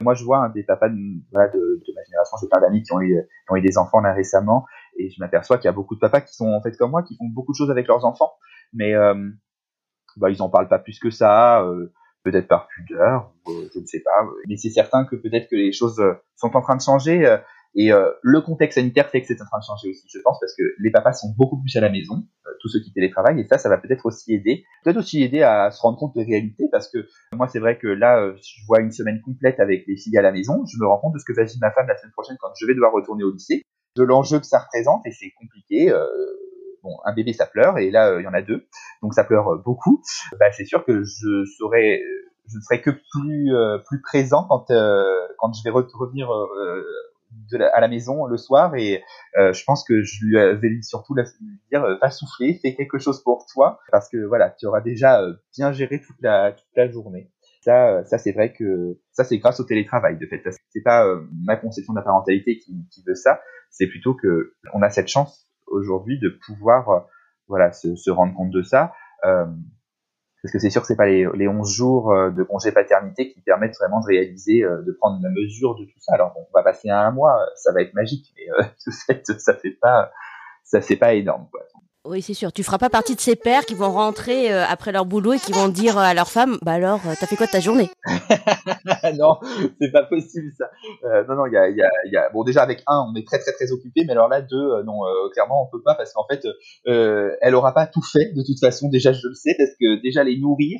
Moi, 0.00 0.14
je 0.14 0.22
vois 0.22 0.48
des 0.54 0.62
papas 0.62 0.90
de, 0.90 0.94
voilà, 1.32 1.48
de, 1.48 1.58
de 1.58 1.92
ma 1.94 2.04
génération, 2.04 2.36
j'ai 2.40 2.46
plein 2.48 2.60
d'amis 2.60 2.84
qui 2.84 2.92
ont 2.92 3.00
eu 3.00 3.16
qui 3.16 3.52
ont 3.52 3.56
eu 3.56 3.60
des 3.60 3.78
enfants 3.78 4.00
là 4.00 4.12
récemment, 4.12 4.64
et 4.96 5.10
je 5.10 5.16
m'aperçois 5.18 5.58
qu'il 5.58 5.64
y 5.64 5.68
a 5.68 5.72
beaucoup 5.72 5.96
de 5.96 6.00
papas 6.00 6.20
qui 6.20 6.34
sont 6.34 6.48
en 6.48 6.62
fait 6.62 6.76
comme 6.76 6.92
moi, 6.92 7.02
qui 7.02 7.16
font 7.16 7.26
beaucoup 7.26 7.52
de 7.52 7.56
choses 7.56 7.70
avec 7.70 7.88
leurs 7.88 8.04
enfants 8.04 8.32
mais 8.72 8.94
euh, 8.94 9.14
bah, 10.16 10.30
ils 10.30 10.42
en 10.42 10.48
parlent 10.48 10.68
pas 10.68 10.78
plus 10.78 10.98
que 10.98 11.10
ça, 11.10 11.62
euh, 11.62 11.92
peut-être 12.24 12.48
par 12.48 12.68
pudeur, 12.68 13.32
euh, 13.48 13.68
je 13.74 13.80
ne 13.80 13.86
sais 13.86 14.00
pas. 14.00 14.26
Mais 14.48 14.56
c'est 14.56 14.70
certain 14.70 15.04
que 15.04 15.16
peut-être 15.16 15.48
que 15.48 15.56
les 15.56 15.72
choses 15.72 16.02
sont 16.36 16.56
en 16.56 16.60
train 16.60 16.76
de 16.76 16.82
changer. 16.82 17.38
Et 17.74 17.92
euh, 17.92 18.10
le 18.22 18.40
contexte 18.40 18.78
sanitaire 18.78 19.08
fait 19.08 19.20
que 19.20 19.26
c'est 19.28 19.40
en 19.42 19.44
train 19.44 19.58
de 19.58 19.64
changer 19.64 19.90
aussi, 19.90 20.08
je 20.12 20.18
pense, 20.20 20.38
parce 20.40 20.54
que 20.56 20.62
les 20.78 20.90
papas 20.90 21.12
sont 21.12 21.28
beaucoup 21.36 21.60
plus 21.60 21.76
à 21.76 21.80
la 21.80 21.90
maison, 21.90 22.26
euh, 22.46 22.50
tous 22.60 22.68
ceux 22.68 22.80
qui 22.80 22.92
télétravaillent, 22.92 23.40
et 23.40 23.46
ça, 23.46 23.58
ça 23.58 23.68
va 23.68 23.76
peut-être 23.78 24.06
aussi 24.06 24.34
aider. 24.34 24.64
Peut-être 24.82 24.96
aussi 24.96 25.22
aider 25.22 25.42
à 25.42 25.70
se 25.70 25.80
rendre 25.80 25.98
compte 25.98 26.14
de 26.16 26.24
réalité, 26.24 26.64
parce 26.72 26.90
que 26.90 27.06
moi, 27.34 27.46
c'est 27.46 27.58
vrai 27.58 27.78
que 27.78 27.86
là, 27.86 28.20
euh, 28.20 28.34
je 28.36 28.66
vois 28.66 28.80
une 28.80 28.90
semaine 28.90 29.20
complète 29.20 29.60
avec 29.60 29.86
les 29.86 29.96
filles 29.96 30.16
à 30.16 30.22
la 30.22 30.32
maison, 30.32 30.64
je 30.64 30.78
me 30.80 30.86
rends 30.86 30.98
compte 30.98 31.14
de 31.14 31.18
ce 31.18 31.24
que 31.24 31.34
va 31.34 31.44
vivre 31.44 31.58
ma 31.60 31.70
femme 31.70 31.86
la 31.86 31.96
semaine 31.98 32.12
prochaine 32.12 32.36
quand 32.40 32.48
je 32.58 32.66
vais 32.66 32.74
devoir 32.74 32.92
retourner 32.92 33.22
au 33.22 33.30
lycée, 33.30 33.62
de 33.96 34.02
l'enjeu 34.02 34.40
que 34.40 34.46
ça 34.46 34.60
représente, 34.60 35.06
et 35.06 35.12
c'est 35.12 35.30
compliqué. 35.38 35.92
Euh, 36.88 37.10
un 37.10 37.14
bébé, 37.14 37.32
ça 37.32 37.46
pleure, 37.46 37.78
et 37.78 37.90
là, 37.90 38.18
il 38.18 38.24
y 38.24 38.28
en 38.28 38.34
a 38.34 38.42
deux, 38.42 38.66
donc 39.02 39.14
ça 39.14 39.24
pleure 39.24 39.62
beaucoup. 39.64 40.02
Bah, 40.38 40.50
c'est 40.52 40.64
sûr 40.64 40.84
que 40.84 41.02
je 41.04 41.44
saurais 41.58 42.00
je 42.50 42.56
ne 42.56 42.62
serai 42.62 42.80
que 42.80 42.90
plus 42.90 43.52
plus 43.86 44.00
présent 44.00 44.46
quand 44.48 44.66
quand 45.38 45.52
je 45.52 45.62
vais 45.64 45.70
revenir 45.70 46.30
à 47.74 47.80
la 47.80 47.88
maison 47.88 48.26
le 48.26 48.36
soir 48.36 48.74
et 48.76 49.02
euh, 49.38 49.52
je 49.52 49.64
pense 49.64 49.84
que 49.84 50.02
je 50.02 50.24
lui 50.24 50.34
vais 50.34 50.82
surtout 50.82 51.14
lui 51.14 51.24
dire 51.70 51.84
euh, 51.84 51.96
va 52.00 52.10
souffler, 52.10 52.58
fais 52.60 52.74
quelque 52.74 52.98
chose 52.98 53.22
pour 53.22 53.46
toi 53.52 53.78
parce 53.90 54.08
que 54.08 54.18
voilà, 54.26 54.50
tu 54.50 54.66
auras 54.66 54.80
déjà 54.80 55.22
euh, 55.22 55.34
bien 55.56 55.72
géré 55.72 56.00
toute 56.00 56.20
la 56.20 56.52
toute 56.52 56.76
la 56.76 56.90
journée. 56.90 57.30
Ça, 57.62 58.04
ça 58.04 58.18
c'est 58.18 58.32
vrai 58.32 58.52
que 58.52 58.98
ça 59.12 59.24
c'est 59.24 59.38
grâce 59.38 59.60
au 59.60 59.64
télétravail 59.64 60.16
de 60.18 60.26
fait. 60.26 60.42
C'est 60.70 60.82
pas 60.82 61.06
ma 61.44 61.56
conception 61.56 61.92
de 61.92 61.98
la 61.98 62.04
parentalité 62.04 62.58
qui, 62.58 62.86
qui 62.90 63.02
veut 63.06 63.14
ça, 63.14 63.40
c'est 63.70 63.86
plutôt 63.86 64.14
que 64.14 64.54
on 64.72 64.82
a 64.82 64.90
cette 64.90 65.08
chance 65.08 65.47
aujourd'hui 65.70 66.18
de 66.18 66.28
pouvoir 66.46 67.06
voilà 67.48 67.72
se, 67.72 68.10
rendre 68.10 68.34
compte 68.34 68.50
de 68.50 68.62
ça. 68.62 68.92
Euh, 69.24 69.46
parce 70.42 70.52
que 70.52 70.58
c'est 70.60 70.70
sûr 70.70 70.82
que 70.82 70.86
c'est 70.86 70.96
pas 70.96 71.06
les, 71.06 71.26
les 71.34 71.48
11 71.48 71.68
jours 71.70 72.12
euh, 72.12 72.30
de 72.30 72.44
congé 72.44 72.70
paternité 72.70 73.28
qui 73.28 73.40
permettent 73.40 73.76
vraiment 73.76 74.00
de 74.00 74.06
réaliser, 74.06 74.62
euh, 74.62 74.82
de 74.82 74.92
prendre 74.92 75.18
la 75.20 75.30
mesure 75.30 75.74
de 75.74 75.84
tout 75.84 75.98
ça. 75.98 76.14
Alors 76.14 76.34
on 76.36 76.46
va 76.54 76.62
passer 76.62 76.88
à 76.88 77.00
un 77.00 77.10
mois, 77.10 77.40
ça 77.56 77.72
va 77.72 77.82
être 77.82 77.94
magique, 77.94 78.32
mais 78.36 78.64
euh, 78.64 79.22
ça 79.38 79.54
fait 79.54 79.76
pas, 79.80 80.12
ça 80.62 80.80
fait 80.80 80.96
pas 80.96 81.14
énorme. 81.14 81.48
Quoi. 81.50 81.62
Oui, 82.08 82.22
c'est 82.22 82.32
sûr. 82.32 82.52
Tu 82.54 82.62
feras 82.62 82.78
pas 82.78 82.88
partie 82.88 83.14
de 83.14 83.20
ces 83.20 83.36
pères 83.36 83.66
qui 83.66 83.74
vont 83.74 83.92
rentrer 83.92 84.50
euh, 84.50 84.64
après 84.66 84.92
leur 84.92 85.04
boulot 85.04 85.34
et 85.34 85.38
qui 85.38 85.52
vont 85.52 85.68
dire 85.68 85.98
à 85.98 86.14
leur 86.14 86.30
femme, 86.30 86.56
bah 86.62 86.72
alors, 86.72 87.02
t'as 87.20 87.26
fait 87.26 87.36
quoi 87.36 87.46
de 87.46 87.52
ta 87.52 87.60
journée? 87.60 87.90
Non, 89.18 89.38
c'est 89.80 89.90
pas 89.90 90.04
possible 90.04 90.50
ça. 90.56 90.70
Euh, 91.04 91.24
non, 91.28 91.34
non, 91.34 91.46
il 91.46 91.52
y, 91.52 91.56
a, 91.56 91.68
y 91.68 92.16
a, 92.16 92.30
bon 92.30 92.44
déjà 92.44 92.62
avec 92.62 92.82
un, 92.86 93.06
on 93.10 93.14
est 93.14 93.26
très 93.26 93.38
très 93.38 93.52
très 93.52 93.72
occupé, 93.72 94.04
mais 94.06 94.12
alors 94.12 94.28
là 94.28 94.40
deux, 94.40 94.82
non, 94.84 95.00
clairement 95.32 95.64
on 95.64 95.70
peut 95.70 95.82
pas 95.82 95.94
parce 95.94 96.12
qu'en 96.12 96.26
fait, 96.26 96.46
elle 96.84 97.54
aura 97.54 97.74
pas 97.74 97.86
tout 97.86 98.02
fait 98.02 98.32
de 98.34 98.42
toute 98.42 98.58
façon. 98.60 98.88
Déjà, 98.88 99.12
je 99.12 99.26
le 99.26 99.34
sais 99.34 99.54
parce 99.58 99.70
que 99.80 100.00
déjà 100.02 100.24
les 100.24 100.38
nourrir, 100.38 100.78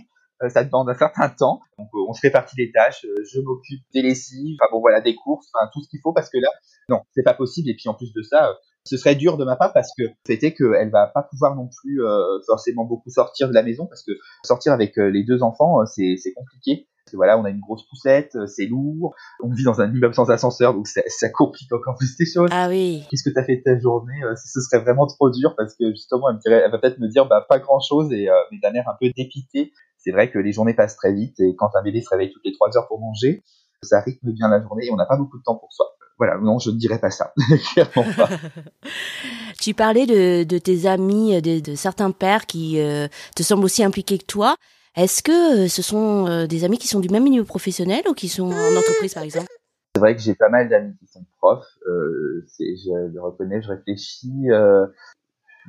ça 0.49 0.65
demande 0.65 0.89
un 0.89 0.95
certain 0.95 1.29
temps. 1.29 1.61
Donc 1.79 1.89
on 1.95 2.13
se 2.13 2.21
répartit 2.23 2.57
les 2.59 2.71
tâches, 2.71 3.05
je 3.33 3.41
m'occupe 3.41 3.81
des 3.93 4.03
lessives, 4.03 4.57
enfin 4.61 4.71
bon 4.73 4.81
voilà 4.81 5.01
des 5.01 5.15
courses, 5.15 5.49
enfin 5.55 5.69
tout 5.73 5.83
ce 5.83 5.89
qu'il 5.89 6.01
faut 6.03 6.13
parce 6.13 6.31
que 6.31 6.39
là 6.39 6.51
non, 6.89 7.01
c'est 7.15 7.25
pas 7.25 7.35
possible 7.35 7.69
et 7.71 7.75
puis 7.75 7.89
en 7.89 7.95
plus 7.95 8.13
de 8.13 8.23
ça, 8.23 8.57
ce 8.85 8.97
serait 8.97 9.15
dur 9.15 9.37
de 9.37 9.45
ma 9.45 9.57
part 9.57 9.73
parce 9.73 9.91
que 9.97 10.05
c'était 10.25 10.55
qu'elle 10.55 10.91
va 10.91 11.07
pas 11.07 11.23
pouvoir 11.23 11.55
non 11.55 11.69
plus 11.69 12.03
euh, 12.03 12.41
forcément 12.47 12.85
beaucoup 12.85 13.11
sortir 13.11 13.49
de 13.49 13.55
la 13.55 13.63
maison 13.63 13.87
parce 13.87 14.03
que 14.03 14.13
sortir 14.45 14.73
avec 14.73 14.99
euh, 14.99 15.11
les 15.11 15.25
deux 15.25 15.43
enfants, 15.43 15.81
euh, 15.81 15.85
c'est, 15.87 16.17
c'est 16.17 16.33
compliqué. 16.33 16.89
Parce 17.05 17.13
que 17.13 17.17
voilà, 17.17 17.39
on 17.39 17.45
a 17.45 17.51
une 17.51 17.61
grosse 17.61 17.89
poussette, 17.89 18.37
c'est 18.47 18.67
lourd, 18.67 19.15
on 19.43 19.51
vit 19.51 19.65
dans 19.65 19.81
un 19.81 19.91
immeuble 19.91 20.15
sans 20.15 20.31
ascenseur, 20.31 20.75
donc 20.75 20.87
ça, 20.87 21.01
ça 21.07 21.31
complique 21.31 21.73
encore 21.73 21.97
plus 21.97 22.15
les 22.19 22.27
choses. 22.27 22.51
Ah 22.53 22.69
oui. 22.69 23.03
Qu'est-ce 23.09 23.25
que 23.27 23.33
tu 23.33 23.39
as 23.39 23.45
fait 23.45 23.57
de 23.57 23.63
ta 23.63 23.79
journée 23.79 24.21
Ce 24.37 24.61
serait 24.61 24.83
vraiment 24.83 25.07
trop 25.07 25.31
dur 25.31 25.55
parce 25.57 25.75
que 25.75 25.89
justement, 25.89 26.29
elle, 26.29 26.37
me 26.37 26.41
dirait, 26.41 26.63
elle 26.67 26.71
va 26.71 26.79
peut-être 26.79 26.99
me 26.99 27.09
dire 27.09 27.27
bah 27.27 27.47
pas 27.49 27.61
grand 27.61 27.81
chose 27.81 28.13
et 28.13 28.29
mais 28.53 28.59
d'un 28.63 28.75
air 28.75 28.87
un 28.91 28.97
peu 29.01 29.11
dépité. 29.17 29.73
C'est 29.97 30.11
vrai 30.11 30.31
que 30.31 30.39
les 30.39 30.53
journées 30.53 30.75
passent 30.75 30.97
très 30.97 31.15
vite 31.15 31.41
et 31.41 31.57
quand 31.57 31.71
un 31.77 31.83
bébé 31.83 32.03
se 32.03 32.11
réveille 32.11 32.31
toutes 32.31 32.45
les 32.45 32.53
trois 32.53 32.77
heures 32.77 32.89
pour 32.89 33.01
manger, 33.01 33.43
ça 33.83 34.01
rythme 34.01 34.31
bien 34.33 34.49
la 34.49 34.61
journée 34.61 34.85
et 34.85 34.93
on 34.93 34.97
n'a 34.97 35.07
pas 35.07 35.17
beaucoup 35.17 35.39
de 35.39 35.43
temps 35.43 35.57
pour 35.57 35.73
soi 35.73 35.87
voilà, 36.19 36.39
non, 36.39 36.59
je 36.59 36.71
ne 36.71 36.77
dirais 36.77 36.99
pas 36.99 37.11
ça. 37.11 37.33
tu 39.61 39.75
parlais 39.75 40.07
de, 40.07 40.45
de 40.45 40.59
tes 40.59 40.87
amis, 40.87 41.41
de, 41.41 41.61
de, 41.61 41.75
certains 41.75 42.11
pères 42.11 42.47
qui 42.47 42.81
euh, 42.81 43.09
te 43.37 43.43
semblent 43.43 43.65
aussi 43.65 43.85
impliqués 43.85 44.19
que 44.19 44.27
toi. 44.27 44.57
Est-ce 44.97 45.23
que 45.23 45.65
euh, 45.65 45.69
ce 45.69 45.81
sont 45.81 46.27
euh, 46.27 46.47
des 46.49 46.65
amis 46.65 46.79
qui 46.79 46.89
sont 46.89 46.99
du 46.99 47.09
même 47.09 47.23
milieu 47.23 47.45
professionnel 47.45 48.03
ou 48.09 48.15
qui 48.15 48.29
sont 48.29 48.51
en 48.51 48.77
entreprise, 48.77 49.15
par 49.15 49.23
exemple? 49.23 49.47
C'est 49.95 50.01
vrai 50.01 50.17
que 50.17 50.21
j'ai 50.21 50.35
pas 50.35 50.49
mal 50.49 50.69
d'amis 50.69 50.97
qui 50.99 51.07
sont 51.07 51.25
profs. 51.39 51.79
Euh, 51.87 52.45
je 52.59 53.13
le 53.13 53.21
reconnais, 53.21 53.63
je 53.63 53.69
réfléchis. 53.69 54.51
Euh, 54.51 54.87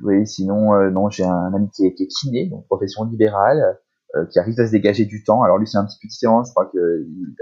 oui, 0.02 0.26
sinon, 0.26 0.90
non, 0.90 1.10
j'ai 1.10 1.24
un 1.24 1.52
ami 1.54 1.68
qui 1.70 1.86
est, 1.86 1.94
qui 1.94 2.04
est 2.04 2.08
kiné, 2.08 2.46
donc 2.46 2.66
profession 2.66 3.04
libérale. 3.04 3.78
Euh, 4.16 4.26
qui 4.26 4.40
arrive 4.40 4.58
à 4.58 4.66
se 4.66 4.72
dégager 4.72 5.04
du 5.04 5.22
temps. 5.22 5.44
Alors 5.44 5.56
lui 5.56 5.68
c'est 5.68 5.78
un 5.78 5.84
petit 5.84 5.98
peu 6.02 6.08
différent, 6.08 6.42
je 6.42 6.50
crois 6.50 6.66
qu'il 6.66 6.80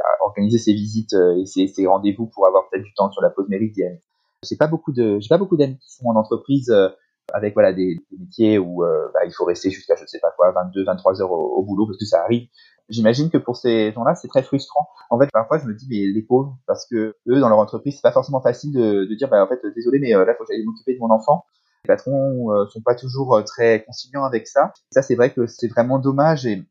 a 0.04 0.22
organisé 0.22 0.58
ses 0.58 0.74
visites 0.74 1.14
euh, 1.14 1.40
et 1.40 1.46
ses, 1.46 1.66
ses 1.66 1.86
rendez-vous 1.86 2.26
pour 2.26 2.46
avoir 2.46 2.68
peut-être 2.68 2.84
du 2.84 2.92
temps 2.92 3.10
sur 3.10 3.22
la 3.22 3.30
pause 3.30 3.48
méridienne. 3.48 3.98
J'ai 4.42 4.56
pas 4.56 4.66
beaucoup 4.66 4.92
de 4.92 5.18
j'ai 5.18 5.28
pas 5.30 5.38
beaucoup 5.38 5.56
d'amis 5.56 5.78
qui 5.78 5.90
sont 5.90 6.06
en 6.08 6.16
entreprise 6.16 6.68
euh, 6.68 6.90
avec 7.32 7.54
voilà 7.54 7.72
des, 7.72 7.94
des 8.10 8.18
métiers 8.18 8.58
où 8.58 8.82
bah, 8.82 9.20
il 9.24 9.32
faut 9.32 9.46
rester 9.46 9.70
jusqu'à 9.70 9.96
je 9.96 10.04
sais 10.04 10.18
pas 10.18 10.30
quoi 10.36 10.52
22 10.52 10.84
23 10.84 11.22
heures 11.22 11.32
au, 11.32 11.62
boulot 11.62 11.86
parce 11.86 11.96
que 11.96 12.04
ça 12.04 12.22
arrive. 12.22 12.48
J'imagine 12.90 13.30
que 13.30 13.38
pour 13.38 13.56
ces 13.56 13.92
gens-là 13.92 14.14
c'est 14.14 14.28
très 14.28 14.42
frustrant. 14.42 14.88
En 15.08 15.18
fait 15.18 15.30
parfois 15.32 15.56
je 15.56 15.64
me 15.64 15.72
dis 15.72 15.86
mais 15.88 16.06
les 16.06 16.22
pauvres 16.22 16.58
parce 16.66 16.84
que 16.86 17.16
eux 17.28 17.40
dans 17.40 17.48
leur 17.48 17.60
entreprise 17.60 17.94
c'est 17.94 18.02
pas 18.02 18.12
forcément 18.12 18.42
facile 18.42 18.74
de, 18.74 19.06
de 19.06 19.14
dire 19.14 19.30
bah 19.30 19.42
en 19.42 19.48
fait 19.48 19.62
désolé 19.74 20.00
mais 20.00 20.12
là 20.12 20.34
faut 20.36 20.44
que 20.44 20.52
j'aille 20.52 20.66
m'occuper 20.66 20.96
de 20.96 21.00
mon 21.00 21.10
enfant 21.10 21.46
les 21.84 21.88
patrons 21.88 22.52
euh, 22.52 22.66
sont 22.68 22.80
pas 22.80 22.94
toujours 22.94 23.36
euh, 23.36 23.42
très 23.42 23.84
conciliants 23.84 24.24
avec 24.24 24.46
ça. 24.46 24.72
Ça, 24.92 25.02
c'est 25.02 25.14
vrai 25.14 25.30
que 25.32 25.46
c'est 25.46 25.68
vraiment 25.68 25.98
dommage 25.98 26.46
et 26.46 26.62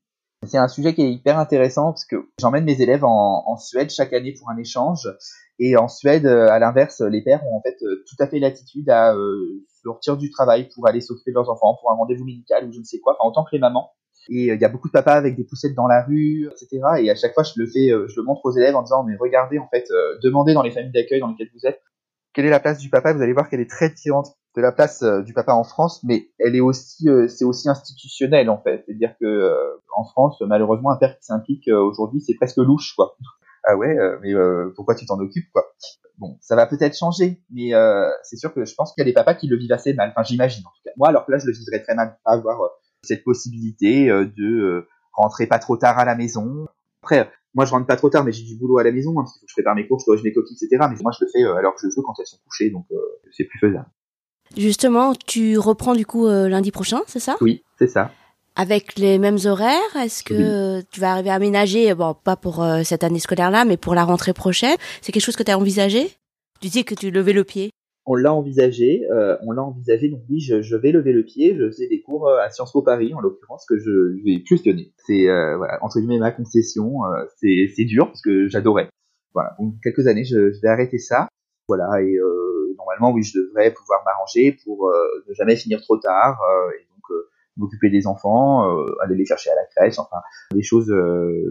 c'est 0.45 0.57
un 0.57 0.67
sujet 0.67 0.93
qui 0.93 1.01
est 1.01 1.11
hyper 1.11 1.39
intéressant 1.39 1.91
parce 1.91 2.05
que 2.05 2.29
j'emmène 2.39 2.63
mes 2.63 2.79
élèves 2.81 3.03
en, 3.03 3.43
en, 3.47 3.57
Suède 3.57 3.89
chaque 3.89 4.13
année 4.13 4.33
pour 4.33 4.49
un 4.49 4.57
échange. 4.57 5.09
Et 5.59 5.75
en 5.75 5.87
Suède, 5.87 6.27
euh, 6.27 6.49
à 6.49 6.59
l'inverse, 6.59 7.01
les 7.01 7.23
pères 7.23 7.43
ont 7.47 7.57
en 7.57 7.61
fait 7.61 7.77
tout 7.79 8.15
à 8.19 8.27
fait 8.27 8.37
l'attitude 8.37 8.89
à 8.89 9.15
euh, 9.15 9.65
sortir 9.83 10.15
du 10.17 10.29
travail 10.29 10.69
pour 10.75 10.87
aller 10.87 11.01
s'occuper 11.01 11.31
de 11.31 11.35
leurs 11.35 11.49
enfants, 11.49 11.75
pour 11.81 11.91
un 11.91 11.95
rendez-vous 11.95 12.25
médical 12.25 12.67
ou 12.67 12.71
je 12.71 12.79
ne 12.79 12.83
sais 12.83 12.99
quoi, 12.99 13.17
enfin, 13.19 13.29
autant 13.29 13.43
que 13.43 13.49
les 13.53 13.59
mamans. 13.59 13.91
Et 14.29 14.47
il 14.47 14.61
y 14.61 14.65
a 14.65 14.69
beaucoup 14.69 14.89
de 14.89 14.91
papas 14.91 15.13
avec 15.13 15.37
des 15.37 15.45
poussettes 15.45 15.73
dans 15.73 15.87
la 15.87 16.03
rue, 16.03 16.49
etc. 16.51 16.81
Et 16.99 17.09
à 17.09 17.15
chaque 17.15 17.33
fois, 17.33 17.43
je 17.43 17.53
le 17.55 17.65
fais, 17.65 17.87
je 17.87 18.19
le 18.19 18.23
montre 18.23 18.41
aux 18.43 18.51
élèves 18.51 18.75
en 18.75 18.81
disant, 18.81 19.05
mais 19.05 19.15
regardez, 19.15 19.57
en 19.57 19.69
fait, 19.69 19.85
demandez 20.21 20.53
dans 20.53 20.63
les 20.63 20.71
familles 20.71 20.91
d'accueil 20.91 21.21
dans 21.21 21.29
lesquelles 21.29 21.49
vous 21.53 21.65
êtes, 21.65 21.79
quelle 22.37 22.45
est 22.45 22.51
la 22.51 22.59
place 22.59 22.77
du 22.77 22.89
papa. 22.91 23.13
Vous 23.13 23.21
allez 23.23 23.33
voir 23.33 23.49
qu'elle 23.49 23.61
est 23.61 23.69
très 23.69 23.89
différente 23.89 24.37
de 24.57 24.61
la 24.61 24.71
place 24.71 25.03
euh, 25.03 25.21
du 25.21 25.33
papa 25.33 25.53
en 25.53 25.63
France, 25.63 26.03
mais 26.03 26.31
elle 26.39 26.55
est 26.55 26.61
aussi, 26.61 27.07
euh, 27.07 27.27
c'est 27.27 27.45
aussi 27.45 27.69
institutionnel 27.69 28.49
en 28.49 28.57
fait. 28.57 28.83
C'est-à-dire 28.85 29.13
que 29.19 29.25
euh, 29.25 29.53
en 29.95 30.03
France, 30.03 30.41
malheureusement, 30.41 30.89
un 30.89 30.97
père 30.97 31.15
qui 31.15 31.25
s'implique 31.25 31.67
aujourd'hui, 31.69 32.21
c'est 32.21 32.33
presque 32.33 32.57
louche, 32.57 32.95
quoi. 32.95 33.15
Ah 33.63 33.75
ouais, 33.75 33.95
mais 34.21 34.33
pourquoi 34.75 34.95
tu 34.95 35.05
t'en 35.05 35.19
occupes, 35.19 35.49
quoi? 35.51 35.63
Bon, 36.19 36.37
ça 36.39 36.55
va 36.55 36.65
peut-être 36.65 36.97
changer, 36.97 37.41
mais 37.51 37.71
c'est 38.23 38.37
sûr 38.37 38.53
que 38.53 38.63
je 38.63 38.73
pense 38.75 38.93
qu'il 38.93 39.01
y 39.01 39.05
a 39.05 39.09
des 39.09 39.13
papas 39.13 39.33
qui 39.33 39.47
le 39.47 39.57
vivent 39.57 39.73
assez 39.73 39.93
mal. 39.93 40.11
Enfin, 40.11 40.23
j'imagine 40.23 40.63
en 40.65 40.69
tout 40.69 40.81
cas. 40.85 40.91
Moi, 40.95 41.09
alors 41.09 41.25
que 41.25 41.31
là, 41.33 41.37
je 41.37 41.47
le 41.47 41.51
vivrais 41.51 41.81
très 41.81 41.93
mal, 41.93 42.17
pas 42.23 42.31
avoir 42.31 42.59
cette 43.01 43.23
possibilité 43.25 44.07
de 44.07 44.87
rentrer 45.11 45.47
pas 45.47 45.59
trop 45.59 45.75
tard 45.75 45.99
à 45.99 46.05
la 46.05 46.15
maison. 46.15 46.67
Après, 47.03 47.29
moi, 47.55 47.65
je 47.65 47.71
rentre 47.71 47.87
pas 47.87 47.97
trop 47.97 48.09
tard, 48.09 48.23
mais 48.23 48.31
j'ai 48.31 48.45
du 48.45 48.55
boulot 48.55 48.77
à 48.77 48.83
la 48.83 48.91
maison, 48.91 49.11
hein, 49.11 49.23
parce 49.23 49.33
qu'il 49.33 49.41
faut 49.41 49.45
que 49.47 49.51
je 49.51 49.55
prépare 49.55 49.75
mes 49.75 49.87
cours, 49.87 49.99
je 49.99 50.05
corrige 50.05 50.23
mes 50.23 50.31
copies, 50.31 50.53
etc. 50.53 50.87
Mais 50.89 50.95
moi, 51.01 51.11
je 51.11 51.25
le 51.25 51.29
fais 51.29 51.43
alors 51.43 51.73
que 51.75 51.81
je 51.81 51.87
veux 51.87 52.03
quand 52.03 52.13
elles 52.19 52.27
sont 52.27 52.39
couchées, 52.45 52.69
donc 52.69 52.85
c'est 53.31 53.45
plus 53.45 53.59
faisable. 53.59 53.89
Justement, 54.55 55.13
tu 55.13 55.57
reprends 55.57 55.95
du 55.95 56.05
coup 56.05 56.27
euh, 56.27 56.47
lundi 56.47 56.71
prochain, 56.71 57.01
c'est 57.07 57.19
ça? 57.19 57.35
Oui, 57.41 57.63
c'est 57.77 57.87
ça. 57.87 58.11
Avec 58.55 58.97
les 58.97 59.19
mêmes 59.19 59.37
horaires, 59.45 59.95
est-ce 60.01 60.23
que 60.23 60.81
tu 60.89 60.99
vas 60.99 61.11
arriver 61.11 61.29
à 61.29 61.35
aménager, 61.35 61.93
bon, 61.93 62.15
pas 62.15 62.35
pour 62.35 62.63
euh, 62.63 62.81
cette 62.83 63.03
année 63.03 63.19
scolaire-là, 63.19 63.65
mais 63.65 63.77
pour 63.77 63.93
la 63.93 64.03
rentrée 64.03 64.33
prochaine? 64.33 64.75
C'est 65.01 65.11
quelque 65.11 65.23
chose 65.23 65.35
que 65.35 65.43
tu 65.43 65.51
as 65.51 65.57
envisagé? 65.59 66.09
Tu 66.59 66.69
dis 66.69 66.83
que 66.83 66.95
tu 66.95 67.11
levais 67.11 67.33
le 67.33 67.43
pied 67.43 67.69
on 68.09 68.15
l'a 68.15 68.33
envisagé, 68.33 69.05
euh, 69.11 69.35
on 69.41 69.51
l'a 69.51 69.61
envisagé, 69.63 70.07
donc 70.07 70.21
oui, 70.29 70.39
je, 70.39 70.61
je, 70.61 70.77
vais 70.77 70.93
lever 70.93 71.11
le 71.11 71.23
pied, 71.23 71.57
je 71.57 71.67
faisais 71.67 71.89
des 71.89 72.01
cours 72.01 72.29
à 72.29 72.49
Sciences 72.49 72.71
Po 72.71 72.81
Paris, 72.81 73.13
en 73.13 73.19
l'occurrence, 73.19 73.65
que 73.67 73.77
je, 73.77 74.23
vais 74.23 74.43
questionner. 74.43 74.93
C'est, 75.05 75.27
euh, 75.27 75.57
voilà, 75.57 75.77
entre 75.83 75.99
guillemets, 75.99 76.17
ma 76.17 76.31
concession, 76.31 77.01
c'est, 77.35 77.69
c'est 77.75 77.83
dur, 77.83 78.05
parce 78.07 78.21
que 78.21 78.47
j'adorais. 78.47 78.87
Voilà, 79.33 79.57
donc 79.59 79.73
quelques 79.83 80.07
années, 80.07 80.23
je, 80.23 80.53
je 80.53 80.61
vais 80.61 80.69
arrêter 80.69 80.99
ça. 80.99 81.27
Voilà, 81.67 82.01
et 82.01 82.17
normalement, 82.87 83.15
oui, 83.15 83.23
je 83.23 83.39
devrais 83.39 83.71
pouvoir 83.71 84.01
m'arranger 84.05 84.57
pour 84.63 84.87
euh, 84.87 85.23
ne 85.27 85.33
jamais 85.33 85.55
finir 85.55 85.81
trop 85.81 85.97
tard 85.97 86.39
euh, 86.41 86.71
et 86.71 86.85
donc 86.93 87.03
euh, 87.11 87.29
m'occuper 87.57 87.89
des 87.89 88.07
enfants, 88.07 88.69
aller 89.01 89.15
les 89.15 89.25
chercher 89.25 89.49
à 89.49 89.55
la 89.55 89.65
crèche, 89.65 89.97
enfin 89.97 90.17
des 90.51 90.61
choses 90.61 90.93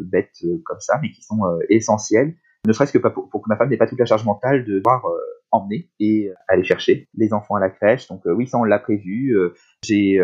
bêtes 0.05 0.39
comme 0.65 0.79
ça, 0.79 1.01
mais 1.03 1.11
qui 1.11 1.21
sont 1.21 1.41
essentielles. 1.69 2.37
Ne 2.65 2.73
serait-ce 2.73 2.93
que 2.93 2.99
pour, 2.99 3.29
que 3.29 3.49
ma 3.49 3.57
femme 3.57 3.71
n'ait 3.71 3.77
pas 3.77 3.89
toute 3.89 3.99
la 3.99 4.07
charge 4.07 4.25
mentale 4.25 4.65
de 4.65 4.79
devoir 4.79 5.05
emmener 5.51 5.91
et 5.99 6.31
aller 6.47 6.63
chercher 6.63 7.09
les 7.17 7.33
enfants 7.33 7.57
à 7.57 7.61
la 7.61 7.71
crèche. 7.71 8.07
Donc 8.07 8.23
oui, 8.25 8.47
ça 8.47 8.57
on 8.59 8.63
l'a 8.63 8.79
prévu. 8.79 9.37
J'ai 9.83 10.21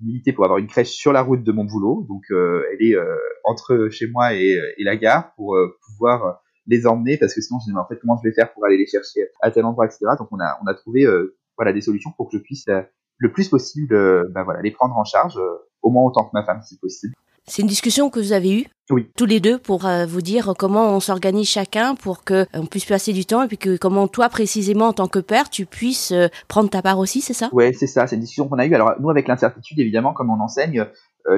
milité 0.00 0.32
pour 0.32 0.44
avoir 0.44 0.58
une 0.58 0.68
crèche 0.68 0.88
sur 0.88 1.12
la 1.12 1.20
route 1.20 1.44
de 1.44 1.52
mon 1.52 1.64
boulot, 1.64 2.06
donc 2.08 2.22
elle 2.30 2.80
est 2.80 2.96
entre 3.44 3.88
chez 3.90 4.06
moi 4.06 4.32
et 4.32 4.58
la 4.78 4.96
gare 4.96 5.34
pour 5.34 5.54
pouvoir 5.86 6.40
les 6.70 6.86
emmener 6.86 7.18
parce 7.18 7.34
que 7.34 7.40
sinon 7.40 7.58
je 7.60 7.70
me 7.70 7.74
dis 7.74 7.78
en 7.78 7.86
fait 7.86 7.98
comment 8.00 8.16
je 8.22 8.28
vais 8.28 8.34
faire 8.34 8.52
pour 8.52 8.64
aller 8.64 8.78
les 8.78 8.86
chercher 8.86 9.28
à 9.42 9.50
tel 9.50 9.64
endroit 9.64 9.86
etc 9.86 9.98
donc 10.18 10.28
on 10.30 10.40
a 10.40 10.58
on 10.62 10.66
a 10.66 10.74
trouvé 10.74 11.04
euh, 11.04 11.36
voilà 11.58 11.72
des 11.72 11.80
solutions 11.80 12.10
pour 12.16 12.30
que 12.30 12.38
je 12.38 12.42
puisse 12.42 12.66
euh, 12.68 12.82
le 13.18 13.32
plus 13.32 13.48
possible 13.48 13.94
euh, 13.94 14.24
bah, 14.34 14.44
voilà 14.44 14.62
les 14.62 14.70
prendre 14.70 14.96
en 14.96 15.04
charge 15.04 15.38
au 15.82 15.90
moins 15.90 16.04
autant 16.04 16.24
que 16.24 16.30
ma 16.32 16.44
femme 16.44 16.62
si 16.62 16.78
possible 16.78 17.14
C'est 17.46 17.62
une 17.62 17.68
discussion 17.68 18.08
que 18.10 18.20
vous 18.20 18.32
avez 18.32 18.60
eue? 18.60 18.66
Oui. 18.92 19.08
tous 19.16 19.26
les 19.26 19.38
deux 19.38 19.56
pour 19.58 19.86
euh, 19.86 20.04
vous 20.04 20.20
dire 20.20 20.52
comment 20.58 20.96
on 20.96 21.00
s'organise 21.00 21.48
chacun 21.48 21.94
pour 21.94 22.24
que 22.24 22.46
on 22.54 22.66
puisse 22.66 22.86
passer 22.86 23.12
du 23.12 23.24
temps 23.24 23.42
et 23.44 23.46
puis 23.46 23.56
que 23.56 23.76
comment 23.76 24.08
toi 24.08 24.28
précisément 24.28 24.88
en 24.88 24.92
tant 24.92 25.06
que 25.06 25.20
père 25.20 25.48
tu 25.48 25.64
puisses 25.64 26.10
euh, 26.10 26.26
prendre 26.48 26.68
ta 26.68 26.82
part 26.82 26.98
aussi, 26.98 27.20
c'est 27.20 27.32
ça? 27.32 27.48
Ouais, 27.52 27.72
c'est 27.72 27.86
ça, 27.86 28.08
c'est 28.08 28.16
une 28.16 28.22
discussion 28.22 28.48
qu'on 28.48 28.58
a 28.58 28.66
eue. 28.66 28.74
Alors 28.74 28.94
nous 29.00 29.10
avec 29.10 29.28
l'incertitude 29.28 29.78
évidemment 29.78 30.12
comme 30.12 30.30
on 30.30 30.40
enseigne, 30.40 30.84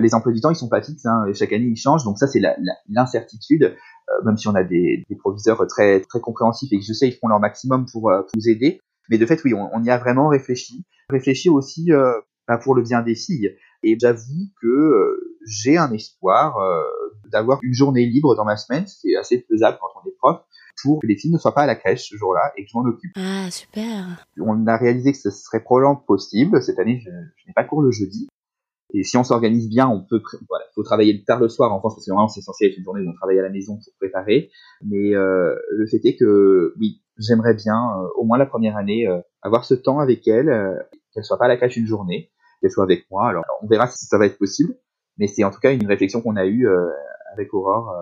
les 0.01 0.14
emplois 0.14 0.33
du 0.33 0.40
temps 0.40 0.51
ils 0.51 0.57
sont 0.57 0.71
pas 0.71 0.81
fixes, 0.81 1.05
hein, 1.05 1.25
chaque 1.35 1.53
année 1.53 1.66
ils 1.66 1.77
changent, 1.77 2.05
donc 2.05 2.16
ça 2.16 2.27
c'est 2.27 2.40
l'incertitude. 2.88 3.77
Euh, 4.12 4.25
même 4.25 4.37
si 4.37 4.48
on 4.48 4.55
a 4.55 4.62
des, 4.64 5.05
des, 5.09 5.16
proviseurs 5.16 5.66
très 5.66 6.01
très 6.01 6.20
compréhensifs 6.20 6.72
et 6.72 6.79
que 6.79 6.85
je 6.85 6.92
sais 6.92 7.09
ils 7.09 7.16
font 7.16 7.29
leur 7.29 7.40
maximum 7.40 7.87
pour, 7.90 8.03
pour 8.03 8.31
nous 8.37 8.48
aider, 8.48 8.81
mais 9.09 9.18
de 9.18 9.27
fait 9.27 9.42
oui 9.44 9.55
on, 9.55 9.70
on 9.72 9.83
y 9.83 9.90
a 9.90 9.98
vraiment 9.98 10.29
réfléchi, 10.29 10.85
réfléchi 11.09 11.48
aussi 11.48 11.90
bah, 12.48 12.59
pour 12.59 12.75
le 12.75 12.83
bien 12.83 13.03
des 13.03 13.14
filles. 13.14 13.57
Et 13.83 13.96
j'avoue 14.01 14.48
que 14.61 14.66
euh, 14.66 15.38
j'ai 15.46 15.77
un 15.77 15.92
espoir 15.92 16.59
euh, 16.59 16.83
d'avoir 17.31 17.59
une 17.62 17.75
journée 17.75 18.07
libre 18.07 18.37
dans 18.37 18.44
ma 18.44 18.57
semaine, 18.57 18.85
c'est 18.87 19.16
assez 19.16 19.44
faisable 19.48 19.79
quand 19.81 20.01
on 20.03 20.09
est 20.09 20.16
prof, 20.18 20.40
pour 20.83 21.01
que 21.01 21.07
les 21.07 21.16
filles 21.16 21.33
ne 21.33 21.38
soient 21.38 21.55
pas 21.55 21.62
à 21.62 21.66
la 21.66 21.75
crèche 21.75 22.09
ce 22.09 22.16
jour-là 22.16 22.53
et 22.57 22.64
que 22.64 22.70
je 22.72 22.79
m'en 22.79 22.85
occupe. 22.85 23.12
Ah, 23.16 23.51
super. 23.51 24.25
On 24.40 24.66
a 24.66 24.77
réalisé 24.77 25.12
que 25.12 25.18
ce 25.18 25.31
serait 25.31 25.62
probablement 25.62 25.96
possible. 25.96 26.62
Cette 26.62 26.79
année, 26.79 27.01
je, 27.01 27.11
je 27.11 27.46
n'ai 27.46 27.53
pas 27.55 27.64
cours 27.64 27.83
le 27.83 27.90
jeudi. 27.90 28.29
Et 28.94 29.05
si 29.05 29.16
on 29.16 29.24
s'organise 29.24 29.68
bien, 29.68 29.88
on 29.88 30.02
peut, 30.02 30.22
voilà, 30.48 30.64
faut 30.74 30.83
travailler 30.83 31.24
tard 31.24 31.40
le 31.40 31.48
soir 31.48 31.72
en 31.72 31.78
France 31.78 31.94
parce 31.94 32.07
que 32.07 32.11
vraiment 32.11 32.28
c'est 32.28 32.42
censé 32.42 32.66
être 32.66 32.76
une 32.76 32.85
journée 32.85 33.07
où 33.07 33.11
on 33.11 33.14
travaille 33.14 33.38
à 33.38 33.42
la 33.42 33.48
maison 33.48 33.76
pour 33.76 33.94
préparer. 33.98 34.50
Mais 34.85 35.14
euh, 35.14 35.55
le 35.70 35.87
fait 35.87 36.00
est 36.05 36.16
que 36.16 36.74
oui, 36.78 37.02
j'aimerais 37.18 37.55
bien 37.55 37.74
euh, 37.74 38.09
au 38.16 38.24
moins 38.24 38.38
la 38.38 38.46
première 38.46 38.76
année 38.76 39.07
euh, 39.07 39.20
avoir 39.40 39.64
ce 39.64 39.74
temps 39.74 39.98
avec 39.98 40.26
elle, 40.28 40.48
euh, 40.48 40.74
qu'elle 41.12 41.24
soit 41.24 41.38
pas 41.38 41.46
à 41.46 41.48
la 41.48 41.57
crèche 41.57 41.76
une 41.76 41.87
journée, 41.87 42.31
qu'elle 42.61 42.70
soit 42.70 42.85
avec 42.85 43.11
moi. 43.11 43.28
Alors, 43.28 43.44
on 43.62 43.66
verra 43.66 43.87
si 43.87 44.05
ça 44.05 44.18
va 44.18 44.26
être 44.26 44.38
possible, 44.38 44.74
mais 45.16 45.26
c'est 45.26 45.44
en 45.44 45.50
tout 45.50 45.61
cas 45.61 45.72
une 45.72 45.87
réflexion 45.87 46.20
qu'on 46.20 46.37
a 46.37 46.44
eue 46.44 46.68
euh, 46.68 46.88
avec 47.33 47.52
Aurore. 47.55 47.92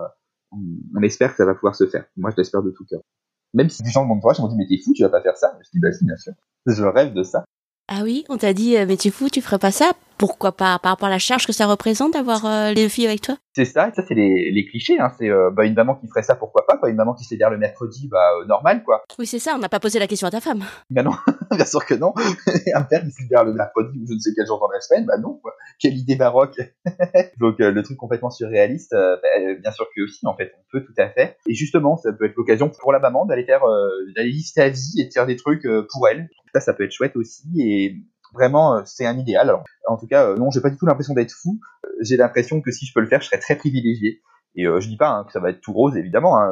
On, 0.51 0.59
on, 0.95 1.01
espère 1.03 1.31
que 1.31 1.37
ça 1.37 1.45
va 1.45 1.55
pouvoir 1.55 1.75
se 1.75 1.87
faire. 1.87 2.05
Moi, 2.17 2.31
je 2.31 2.37
l'espère 2.37 2.63
de 2.63 2.71
tout 2.71 2.85
cœur. 2.85 3.01
Même 3.53 3.69
si 3.69 3.83
des 3.83 3.89
gens 3.89 4.03
de 4.03 4.07
mon 4.07 4.15
entourage 4.15 4.39
m'ont 4.39 4.47
dit 4.47 4.55
mais 4.57 4.67
t'es 4.67 4.81
fou, 4.83 4.93
tu 4.93 5.03
vas 5.03 5.09
pas 5.09 5.21
faire 5.21 5.37
ça. 5.37 5.57
Je 5.63 5.69
dis 5.73 5.79
bah 5.79 5.91
si, 5.91 6.05
bien 6.05 6.17
sûr. 6.17 6.33
Je 6.65 6.83
rêve 6.83 7.13
de 7.13 7.23
ça. 7.23 7.45
Ah 7.93 8.03
oui, 8.03 8.23
on 8.29 8.37
t'a 8.37 8.53
dit 8.53 8.77
mais 8.87 8.95
t'es 8.95 9.09
fou, 9.09 9.27
tu 9.29 9.41
ferais 9.41 9.59
pas 9.59 9.71
ça 9.71 9.91
pourquoi 10.21 10.51
pas 10.51 10.77
par 10.77 10.91
rapport 10.91 11.07
à 11.07 11.09
la 11.09 11.17
charge 11.17 11.47
que 11.47 11.51
ça 11.51 11.65
représente 11.65 12.13
d'avoir 12.13 12.45
euh, 12.45 12.73
les 12.73 12.87
filles 12.89 13.07
avec 13.07 13.21
toi? 13.21 13.37
C'est 13.55 13.65
ça, 13.65 13.87
et 13.87 13.91
ça 13.91 14.03
c'est 14.07 14.13
les, 14.13 14.51
les, 14.51 14.65
clichés. 14.67 14.99
Hein. 14.99 15.11
C'est 15.17 15.31
euh, 15.31 15.49
bah, 15.49 15.65
une 15.65 15.73
maman 15.73 15.95
qui 15.95 16.07
ferait 16.07 16.21
ça, 16.21 16.35
pourquoi 16.35 16.63
pas, 16.67 16.77
Une 16.87 16.95
maman 16.95 17.15
qui 17.15 17.23
se 17.23 17.33
le 17.33 17.57
mercredi, 17.57 18.07
bah 18.07 18.19
euh, 18.39 18.45
normal 18.45 18.83
quoi. 18.83 19.03
Oui 19.17 19.25
c'est 19.25 19.39
ça, 19.39 19.53
on 19.55 19.57
n'a 19.57 19.67
pas 19.67 19.79
posé 19.79 19.97
la 19.97 20.05
question 20.05 20.27
à 20.27 20.31
ta 20.31 20.39
femme. 20.39 20.63
Bah 20.91 21.01
non, 21.01 21.13
bien 21.51 21.65
sûr 21.65 21.83
que 21.83 21.95
non. 21.95 22.13
Un 22.75 22.83
père 22.83 23.01
qui 23.01 23.09
se 23.09 23.23
libère 23.23 23.45
le 23.45 23.53
mercredi 23.53 23.97
ou 23.99 24.05
je 24.07 24.13
ne 24.13 24.19
sais 24.19 24.29
quel 24.35 24.45
jour 24.45 24.59
dans 24.59 24.69
la 24.71 24.79
semaine, 24.79 25.05
bah 25.07 25.17
non. 25.17 25.39
Quoi. 25.41 25.55
Quelle 25.79 25.97
idée 25.97 26.15
baroque. 26.15 26.59
Donc 27.39 27.55
le 27.57 27.81
truc 27.81 27.97
complètement 27.97 28.29
surréaliste, 28.29 28.91
bah, 28.91 29.55
bien 29.59 29.71
sûr 29.71 29.87
que 29.95 30.03
aussi 30.03 30.27
en 30.27 30.35
fait 30.35 30.53
on 30.55 30.63
peut 30.71 30.85
tout 30.85 30.93
à 30.99 31.09
fait. 31.09 31.37
Et 31.47 31.55
justement 31.55 31.97
ça 31.97 32.13
peut 32.13 32.25
être 32.25 32.35
l'occasion 32.35 32.69
pour 32.69 32.93
la 32.93 32.99
maman 32.99 33.25
d'aller 33.25 33.45
faire, 33.45 33.63
d'aller 34.15 34.29
lister 34.29 34.61
sa 34.61 34.69
vie 34.69 35.01
et 35.01 35.05
de 35.05 35.11
faire 35.11 35.25
des 35.25 35.35
trucs 35.35 35.67
pour 35.91 36.07
elle. 36.07 36.29
Ça 36.53 36.59
ça 36.59 36.73
peut 36.73 36.83
être 36.83 36.91
chouette 36.91 37.15
aussi 37.15 37.49
et 37.59 37.97
vraiment 38.33 38.83
c'est 38.85 39.05
un 39.05 39.17
idéal. 39.17 39.53
En 39.87 39.97
tout 39.97 40.07
cas, 40.07 40.27
euh, 40.27 40.37
non, 40.37 40.49
j'ai 40.51 40.61
pas 40.61 40.69
du 40.69 40.77
tout 40.77 40.85
l'impression 40.85 41.13
d'être 41.13 41.31
fou. 41.31 41.59
J'ai 42.01 42.17
l'impression 42.17 42.61
que 42.61 42.71
si 42.71 42.85
je 42.85 42.93
peux 42.93 43.01
le 43.01 43.07
faire, 43.07 43.21
je 43.21 43.27
serais 43.27 43.39
très 43.39 43.55
privilégié. 43.55 44.21
Et 44.55 44.67
euh, 44.67 44.79
je 44.81 44.89
dis 44.89 44.97
pas 44.97 45.09
hein, 45.09 45.23
que 45.23 45.31
ça 45.31 45.39
va 45.39 45.49
être 45.49 45.61
tout 45.61 45.73
rose, 45.73 45.95
évidemment. 45.95 46.37
Hein. 46.37 46.51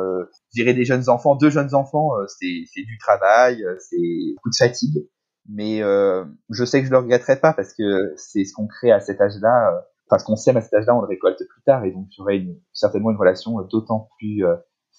Gérer 0.54 0.74
des 0.74 0.86
jeunes 0.86 1.10
enfants, 1.10 1.36
deux 1.36 1.50
jeunes 1.50 1.76
enfants, 1.76 2.12
c'est 2.28 2.64
c'est 2.74 2.84
du 2.84 2.98
travail, 2.98 3.64
c'est 3.80 3.98
beaucoup 4.36 4.50
de 4.50 4.58
fatigue. 4.58 5.08
Mais 5.52 5.82
euh, 5.82 6.26
je 6.50 6.64
sais 6.64 6.80
que 6.80 6.86
je 6.86 6.92
le 6.92 7.00
regretterai 7.00 7.40
pas 7.40 7.54
parce 7.54 7.74
que 7.74 8.14
c'est 8.16 8.46
ce 8.46 8.54
qu'on 8.54 8.68
crée 8.68 8.92
à 8.92 9.00
cet 9.00 9.20
âge-là. 9.20 9.84
Enfin, 10.08 10.20
ce 10.20 10.26
qu'on 10.26 10.36
sème 10.36 10.58
à 10.58 10.62
cet 10.62 10.74
âge-là, 10.74 10.96
on 10.96 11.02
le 11.02 11.08
récolte 11.08 11.38
plus 11.38 11.62
tard, 11.64 11.86
et 11.86 11.92
donc 11.92 12.08
j'aurai 12.18 12.48
certainement 12.74 13.12
une 13.12 13.18
relation 13.18 13.62
d'autant 13.72 14.10
plus 14.18 14.44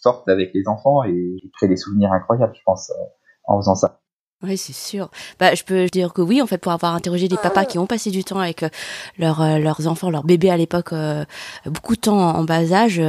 forte 0.02 0.28
avec 0.28 0.52
les 0.54 0.68
enfants 0.68 1.02
et 1.04 1.36
je 1.42 1.48
crée 1.56 1.68
des 1.68 1.76
souvenirs 1.76 2.12
incroyables, 2.12 2.54
je 2.54 2.62
pense, 2.64 2.92
en 3.44 3.60
faisant 3.60 3.74
ça. 3.74 3.99
Oui, 4.42 4.56
c'est 4.56 4.72
sûr. 4.72 5.10
Bah, 5.38 5.54
je 5.54 5.64
peux 5.64 5.86
dire 5.86 6.14
que 6.14 6.22
oui, 6.22 6.40
en 6.40 6.46
fait, 6.46 6.56
pour 6.56 6.72
avoir 6.72 6.94
interrogé 6.94 7.28
des 7.28 7.36
papas 7.36 7.66
qui 7.66 7.78
ont 7.78 7.86
passé 7.86 8.10
du 8.10 8.24
temps 8.24 8.38
avec 8.38 8.62
euh, 8.62 8.68
leurs 9.18 9.42
euh, 9.42 9.58
leurs 9.58 9.86
enfants, 9.86 10.08
leurs 10.08 10.24
bébés 10.24 10.50
à 10.50 10.56
l'époque, 10.56 10.92
euh, 10.92 11.24
beaucoup 11.66 11.94
de 11.94 12.00
temps 12.00 12.18
en 12.18 12.44
bas 12.44 12.72
âge, 12.72 13.02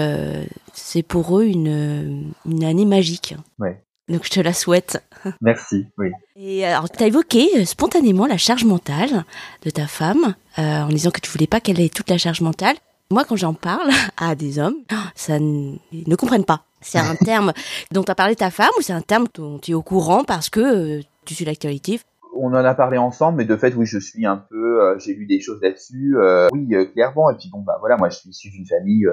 c'est 0.73 1.03
pour 1.03 1.39
eux 1.39 1.45
une 1.45 2.33
une 2.45 2.63
année 2.65 2.85
magique. 2.85 3.35
Ouais. 3.59 3.81
Donc 4.09 4.25
je 4.25 4.29
te 4.29 4.41
la 4.41 4.51
souhaite. 4.51 5.01
Merci. 5.39 5.85
Oui. 5.97 6.09
Et 6.35 6.65
alors, 6.65 6.89
tu 6.89 7.01
as 7.01 7.07
évoqué 7.07 7.65
spontanément 7.65 8.25
la 8.25 8.37
charge 8.37 8.65
mentale 8.65 9.23
de 9.63 9.69
ta 9.69 9.87
femme 9.87 10.35
en 10.57 10.89
disant 10.89 11.11
que 11.11 11.21
tu 11.21 11.31
voulais 11.31 11.47
pas 11.47 11.61
qu'elle 11.61 11.79
ait 11.79 11.89
toute 11.89 12.09
la 12.09 12.17
charge 12.17 12.41
mentale. 12.41 12.75
Moi, 13.09 13.23
quand 13.23 13.35
j'en 13.35 13.53
parle 13.53 13.89
à 14.17 14.35
des 14.35 14.59
hommes, 14.59 14.77
ça 15.15 15.39
ne 15.39 16.15
comprennent 16.15 16.45
pas. 16.45 16.63
C'est 16.81 16.97
un 16.97 17.15
terme 17.25 17.53
dont 17.91 18.03
as 18.03 18.15
parlé 18.15 18.35
ta 18.35 18.51
femme 18.51 18.71
ou 18.77 18.81
c'est 18.81 18.93
un 18.93 19.01
terme 19.01 19.27
dont 19.33 19.59
tu 19.59 19.71
es 19.71 19.73
au 19.73 19.81
courant 19.81 20.23
parce 20.23 20.49
que 20.49 21.01
tu 21.25 21.33
suis 21.33 21.45
l'actualité 21.45 21.99
on 22.33 22.47
en 22.47 22.65
a 22.65 22.73
parlé 22.73 22.97
ensemble, 22.97 23.39
mais 23.39 23.45
de 23.45 23.55
fait, 23.55 23.73
oui, 23.75 23.85
je 23.85 23.99
suis 23.99 24.25
un 24.25 24.37
peu, 24.37 24.81
euh, 24.81 24.99
j'ai 24.99 25.13
lu 25.13 25.25
des 25.25 25.39
choses 25.39 25.61
là-dessus, 25.61 26.17
euh, 26.17 26.47
oui, 26.53 26.67
euh, 26.73 26.85
clairement. 26.85 27.29
Et 27.29 27.35
puis 27.35 27.49
bon, 27.49 27.59
bah 27.59 27.77
voilà, 27.79 27.97
moi, 27.97 28.09
je 28.09 28.17
suis 28.17 28.29
issu 28.29 28.49
d'une 28.49 28.65
famille 28.65 29.05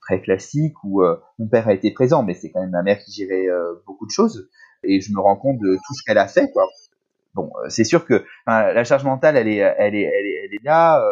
très 0.00 0.20
classique 0.20 0.74
où 0.84 1.02
mon 1.38 1.46
père 1.46 1.66
a 1.68 1.72
été 1.72 1.90
présent, 1.90 2.22
mais 2.22 2.34
c'est 2.34 2.50
quand 2.50 2.60
même 2.60 2.70
ma 2.70 2.82
mère 2.82 2.98
qui 2.98 3.10
gérait 3.12 3.46
beaucoup 3.86 4.06
de 4.06 4.10
choses, 4.10 4.50
et 4.82 5.00
je 5.00 5.12
me 5.12 5.20
rends 5.20 5.36
compte 5.36 5.58
de 5.58 5.76
tout 5.76 5.94
ce 5.94 6.02
qu'elle 6.04 6.18
a 6.18 6.28
fait, 6.28 6.50
quoi. 6.52 6.68
Bon, 7.34 7.50
c'est 7.68 7.84
sûr 7.84 8.04
que 8.04 8.22
la 8.46 8.84
charge 8.84 9.04
mentale, 9.04 9.36
elle 9.36 9.48
est, 9.48 9.56
elle 9.56 9.94
est, 9.94 10.02
elle 10.02 10.26
est, 10.26 10.44
elle 10.44 10.54
est 10.54 10.64
là. 10.64 11.02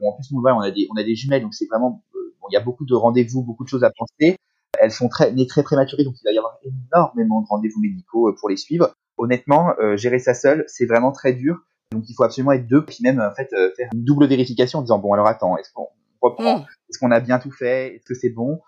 bon, 0.00 0.08
en 0.08 0.12
plus, 0.14 0.32
nous, 0.32 0.42
on 0.42 0.60
a 0.60 0.70
des, 0.70 0.88
on 0.90 0.98
a 0.98 1.04
des 1.04 1.14
jumelles, 1.14 1.42
donc 1.42 1.52
c'est 1.52 1.66
vraiment, 1.66 2.02
bon, 2.14 2.48
il 2.50 2.54
y 2.54 2.56
a 2.56 2.60
beaucoup 2.60 2.86
de 2.86 2.94
rendez-vous, 2.94 3.42
beaucoup 3.42 3.64
de 3.64 3.68
choses 3.68 3.84
à 3.84 3.90
penser. 3.90 4.38
Elles 4.80 4.92
sont 4.92 5.08
très, 5.08 5.32
nées 5.32 5.46
très 5.46 5.62
prématurées, 5.62 6.04
donc 6.04 6.14
il 6.18 6.24
va 6.24 6.32
y 6.32 6.38
avoir 6.38 6.56
énormément 6.64 7.42
de 7.42 7.46
rendez-vous 7.46 7.80
médicaux 7.80 8.34
pour 8.40 8.48
les 8.48 8.56
suivre 8.56 8.94
honnêtement, 9.20 9.74
euh, 9.78 9.96
gérer 9.96 10.18
ça 10.18 10.34
seul, 10.34 10.64
c'est 10.66 10.86
vraiment 10.86 11.12
très 11.12 11.32
dur. 11.32 11.60
Donc 11.92 12.04
il 12.08 12.14
faut 12.14 12.24
absolument 12.24 12.52
être 12.52 12.66
deux, 12.66 12.84
puis 12.84 12.98
même 13.02 13.20
en 13.20 13.34
fait 13.34 13.52
euh, 13.52 13.70
faire 13.76 13.88
une 13.92 14.04
double 14.04 14.26
vérification 14.26 14.78
en 14.78 14.82
disant 14.82 14.98
bon 14.98 15.12
alors 15.12 15.26
attends, 15.26 15.56
est-ce 15.56 15.72
qu'on 15.72 15.88
reprend, 16.20 16.60
mm. 16.60 16.66
est-ce 16.88 16.98
qu'on 16.98 17.10
a 17.10 17.20
bien 17.20 17.38
tout 17.38 17.50
fait, 17.50 17.94
est-ce 17.94 18.04
que 18.04 18.14
c'est 18.14 18.30
bon? 18.30 18.60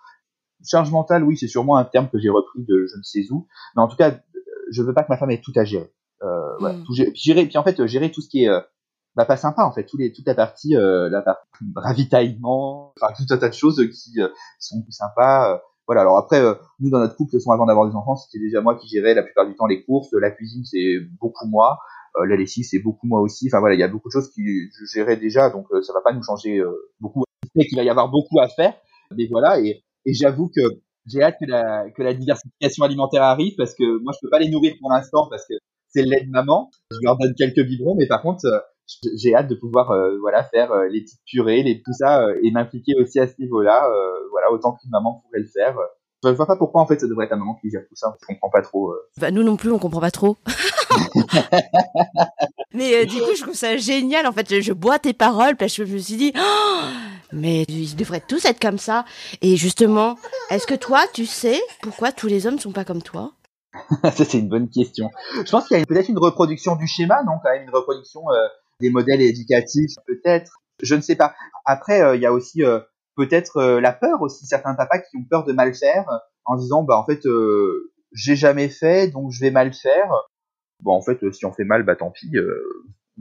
Charge 0.65 0.91
mentale, 0.91 1.23
oui, 1.23 1.37
c'est 1.37 1.47
sûrement 1.47 1.77
un 1.77 1.85
terme 1.85 2.09
que 2.09 2.19
j'ai 2.19 2.29
repris 2.29 2.63
de 2.63 2.85
je 2.85 2.97
ne 2.97 3.03
sais 3.03 3.31
où, 3.31 3.47
mais 3.75 3.81
en 3.81 3.87
tout 3.87 3.97
cas, 3.97 4.19
je 4.71 4.81
veux 4.81 4.93
pas 4.93 5.03
que 5.03 5.09
ma 5.09 5.17
femme 5.17 5.31
ait 5.31 5.41
tout 5.41 5.53
à 5.55 5.65
gérer. 5.65 5.91
Euh, 6.21 6.57
voilà, 6.59 6.77
mm. 6.77 6.83
tout 6.83 6.93
gérer, 6.93 7.11
puis, 7.11 7.21
gérer, 7.21 7.45
puis 7.45 7.57
en 7.57 7.63
fait 7.63 7.85
gérer 7.85 8.11
tout 8.11 8.21
ce 8.21 8.29
qui 8.29 8.45
est 8.45 8.49
bah, 9.15 9.25
pas 9.25 9.37
sympa 9.37 9.63
en 9.63 9.71
fait, 9.71 9.85
tous 9.85 9.97
les, 9.97 10.11
toute 10.11 10.25
la 10.25 10.35
partie, 10.35 10.75
euh, 10.75 11.09
la 11.09 11.21
partie 11.21 11.47
ravitaillement, 11.75 12.93
enfin 12.99 13.13
tout 13.15 13.33
un 13.33 13.37
tas 13.37 13.49
de 13.49 13.53
choses 13.53 13.77
qui 13.89 14.19
sont 14.59 14.81
plus 14.81 14.91
sympas 14.91 15.61
voilà. 15.87 16.01
Alors 16.01 16.17
après, 16.17 16.39
euh, 16.39 16.53
nous 16.79 16.89
dans 16.89 16.99
notre 16.99 17.15
couple, 17.15 17.35
avant 17.51 17.65
d'avoir 17.65 17.87
des 17.89 17.95
enfants, 17.95 18.15
c'était 18.15 18.39
déjà 18.39 18.61
moi 18.61 18.75
qui 18.75 18.87
gérais 18.87 19.13
la 19.13 19.23
plupart 19.23 19.47
du 19.47 19.55
temps 19.55 19.65
les 19.65 19.83
courses, 19.83 20.09
la 20.13 20.31
cuisine 20.31 20.63
c'est 20.65 20.99
beaucoup 21.19 21.47
moi, 21.47 21.79
euh, 22.17 22.25
la 22.25 22.35
lessive 22.35 22.65
c'est 22.69 22.79
beaucoup 22.79 23.07
moi 23.07 23.21
aussi. 23.21 23.47
Enfin 23.47 23.59
voilà, 23.59 23.75
il 23.75 23.79
y 23.79 23.83
a 23.83 23.87
beaucoup 23.87 24.09
de 24.09 24.13
choses 24.13 24.31
qui 24.31 24.43
je 24.45 24.85
gérais 24.85 25.17
déjà, 25.17 25.49
donc 25.49 25.67
euh, 25.71 25.81
ça 25.81 25.93
va 25.93 26.01
pas 26.01 26.13
nous 26.13 26.23
changer 26.23 26.61
beaucoup. 26.99 27.23
C'est 27.55 27.65
qu'il 27.65 27.77
va 27.77 27.83
y 27.83 27.89
avoir 27.89 28.09
beaucoup 28.09 28.39
à 28.39 28.47
faire, 28.47 28.73
mais 29.15 29.27
voilà. 29.29 29.59
Et, 29.59 29.83
et 30.05 30.13
j'avoue 30.13 30.49
que 30.49 30.61
j'ai 31.05 31.21
hâte 31.21 31.35
que 31.39 31.45
la, 31.45 31.89
que 31.91 32.01
la 32.01 32.13
diversification 32.13 32.85
alimentaire 32.85 33.23
arrive 33.23 33.55
parce 33.57 33.75
que 33.75 34.01
moi 34.01 34.13
je 34.13 34.19
peux 34.25 34.29
pas 34.29 34.39
les 34.39 34.49
nourrir 34.49 34.73
pour 34.79 34.89
l'instant 34.91 35.27
parce 35.29 35.45
que 35.47 35.53
c'est 35.89 36.01
le 36.03 36.09
lait 36.09 36.23
de 36.23 36.31
maman. 36.31 36.71
Je 36.91 36.97
leur 37.03 37.17
donne 37.17 37.33
quelques 37.35 37.65
biberons, 37.65 37.95
mais 37.95 38.07
par 38.07 38.21
contre 38.21 38.41
j'ai 39.15 39.35
hâte 39.35 39.47
de 39.47 39.55
pouvoir 39.55 39.91
euh, 39.91 40.17
voilà 40.19 40.43
faire 40.43 40.71
euh, 40.71 40.87
les 40.87 41.01
petites 41.01 41.21
purées, 41.25 41.63
les 41.63 41.81
tout 41.81 41.93
ça 41.93 42.23
euh, 42.23 42.39
et 42.43 42.51
m'impliquer 42.51 42.93
aussi 42.99 43.19
à 43.19 43.27
ce 43.27 43.33
niveau-là. 43.39 43.89
voilà 44.31 44.51
autant 44.51 44.73
qu'une 44.73 44.91
maman 44.91 45.21
pourrait 45.23 45.39
le 45.39 45.47
faire. 45.47 45.77
Je 46.23 46.29
ne 46.29 46.33
vois 46.35 46.45
pas 46.45 46.55
pourquoi 46.55 46.81
en 46.81 46.87
fait 46.87 46.99
ça 46.99 47.07
devrait 47.07 47.25
être 47.25 47.31
la 47.31 47.37
maman 47.37 47.55
qui 47.55 47.69
gère 47.69 47.81
tout 47.87 47.95
ça. 47.95 48.15
Je 48.21 48.27
comprends 48.27 48.49
pas 48.49 48.61
trop. 48.61 48.93
Bah 49.19 49.31
nous 49.31 49.43
non 49.43 49.57
plus 49.57 49.71
on 49.71 49.79
comprend 49.79 49.99
pas 49.99 50.11
trop. 50.11 50.37
mais 52.73 53.05
du 53.05 53.17
coup 53.17 53.35
je 53.35 53.41
trouve 53.41 53.55
ça 53.55 53.77
génial 53.77 54.25
en 54.27 54.31
fait. 54.31 54.61
Je, 54.61 54.73
bois 54.73 54.99
tes 54.99 55.13
paroles 55.13 55.55
parce 55.57 55.75
que 55.75 55.85
je 55.85 55.93
me 55.93 55.97
suis 55.99 56.15
dit 56.15 56.33
oh, 56.35 56.81
mais 57.33 57.63
ils 57.63 57.95
devraient 57.95 58.23
tous 58.25 58.45
être 58.45 58.61
comme 58.61 58.77
ça. 58.77 59.05
Et 59.41 59.57
justement 59.57 60.15
est-ce 60.49 60.67
que 60.67 60.75
toi 60.75 61.01
tu 61.13 61.25
sais 61.25 61.59
pourquoi 61.81 62.11
tous 62.11 62.27
les 62.27 62.47
hommes 62.47 62.59
sont 62.59 62.71
pas 62.71 62.85
comme 62.85 63.01
toi? 63.01 63.33
Ça 64.03 64.23
c'est 64.23 64.39
une 64.39 64.49
bonne 64.49 64.69
question. 64.69 65.09
Je 65.45 65.51
pense 65.51 65.67
qu'il 65.67 65.77
y 65.77 65.81
a 65.81 65.85
peut-être 65.85 66.09
une 66.09 66.19
reproduction 66.19 66.75
du 66.75 66.87
schéma, 66.87 67.23
non? 67.23 67.33
Quand 67.43 67.51
même 67.51 67.63
une 67.63 67.73
reproduction 67.75 68.21
des 68.83 68.91
modèles 68.91 69.21
éducatifs, 69.21 69.95
peut-être. 70.05 70.59
Je 70.81 70.93
ne 70.95 71.01
sais 71.01 71.15
pas. 71.15 71.33
Après, 71.65 72.01
euh, 72.01 72.15
il 72.15 72.21
y 72.21 72.25
a 72.25 72.33
aussi 72.33 72.63
euh, 72.63 72.79
peut-être 73.15 73.57
euh, 73.57 73.81
la 73.81 73.93
peur 73.93 74.21
aussi, 74.21 74.45
certains 74.45 74.75
papas 74.75 74.99
qui 74.99 75.17
ont 75.17 75.23
peur 75.23 75.45
de 75.45 75.53
mal 75.53 75.73
faire 75.73 76.05
en 76.45 76.57
disant, 76.57 76.83
bah 76.83 76.97
en 76.97 77.05
fait, 77.05 77.21
j'ai 78.11 78.35
jamais 78.35 78.67
fait, 78.67 79.07
donc 79.07 79.31
je 79.31 79.39
vais 79.39 79.51
mal 79.51 79.73
faire. 79.73 80.11
Bon, 80.81 80.93
en 80.93 81.01
fait, 81.01 81.31
si 81.31 81.45
on 81.45 81.53
fait 81.53 81.63
mal, 81.63 81.83
bah 81.83 81.95
tant 81.95 82.11
pis. 82.11 82.29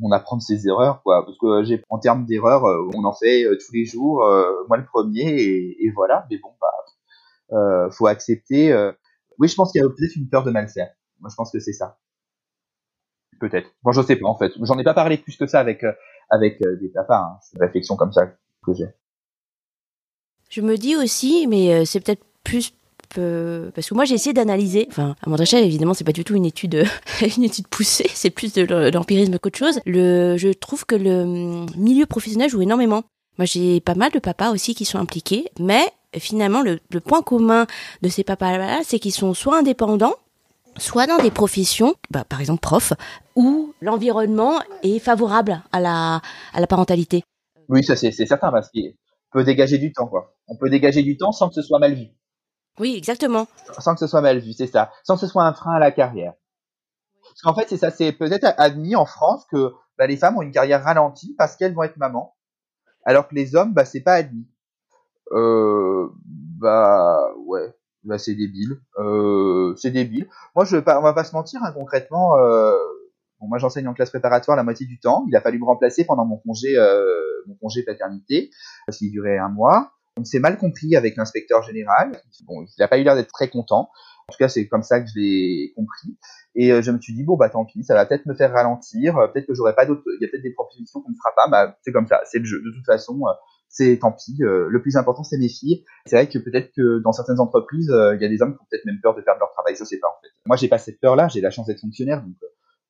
on 0.03 0.11
apprend 0.11 0.37
de 0.37 0.43
ses 0.43 0.67
erreurs, 0.67 1.03
quoi. 1.05 1.25
Parce 1.25 1.39
que 1.39 1.63
j'ai, 1.63 1.81
en 1.89 2.01
termes 2.01 2.27
d'erreurs, 2.27 2.65
on 2.65 3.05
en 3.05 3.13
fait 3.13 3.47
tous 3.65 3.73
les 3.73 3.85
jours. 3.85 4.27
moi, 4.69 4.77
le 4.77 4.85
premier, 4.85 5.41
et, 5.41 5.87
et, 5.87 5.91
voilà. 5.91 6.27
Mais 6.31 6.39
bon, 6.39 6.51
bah, 6.61 7.89
faut 7.93 8.09
accepter. 8.09 8.75
Oui, 9.39 9.47
je 9.47 9.55
pense 9.55 9.71
qu'il 9.71 9.81
y 9.81 9.85
a 9.85 9.89
peut-être 9.89 10.17
une 10.17 10.29
peur 10.29 10.43
de 10.43 10.51
mal 10.51 10.69
faire. 10.69 10.91
Moi, 11.21 11.31
je 11.31 11.37
pense 11.37 11.53
que 11.53 11.61
c'est 11.61 11.73
ça 11.73 11.97
peut-être. 13.43 13.71
Bon, 13.83 13.93
je 13.93 14.01
sais 14.03 14.17
pas 14.17 14.29
en 14.29 14.37
fait. 14.37 14.53
J'en 14.63 14.79
ai 14.79 14.85
pas 14.85 14.95
parlé 14.95 15.19
plus 15.19 15.37
que 15.37 15.47
ça 15.47 15.59
avec 15.59 15.83
euh, 15.83 15.93
avec 16.31 16.63
euh, 16.65 16.77
des 16.81 16.89
papas. 16.89 17.19
Hein. 17.19 17.39
C'est 17.43 17.57
une 17.57 17.63
réflexion 17.63 17.97
comme 17.97 18.13
ça 18.13 18.27
que 18.65 18.73
j'ai. 18.73 18.87
Je 20.49 20.61
me 20.61 20.77
dis 20.77 20.97
aussi, 20.97 21.47
mais 21.49 21.75
euh, 21.75 21.85
c'est 21.85 22.01
peut-être 22.01 22.25
plus 22.45 22.73
parce 23.15 23.91
que 23.91 23.95
moi 23.95 24.07
j'ai 24.07 24.15
essayé 24.15 24.33
d'analyser. 24.33 24.87
Enfin, 24.89 25.17
à 25.21 25.29
mon 25.29 25.37
échelle, 25.37 25.65
évidemment, 25.65 25.93
c'est 25.93 26.05
pas 26.05 26.13
du 26.13 26.25
tout 26.25 26.35
une 26.35 26.47
étude, 26.47 26.87
une 27.37 27.45
étude 27.45 27.69
poussée. 27.69 28.09
C'est 28.15 28.31
plus 28.31 28.55
de 28.55 28.63
l'empirisme 28.91 29.39
qu'autre 29.39 29.59
chose. 29.59 29.81
Le, 29.85 30.39
je 30.39 30.49
trouve 30.49 30.87
que 30.87 30.95
le 30.95 31.23
hum, 31.23 31.67
milieu 31.77 32.07
professionnel 32.07 32.49
joue 32.49 32.63
énormément. 32.63 33.03
Moi, 33.37 33.45
j'ai 33.45 33.81
pas 33.81 33.95
mal 33.95 34.13
de 34.13 34.19
papas 34.19 34.51
aussi 34.51 34.75
qui 34.75 34.87
sont 34.87 34.99
impliqués, 34.99 35.51
mais 35.61 35.85
finalement, 36.17 36.63
le, 36.63 36.81
le 36.91 37.01
point 37.01 37.21
commun 37.21 37.67
de 38.01 38.09
ces 38.09 38.25
papas-là, 38.25 38.81
c'est 38.83 38.99
qu'ils 38.99 39.13
sont 39.13 39.35
soit 39.35 39.59
indépendants, 39.59 40.15
soit 40.77 41.07
dans 41.07 41.19
des 41.19 41.31
professions, 41.31 41.95
bah, 42.11 42.25
par 42.25 42.41
exemple 42.41 42.61
prof, 42.61 42.93
où 43.37 43.75
l'environnement 43.81 44.61
est 44.83 44.99
favorable 44.99 45.63
à 45.73 45.81
la, 45.81 46.21
à 46.53 46.61
la 46.61 46.67
parentalité. 46.67 47.25
Oui, 47.69 47.85
ça 47.85 47.97
c'est 47.97 48.13
certain, 48.13 48.51
parce 48.51 48.71
qu'il 48.71 48.95
peut 49.31 49.45
dégager 49.45 49.79
du 49.79 49.93
temps, 49.93 50.07
quoi. 50.07 50.35
On 50.49 50.57
peut 50.57 50.71
dégager 50.71 51.03
du 51.03 51.17
temps 51.17 51.33
sans 51.33 51.49
que 51.49 51.55
ce 51.55 51.63
soit 51.63 51.79
mal 51.79 51.95
vu. 51.95 52.09
Oui, 52.79 52.95
exactement. 52.97 53.47
Sans 53.79 53.95
que 53.95 54.01
ce 54.01 54.07
soit 54.07 54.21
mal 54.21 54.39
vu, 54.39 54.53
c'est 54.53 54.67
ça. 54.67 54.91
Sans 55.05 55.15
que 55.15 55.21
ce 55.21 55.27
soit 55.27 55.45
un 55.45 55.53
frein 55.53 55.75
à 55.75 55.79
la 55.79 55.93
carrière. 55.93 56.35
Parce 57.23 57.43
qu'en 57.43 57.55
fait, 57.55 57.69
c'est 57.69 57.77
ça, 57.77 57.91
c'est 57.91 58.13
peut-être 58.13 58.47
admis 58.59 58.97
en 58.97 59.07
France 59.07 59.47
que 59.51 59.73
bah, 59.99 60.07
les 60.07 60.17
femmes 60.17 60.37
ont 60.37 60.43
une 60.43 60.53
carrière 60.53 60.83
ralentie 60.83 61.35
parce 61.39 61.57
qu'elles 61.57 61.75
vont 61.75 61.83
être 61.83 61.97
mamans, 61.97 62.37
alors 63.05 63.29
que 63.29 63.35
les 63.35 63.55
hommes, 63.55 63.73
bah, 63.73 63.85
c'est 63.85 64.01
pas 64.01 64.15
admis. 64.15 64.47
Euh, 65.33 66.09
bah 66.61 67.31
ouais, 67.47 67.75
bah 68.05 68.19
c'est 68.19 68.35
débile. 68.35 68.81
Euh, 68.99 69.75
c'est 69.77 69.91
débile. 69.91 70.29
Moi, 70.55 70.65
je, 70.65 70.77
on 70.77 71.03
va 71.03 71.13
pas 71.13 71.25
se 71.25 71.35
mentir, 71.35 71.61
hein, 71.63 71.73
concrètement. 71.73 72.37
Euh, 72.39 72.77
bon, 73.41 73.49
moi, 73.49 73.59
j'enseigne 73.59 73.87
en 73.89 73.95
classe 73.95 74.11
préparatoire 74.11 74.57
la 74.57 74.65
moitié 74.65 74.87
du 74.87 74.99
temps. 74.99 75.25
Il 75.29 75.37
a 75.37 75.41
fallu 75.41 75.59
me 75.59 75.65
remplacer 75.65 76.05
pendant 76.05 76.25
mon 76.25 76.39
congé, 76.39 76.77
euh, 76.77 77.05
mon 77.47 77.55
congé 77.55 77.83
paternité, 77.83 78.51
qu'il 78.97 79.11
durait 79.11 79.39
un 79.39 79.49
mois. 79.49 79.93
On 80.19 80.25
s'est 80.25 80.41
mal 80.41 80.59
compris 80.59 80.95
avec 80.95 81.17
l'inspecteur 81.17 81.63
général. 81.63 82.13
Bon, 82.47 82.63
il 82.63 82.69
n'a 82.79 82.89
pas 82.89 82.99
eu 82.99 83.05
l'air 83.05 83.15
d'être 83.15 83.33
très 83.33 83.49
content. 83.49 83.89
En 84.29 84.33
tout 84.33 84.39
cas, 84.39 84.49
c'est 84.49 84.69
comme 84.69 84.83
ça 84.83 85.01
que 85.01 85.09
je 85.09 85.19
l'ai 85.19 85.73
compris. 85.75 86.19
Et 86.55 86.73
euh, 86.73 86.83
je 86.83 86.91
me 86.91 87.01
suis 87.01 87.15
dit 87.15 87.25
bon 87.25 87.37
bah 87.37 87.49
tant 87.49 87.65
pis, 87.65 87.83
ça 87.83 87.95
va 87.95 88.05
peut-être 88.07 88.27
me 88.27 88.35
faire 88.35 88.53
ralentir. 88.53 89.15
Peut-être 89.33 89.47
que 89.47 89.55
j'aurai 89.55 89.75
pas 89.75 89.87
d'autres. 89.87 90.03
Il 90.07 90.23
y 90.23 90.27
a 90.27 90.29
peut-être 90.29 90.43
des 90.43 90.53
propositions 90.53 91.01
qu'on 91.01 91.11
ne 91.11 91.17
fera 91.17 91.33
pas. 91.35 91.49
Bah 91.49 91.77
c'est 91.83 91.93
comme 91.93 92.07
ça, 92.07 92.21
c'est 92.25 92.39
le 92.39 92.45
jeu. 92.45 92.59
De 92.59 92.71
toute 92.71 92.85
façon, 92.85 93.21
euh, 93.27 93.33
c'est 93.73 93.99
tant 93.99 94.13
pis. 94.13 94.37
Euh, 94.43 94.69
le 94.69 94.81
plus 94.81 94.97
important, 94.97 95.25
c'est 95.25 95.39
mes 95.39 95.49
filles. 95.49 95.85
C'est 96.07 96.15
vrai 96.15 96.29
que 96.29 96.39
peut-être 96.39 96.71
que 96.77 97.01
dans 97.01 97.13
certaines 97.13 97.41
entreprises, 97.41 97.89
il 97.89 98.23
y 98.23 98.25
a 98.25 98.29
des 98.29 98.41
hommes 98.41 98.55
qui 98.55 98.63
ont 98.63 98.67
peut-être 98.71 98.85
même 98.85 99.01
peur 99.03 99.17
de 99.17 99.23
perdre 99.23 99.41
leur 99.41 99.51
travail. 99.51 99.75
Je 99.77 99.85
sais 99.85 99.99
pas 99.99 100.09
en 100.09 100.21
fait. 100.23 100.29
Moi, 100.47 100.57
j'ai 100.57 100.69
pas 100.69 100.79
cette 100.79 101.01
peur-là. 101.01 101.27
J'ai 101.27 101.41
la 101.41 101.51
chance 101.51 101.67
d'être 101.67 101.81
fonctionnaire, 101.81 102.23
donc 102.23 102.37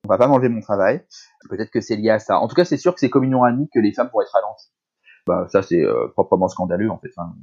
on 0.05 0.09
va 0.09 0.17
pas 0.19 0.27
m'enlever 0.27 0.49
mon 0.49 0.61
travail. 0.61 1.03
Peut-être 1.49 1.71
que 1.71 1.81
c'est 1.81 1.95
lié 1.95 2.11
à 2.11 2.19
ça. 2.19 2.37
En 2.37 2.47
tout 2.47 2.55
cas, 2.55 2.65
c'est 2.65 2.77
sûr 2.77 2.93
que 2.93 2.99
c'est 2.99 3.09
comme 3.09 3.23
une 3.23 3.33
amie 3.35 3.69
que 3.73 3.79
les 3.79 3.93
femmes 3.93 4.09
pourraient 4.09 4.25
être 4.25 4.33
ralenties 4.33 4.69
bah 5.25 5.47
ça 5.49 5.61
c'est 5.61 5.81
euh, 5.81 6.07
proprement 6.09 6.47
scandaleux 6.47 6.89
en 6.89 6.97
fait. 6.97 7.09
Enfin, 7.15 7.33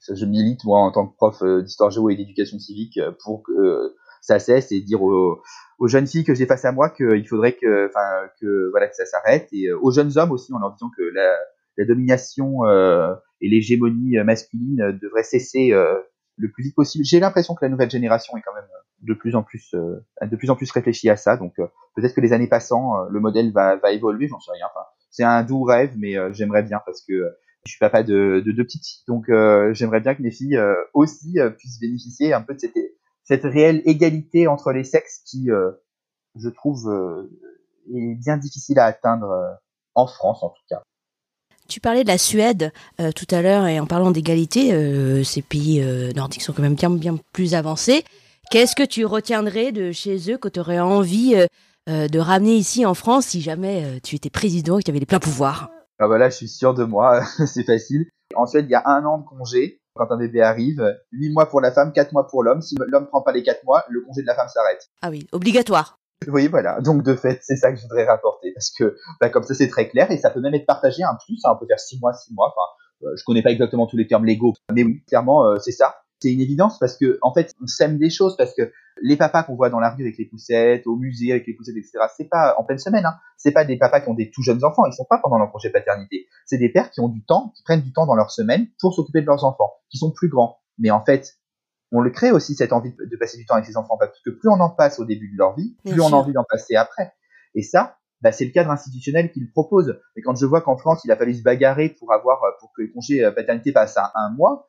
je 0.00 0.24
milite 0.24 0.64
moi 0.64 0.80
en 0.80 0.90
tant 0.90 1.06
que 1.06 1.14
prof 1.16 1.42
euh, 1.42 1.62
d'histoire 1.62 1.90
géo 1.90 2.10
et 2.10 2.16
d'éducation 2.16 2.58
civique 2.58 2.98
euh, 2.98 3.12
pour 3.22 3.42
que 3.42 3.94
ça 4.20 4.38
cesse 4.38 4.72
et 4.72 4.80
dire 4.80 5.02
aux, 5.02 5.42
jeunes 5.86 6.06
filles 6.06 6.24
que 6.24 6.34
j'ai 6.34 6.46
face 6.46 6.64
à 6.64 6.72
moi 6.72 6.90
qu'il 6.90 7.26
faudrait 7.28 7.52
que, 7.52 7.86
enfin, 7.88 8.28
que 8.40 8.68
voilà 8.70 8.88
que 8.88 8.96
ça 8.96 9.06
s'arrête 9.06 9.48
et 9.52 9.70
aux 9.72 9.92
jeunes 9.92 10.18
hommes 10.18 10.32
aussi 10.32 10.52
en 10.52 10.58
leur 10.58 10.72
disant 10.72 10.90
que 10.96 11.02
la, 11.02 11.36
la 11.78 11.86
domination 11.86 12.66
et 12.66 13.48
l'hégémonie 13.48 14.18
masculine 14.24 14.98
devraient 15.00 15.22
cesser 15.22 15.70
le 15.70 16.50
plus 16.50 16.64
vite 16.64 16.74
possible. 16.74 17.04
J'ai 17.04 17.20
l'impression 17.20 17.54
que 17.54 17.64
la 17.64 17.70
nouvelle 17.70 17.90
génération 17.90 18.36
est 18.36 18.42
quand 18.42 18.54
même 18.54 18.68
de 19.02 19.14
plus 19.14 19.34
en 19.34 19.42
plus, 19.42 19.74
de 19.74 20.36
plus 20.36 20.50
en 20.50 20.56
plus 20.56 20.70
réfléchie 20.70 21.08
à 21.08 21.16
ça. 21.16 21.36
Donc 21.36 21.54
peut-être 21.94 22.14
que 22.14 22.20
les 22.20 22.32
années 22.34 22.48
passant, 22.48 23.04
le 23.08 23.20
modèle 23.20 23.52
va, 23.52 23.76
va 23.76 23.92
évoluer, 23.92 24.28
j'en 24.28 24.40
sais 24.40 24.52
rien. 24.52 24.66
Enfin, 24.66 24.84
c'est 25.10 25.24
un 25.24 25.42
doux 25.42 25.64
rêve, 25.64 25.94
mais 25.96 26.16
euh, 26.16 26.32
j'aimerais 26.32 26.62
bien 26.62 26.80
parce 26.84 27.02
que 27.02 27.12
euh, 27.12 27.30
je 27.64 27.72
suis 27.72 27.78
papa 27.78 28.02
de, 28.02 28.42
deux 28.44 28.64
petites 28.64 28.86
filles, 28.86 29.04
donc 29.08 29.28
euh, 29.28 29.74
j'aimerais 29.74 30.00
bien 30.00 30.14
que 30.14 30.22
mes 30.22 30.30
filles 30.30 30.58
aussi 30.94 31.38
puissent 31.58 31.80
bénéficier 31.80 32.32
un 32.32 32.40
peu 32.40 32.54
de 32.54 32.60
cette, 32.60 32.78
cette 33.24 33.42
réelle 33.42 33.82
égalité 33.84 34.46
entre 34.46 34.72
les 34.72 34.84
sexes 34.84 35.22
qui, 35.26 35.48
je 36.36 36.48
trouve, 36.48 37.28
est 37.92 38.14
bien 38.14 38.38
difficile 38.38 38.78
à 38.78 38.84
atteindre 38.84 39.58
en 39.94 40.06
France 40.06 40.42
en 40.42 40.50
tout 40.50 40.62
cas. 40.70 40.82
Tu 41.68 41.80
parlais 41.80 42.02
de 42.02 42.08
la 42.08 42.18
Suède 42.18 42.72
tout 43.14 43.26
à 43.30 43.42
l'heure 43.42 43.66
et 43.66 43.78
en 43.78 43.86
parlant 43.86 44.10
d'égalité, 44.10 44.72
ces 45.22 45.42
pays 45.42 45.84
nordiques 46.16 46.42
sont 46.42 46.52
quand 46.52 46.62
même 46.62 46.74
bien, 46.74 46.90
bien 46.90 47.18
plus 47.32 47.54
avancés. 47.54 48.04
Qu'est-ce 48.50 48.74
que 48.74 48.82
tu 48.82 49.04
retiendrais 49.04 49.72
de 49.72 49.92
chez 49.92 50.32
eux 50.32 50.38
que 50.38 50.48
tu 50.48 50.60
aurais 50.60 50.80
envie 50.80 51.36
euh, 51.88 52.06
de 52.06 52.18
ramener 52.18 52.54
ici 52.54 52.84
en 52.84 52.92
France 52.92 53.28
si 53.28 53.40
jamais 53.40 53.84
euh, 53.84 53.98
tu 54.02 54.14
étais 54.14 54.28
président 54.28 54.76
et 54.76 54.82
que 54.82 54.84
tu 54.84 54.90
avais 54.90 55.00
les 55.00 55.06
pleins 55.06 55.20
pouvoirs? 55.20 55.70
Ah 55.98 56.06
bah 56.06 56.18
là, 56.18 56.28
je 56.28 56.36
suis 56.36 56.48
sûr 56.48 56.74
de 56.74 56.84
moi, 56.84 57.22
c'est 57.46 57.64
facile. 57.64 58.06
En 58.34 58.46
Suède, 58.46 58.66
il 58.68 58.72
y 58.72 58.74
a 58.74 58.82
un 58.86 59.06
an 59.06 59.18
de 59.18 59.24
congé 59.24 59.80
quand 59.94 60.10
un 60.10 60.18
bébé 60.18 60.42
arrive, 60.42 60.84
8 61.12 61.32
mois 61.32 61.48
pour 61.48 61.60
la 61.60 61.72
femme, 61.72 61.92
4 61.92 62.12
mois 62.12 62.28
pour 62.28 62.42
l'homme. 62.42 62.60
Si 62.60 62.76
l'homme 62.78 63.06
prend 63.06 63.22
pas 63.22 63.32
les 63.32 63.42
4 63.42 63.64
mois, 63.64 63.84
le 63.88 64.02
congé 64.02 64.20
de 64.20 64.26
la 64.26 64.34
femme 64.34 64.48
s'arrête. 64.48 64.90
Ah 65.02 65.08
oui, 65.10 65.26
obligatoire. 65.32 65.98
Oui, 66.26 66.48
voilà. 66.48 66.80
Donc 66.80 67.02
de 67.02 67.14
fait, 67.14 67.38
c'est 67.42 67.56
ça 67.56 67.70
que 67.70 67.78
je 67.78 67.82
voudrais 67.82 68.04
rapporter 68.04 68.52
parce 68.52 68.70
que 68.70 68.96
bah, 69.20 69.30
comme 69.30 69.44
ça, 69.44 69.54
c'est 69.54 69.68
très 69.68 69.88
clair 69.88 70.10
et 70.10 70.18
ça 70.18 70.30
peut 70.30 70.40
même 70.40 70.54
être 70.54 70.66
partagé 70.66 71.02
un 71.02 71.16
plus. 71.24 71.38
Hein, 71.44 71.52
on 71.54 71.58
peut 71.58 71.66
faire 71.66 71.80
6 71.80 72.00
mois, 72.00 72.12
6 72.12 72.34
mois. 72.34 72.48
Enfin, 72.48 73.08
euh, 73.08 73.16
je 73.16 73.24
connais 73.24 73.42
pas 73.42 73.50
exactement 73.50 73.86
tous 73.86 73.96
les 73.96 74.06
termes 74.06 74.24
légaux, 74.24 74.54
mais 74.72 74.82
oui, 74.82 75.02
clairement, 75.06 75.56
c'est 75.58 75.72
ça 75.72 76.02
c'est 76.20 76.32
une 76.32 76.40
évidence 76.40 76.78
parce 76.78 76.96
que 76.96 77.18
en 77.22 77.32
fait 77.32 77.52
on 77.62 77.66
sème 77.66 77.98
des 77.98 78.10
choses 78.10 78.36
parce 78.36 78.54
que 78.54 78.72
les 79.00 79.16
papas 79.16 79.44
qu'on 79.44 79.54
voit 79.54 79.70
dans 79.70 79.78
la 79.78 79.90
rue 79.90 80.02
avec 80.02 80.18
les 80.18 80.24
poussettes, 80.24 80.86
au 80.86 80.96
musée 80.96 81.30
avec 81.30 81.46
les 81.46 81.54
poussettes, 81.54 81.76
etc. 81.76 81.98
C'est 82.16 82.28
pas 82.28 82.56
en 82.58 82.64
pleine 82.64 82.78
semaine. 82.78 83.06
Hein. 83.06 83.14
C'est 83.36 83.52
pas 83.52 83.64
des 83.64 83.78
papas 83.78 84.00
qui 84.00 84.08
ont 84.08 84.14
des 84.14 84.30
tout 84.30 84.42
jeunes 84.42 84.64
enfants. 84.64 84.84
Ils 84.86 84.92
sont 84.92 85.06
pas 85.08 85.18
pendant 85.22 85.38
leur 85.38 85.50
projet 85.50 85.70
paternité. 85.70 86.26
C'est 86.46 86.58
des 86.58 86.68
pères 86.68 86.90
qui 86.90 87.00
ont 87.00 87.08
du 87.08 87.24
temps, 87.24 87.52
qui 87.56 87.62
prennent 87.62 87.82
du 87.82 87.92
temps 87.92 88.06
dans 88.06 88.16
leur 88.16 88.32
semaine 88.32 88.66
pour 88.80 88.94
s'occuper 88.94 89.20
de 89.20 89.26
leurs 89.26 89.44
enfants, 89.44 89.74
qui 89.90 89.98
sont 89.98 90.10
plus 90.10 90.28
grands. 90.28 90.58
Mais 90.78 90.90
en 90.90 91.04
fait, 91.04 91.36
on 91.92 92.00
le 92.00 92.10
crée 92.10 92.30
aussi 92.30 92.54
cette 92.54 92.72
envie 92.72 92.92
de 92.92 93.16
passer 93.16 93.38
du 93.38 93.46
temps 93.46 93.54
avec 93.54 93.66
ses 93.66 93.76
enfants 93.76 93.96
parce 93.98 94.20
que 94.24 94.30
plus 94.30 94.48
on 94.48 94.60
en 94.60 94.70
passe 94.70 94.98
au 94.98 95.04
début 95.04 95.30
de 95.32 95.38
leur 95.38 95.54
vie, 95.54 95.76
plus 95.84 96.00
on 96.00 96.08
a 96.08 96.16
envie 96.16 96.32
d'en 96.32 96.44
passer 96.48 96.76
après. 96.76 97.12
Et 97.54 97.62
ça, 97.62 97.96
bah, 98.20 98.32
c'est 98.32 98.44
le 98.44 98.50
cadre 98.50 98.70
institutionnel 98.70 99.32
qu'il 99.32 99.50
propose. 99.50 99.98
Et 100.16 100.22
quand 100.22 100.34
je 100.36 100.44
vois 100.44 100.60
qu'en 100.60 100.76
France, 100.76 101.02
il 101.04 101.12
a 101.12 101.16
fallu 101.16 101.34
se 101.34 101.42
bagarrer 101.42 101.88
pour 101.88 102.12
avoir 102.12 102.40
pour 102.60 102.72
que 102.76 102.82
le 102.82 102.88
congé 102.92 103.24
euh, 103.24 103.30
paternité 103.30 103.72
passe 103.72 103.96
à 103.96 104.12
un 104.14 104.30
mois, 104.34 104.66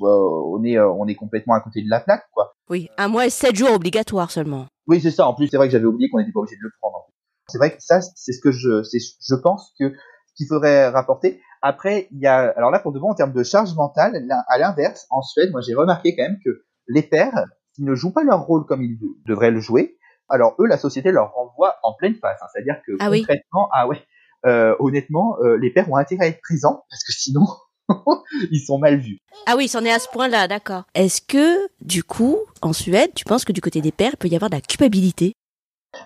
on 0.00 0.62
est 0.64 0.76
euh, 0.76 0.90
on 0.90 1.06
est 1.06 1.14
complètement 1.14 1.54
à 1.54 1.60
côté 1.60 1.82
de 1.82 1.88
la 1.88 2.00
plaque 2.00 2.26
quoi. 2.32 2.54
Oui, 2.68 2.88
un 2.98 3.08
mois 3.08 3.26
et 3.26 3.30
sept 3.30 3.54
jours 3.54 3.72
obligatoires 3.72 4.30
seulement. 4.30 4.66
Oui, 4.86 5.00
c'est 5.00 5.10
ça. 5.10 5.26
En 5.26 5.34
plus, 5.34 5.48
c'est 5.48 5.56
vrai 5.56 5.68
que 5.68 5.72
j'avais 5.72 5.86
oublié 5.86 6.10
qu'on 6.10 6.18
n'était 6.18 6.32
pas 6.32 6.40
obligé 6.40 6.56
de 6.56 6.62
le 6.62 6.72
prendre. 6.80 7.06
C'est 7.48 7.58
vrai 7.58 7.70
que 7.70 7.80
ça, 7.80 8.00
c'est 8.00 8.32
ce 8.32 8.40
que 8.40 8.50
je, 8.50 8.82
je 8.82 9.34
pense 9.36 9.72
que 9.78 9.92
qu'il 10.36 10.46
faudrait 10.46 10.88
rapporter. 10.88 11.40
Après, 11.62 12.08
il 12.10 12.20
y 12.20 12.26
a, 12.26 12.52
alors 12.56 12.70
là, 12.70 12.78
pour 12.78 12.92
de 12.92 12.98
bon, 12.98 13.10
en 13.10 13.14
termes 13.14 13.32
de 13.32 13.42
charge 13.42 13.74
mentale, 13.74 14.26
à 14.48 14.58
l'inverse, 14.58 15.06
en 15.10 15.22
Suède, 15.22 15.50
moi, 15.52 15.60
j'ai 15.60 15.74
remarqué 15.74 16.14
quand 16.14 16.22
même 16.22 16.38
que 16.44 16.64
les 16.88 17.02
pères, 17.02 17.44
qui 17.74 17.82
ne 17.82 17.94
jouent 17.94 18.12
pas 18.12 18.24
leur 18.24 18.42
rôle 18.42 18.64
comme 18.64 18.82
ils 18.82 18.98
devraient 19.26 19.50
le 19.50 19.60
jouer, 19.60 19.98
alors 20.28 20.54
eux, 20.58 20.66
la 20.66 20.78
société 20.78 21.12
leur 21.12 21.32
renvoie 21.32 21.76
en 21.82 21.94
pleine 21.94 22.14
face. 22.16 22.38
Hein. 22.42 22.46
C'est-à-dire 22.52 22.80
que 22.86 22.92
ah 23.00 23.10
concrètement, 23.10 23.68
ah 23.72 23.86
ouais, 23.86 24.02
euh, 24.46 24.74
honnêtement, 24.78 25.36
euh, 25.42 25.56
les 25.56 25.70
pères 25.70 25.90
ont 25.90 25.96
intérêt 25.96 26.24
à 26.24 26.28
être 26.28 26.40
présents 26.40 26.84
parce 26.90 27.04
que 27.04 27.12
sinon, 27.12 27.46
ils 28.50 28.60
sont 28.60 28.78
mal 28.78 28.98
vus. 28.98 29.18
Ah 29.46 29.54
oui, 29.56 29.68
c'en 29.68 29.84
est 29.84 29.92
à 29.92 29.98
ce 29.98 30.08
point-là, 30.08 30.48
d'accord. 30.48 30.84
Est-ce 30.94 31.20
que, 31.20 31.68
du 31.80 32.02
coup, 32.02 32.38
en 32.62 32.72
Suède, 32.72 33.12
tu 33.14 33.24
penses 33.24 33.44
que 33.44 33.52
du 33.52 33.60
côté 33.60 33.80
des 33.80 33.92
pères, 33.92 34.12
il 34.14 34.16
peut 34.16 34.28
y 34.28 34.36
avoir 34.36 34.50
de 34.50 34.56
la 34.56 34.60
culpabilité? 34.60 35.32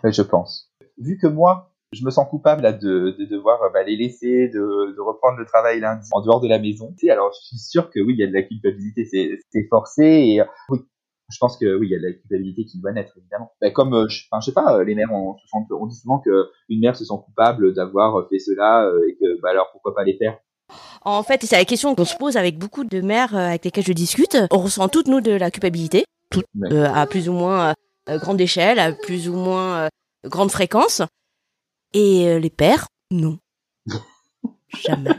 Je 0.04 0.22
pense. 0.22 0.70
Vu 0.98 1.18
que 1.18 1.26
moi, 1.26 1.72
je 1.92 2.04
me 2.04 2.10
sens 2.10 2.28
coupable 2.28 2.62
de, 2.78 3.16
devoir 3.28 3.58
bah, 3.72 3.82
les 3.82 3.96
laisser, 3.96 4.48
de, 4.48 5.00
reprendre 5.00 5.38
le 5.38 5.46
travail 5.46 5.80
lundi 5.80 6.08
en 6.12 6.20
dehors 6.20 6.40
de 6.40 6.48
la 6.48 6.58
maison. 6.58 6.94
Alors, 7.08 7.32
je 7.32 7.46
suis 7.46 7.58
sûr 7.58 7.90
que 7.90 8.00
oui, 8.00 8.14
il 8.16 8.20
y 8.20 8.24
a 8.24 8.26
de 8.26 8.32
la 8.32 8.42
culpabilité, 8.42 9.04
c'est 9.04 9.68
forcé. 9.68 10.04
Et 10.04 10.42
oui, 10.68 10.78
je 11.28 11.38
pense 11.38 11.56
que 11.56 11.76
oui, 11.76 11.88
il 11.88 11.92
y 11.92 11.96
a 11.96 11.98
de 11.98 12.06
la 12.06 12.12
culpabilité 12.12 12.64
qui 12.64 12.80
doit 12.80 12.92
naître, 12.92 13.12
évidemment. 13.16 13.52
Bah, 13.60 13.70
comme, 13.70 13.94
euh, 13.94 14.08
je, 14.08 14.22
je 14.22 14.44
sais 14.44 14.52
pas, 14.52 14.78
euh, 14.78 14.84
les 14.84 14.94
mères, 14.94 15.12
on, 15.12 15.36
on 15.52 15.86
dit 15.86 15.96
souvent 15.96 16.20
qu'une 16.20 16.80
mère 16.80 16.96
se 16.96 17.04
sent 17.04 17.14
coupable 17.24 17.74
d'avoir 17.74 18.28
fait 18.28 18.38
cela 18.38 18.86
euh, 18.86 19.08
et 19.08 19.16
que, 19.16 19.40
bah, 19.40 19.50
alors 19.50 19.68
pourquoi 19.72 19.94
pas 19.94 20.04
les 20.04 20.14
pères 20.14 20.38
en 21.02 21.22
fait, 21.22 21.44
c'est 21.44 21.56
la 21.56 21.64
question 21.64 21.94
qu'on 21.94 22.04
se 22.04 22.16
pose 22.16 22.36
avec 22.36 22.58
beaucoup 22.58 22.84
de 22.84 23.00
mères 23.00 23.34
euh, 23.34 23.48
avec 23.48 23.64
lesquelles 23.64 23.86
je 23.86 23.92
discute. 23.92 24.36
On 24.50 24.58
ressent 24.58 24.88
toutes, 24.88 25.08
nous, 25.08 25.20
de 25.20 25.32
la 25.32 25.50
culpabilité, 25.50 26.04
euh, 26.70 26.92
à 26.92 27.06
plus 27.06 27.28
ou 27.28 27.32
moins 27.32 27.74
euh, 28.08 28.18
grande 28.18 28.40
échelle, 28.40 28.78
à 28.78 28.92
plus 28.92 29.28
ou 29.28 29.34
moins 29.34 29.88
grande 30.24 30.50
fréquence. 30.50 31.02
Et 31.92 32.38
les 32.38 32.50
pères, 32.50 32.86
non. 33.10 33.38
Jamais. 34.86 35.10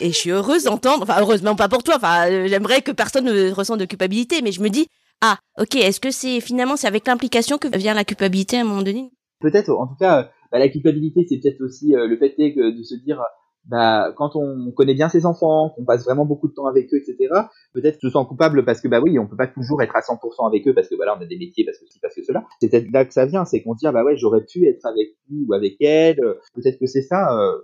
Et 0.00 0.12
je 0.12 0.16
suis 0.16 0.30
heureuse 0.30 0.64
d'entendre, 0.64 1.02
enfin 1.02 1.20
heureusement 1.20 1.56
pas 1.56 1.68
pour 1.68 1.82
toi, 1.82 1.96
enfin 1.96 2.46
j'aimerais 2.46 2.82
que 2.82 2.92
personne 2.92 3.24
ne 3.24 3.50
ressente 3.50 3.80
de 3.80 3.84
culpabilité, 3.84 4.42
mais 4.42 4.52
je 4.52 4.62
me 4.62 4.68
dis, 4.68 4.86
ah 5.20 5.38
ok, 5.58 5.74
est-ce 5.74 5.98
que 5.98 6.12
c'est 6.12 6.40
finalement 6.40 6.76
c'est 6.76 6.86
avec 6.86 7.06
l'implication 7.06 7.58
que 7.58 7.76
vient 7.76 7.94
la 7.94 8.04
culpabilité 8.04 8.58
à 8.58 8.60
un 8.60 8.64
moment 8.64 8.82
donné? 8.82 9.10
Peut-être, 9.40 9.70
en 9.70 9.88
tout 9.88 9.96
cas, 9.96 10.30
bah, 10.52 10.58
la 10.60 10.68
culpabilité 10.68 11.26
c'est 11.28 11.38
peut-être 11.38 11.60
aussi 11.64 11.92
le 11.92 12.16
fait 12.16 12.34
que 12.36 12.76
de 12.76 12.82
se 12.82 12.94
dire, 12.94 13.20
bah, 13.66 14.12
quand 14.16 14.34
on 14.34 14.70
connaît 14.72 14.94
bien 14.94 15.08
ses 15.08 15.26
enfants, 15.26 15.70
qu'on 15.76 15.84
passe 15.84 16.04
vraiment 16.04 16.24
beaucoup 16.24 16.48
de 16.48 16.54
temps 16.54 16.66
avec 16.66 16.92
eux, 16.92 16.96
etc., 16.96 17.32
peut-être 17.74 18.00
se 18.00 18.08
sent 18.08 18.24
coupable 18.28 18.64
parce 18.64 18.80
que 18.80 18.88
bah 18.88 19.00
oui, 19.02 19.18
on 19.18 19.26
peut 19.26 19.36
pas 19.36 19.46
toujours 19.46 19.82
être 19.82 19.94
à 19.94 20.00
100% 20.00 20.46
avec 20.46 20.66
eux 20.66 20.74
parce 20.74 20.88
que 20.88 20.94
voilà, 20.94 21.16
on 21.18 21.22
a 21.22 21.26
des 21.26 21.38
métiers, 21.38 21.64
parce 21.64 21.78
que 21.78 21.86
ci, 21.86 21.98
parce 22.00 22.14
que 22.14 22.22
cela. 22.22 22.44
C'est 22.60 22.70
peut-être 22.70 22.90
là 22.92 23.04
que 23.04 23.12
ça 23.12 23.26
vient, 23.26 23.44
c'est 23.44 23.62
qu'on 23.62 23.74
se 23.74 23.78
dit 23.78 23.86
ah 23.86 23.92
bah 23.92 24.04
ouais, 24.04 24.16
j'aurais 24.16 24.44
pu 24.44 24.66
être 24.66 24.84
avec 24.86 25.08
lui 25.28 25.46
ou 25.48 25.54
avec 25.54 25.80
elle. 25.80 26.16
Peut-être 26.54 26.78
que 26.78 26.86
c'est 26.86 27.02
ça. 27.02 27.38
Euh, 27.38 27.58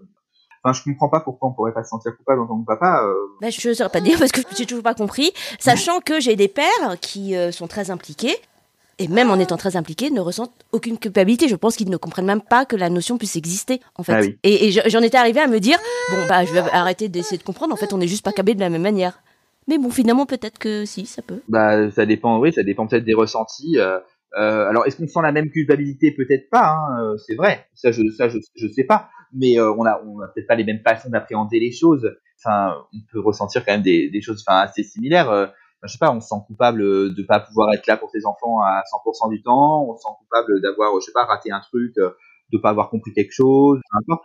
Enfin, 0.65 0.73
je 0.73 0.91
comprends 0.91 1.11
pas 1.11 1.21
pourquoi 1.21 1.51
on 1.51 1.53
pourrait 1.53 1.75
pas 1.75 1.85
se 1.85 1.91
sentir 1.91 2.17
coupable 2.17 2.41
en 2.41 2.47
tant 2.47 2.59
que 2.59 2.65
papa. 2.65 3.05
Euh... 3.05 3.15
Ben, 3.43 3.51
je 3.51 3.75
saurais 3.75 3.91
pas 3.91 4.01
dire 4.01 4.19
parce 4.19 4.33
que 4.33 4.41
je 4.41 4.61
n'ai 4.61 4.67
toujours 4.67 4.83
pas 4.83 4.95
compris, 4.95 5.33
sachant 5.59 6.01
que 6.01 6.21
j'ai 6.21 6.37
des 6.37 6.49
pères 6.49 6.99
qui 7.03 7.37
euh, 7.37 7.53
sont 7.53 7.67
très 7.67 7.91
impliqués 7.91 8.35
et 8.99 9.09
même 9.09 9.31
en 9.31 9.39
étant 9.39 9.57
très 9.57 9.77
impliqués, 9.77 10.11
ne 10.11 10.21
ressentent 10.21 10.65
aucune 10.73 10.99
culpabilité. 10.99 11.49
Je 11.49 11.57
pense 11.57 11.77
qu'ils 11.77 11.91
ne 11.91 11.97
comprennent 11.97 12.27
même 12.27 12.41
pas 12.41 12.65
que 12.65 12.77
la 12.77 12.91
notion 12.91 13.19
puisse 13.19 13.37
exister, 13.37 13.81
en 13.97 14.03
fait. 14.03 14.13
Ah 14.13 14.21
oui. 14.21 14.39
Et, 14.43 14.69
et 14.69 14.71
j'en 14.71 15.01
étais 15.01 15.17
arrivée 15.17 15.41
à 15.41 15.47
me 15.47 15.61
dire, 15.61 15.79
bon, 16.11 16.27
bah, 16.29 16.45
je 16.45 16.53
vais 16.53 16.61
arrêter 16.73 17.09
d'essayer 17.09 17.39
de 17.39 17.43
comprendre. 17.43 17.73
En 17.73 17.77
fait, 17.77 17.93
on 17.93 17.99
n'est 17.99 18.07
juste 18.07 18.25
pas 18.25 18.33
câblés 18.33 18.55
de 18.55 18.61
la 18.61 18.71
même 18.71 18.83
manière. 18.83 19.23
Mais 19.67 19.79
bon, 19.79 19.91
finalement, 19.91 20.27
peut-être 20.27 20.59
que 20.59 20.85
si, 20.85 21.07
ça 21.07 21.23
peut. 21.23 21.41
Bah, 21.49 21.91
ça 21.91 22.07
dépend, 22.07 22.39
oui, 22.39 22.53
ça 22.53 22.63
dépend 22.63 22.87
peut-être 22.87 23.05
des 23.05 23.15
ressentis. 23.15 23.79
Euh, 23.79 23.99
euh, 24.39 24.69
alors, 24.69 24.87
est-ce 24.87 24.97
qu'on 24.97 25.07
sent 25.07 25.23
la 25.23 25.33
même 25.33 25.51
culpabilité? 25.51 26.13
Peut-être 26.13 26.51
pas. 26.51 26.67
Hein, 26.67 27.03
euh, 27.03 27.17
c'est 27.27 27.35
vrai. 27.35 27.67
Ça, 27.75 27.91
je, 27.93 28.03
ça, 28.11 28.29
je, 28.29 28.39
je 28.57 28.69
sais 28.69 28.85
pas. 28.85 29.09
Mais 29.33 29.59
euh, 29.59 29.73
on 29.79 29.87
a, 29.87 30.03
on 30.07 30.21
a 30.21 30.29
peut-être 30.29 30.47
pas 30.47 30.55
les 30.55 30.65
mêmes 30.65 30.83
façons 30.87 31.09
d'appréhender 31.09 31.61
les 31.61 31.73
choses. 31.73 32.11
Enfin, 32.39 32.75
on 32.93 32.99
peut 33.11 33.21
ressentir 33.21 33.65
quand 33.65 33.73
même 33.73 33.83
des, 33.83 34.11
des 34.11 34.21
choses, 34.21 34.45
enfin, 34.47 34.61
assez 34.61 34.83
similaires. 34.83 35.51
Euh, 35.85 35.87
je 35.87 35.93
sais 35.93 35.99
pas, 35.99 36.11
on 36.11 36.21
se 36.21 36.29
sent 36.29 36.41
coupable 36.47 36.81
de 36.83 37.23
pas 37.23 37.41
pouvoir 37.41 37.73
être 37.75 37.87
là 37.87 37.97
pour 37.97 38.11
ses 38.11 38.27
enfants 38.27 38.61
à 38.61 38.83
100% 38.91 39.31
du 39.31 39.43
temps. 39.43 39.85
On 39.89 39.95
se 39.97 40.03
sent 40.03 40.15
coupable 40.19 40.61
d'avoir, 40.63 40.93
je 41.01 41.05
sais 41.07 41.13
pas, 41.13 41.25
raté 41.25 41.53
un 41.53 41.61
truc, 41.61 41.95
de 41.97 42.59
pas 42.59 42.71
avoir 42.71 42.91
compris 42.91 43.13
quelque 43.13 43.33
chose. 43.33 43.79
Peu 43.91 43.99
importe. 43.99 44.25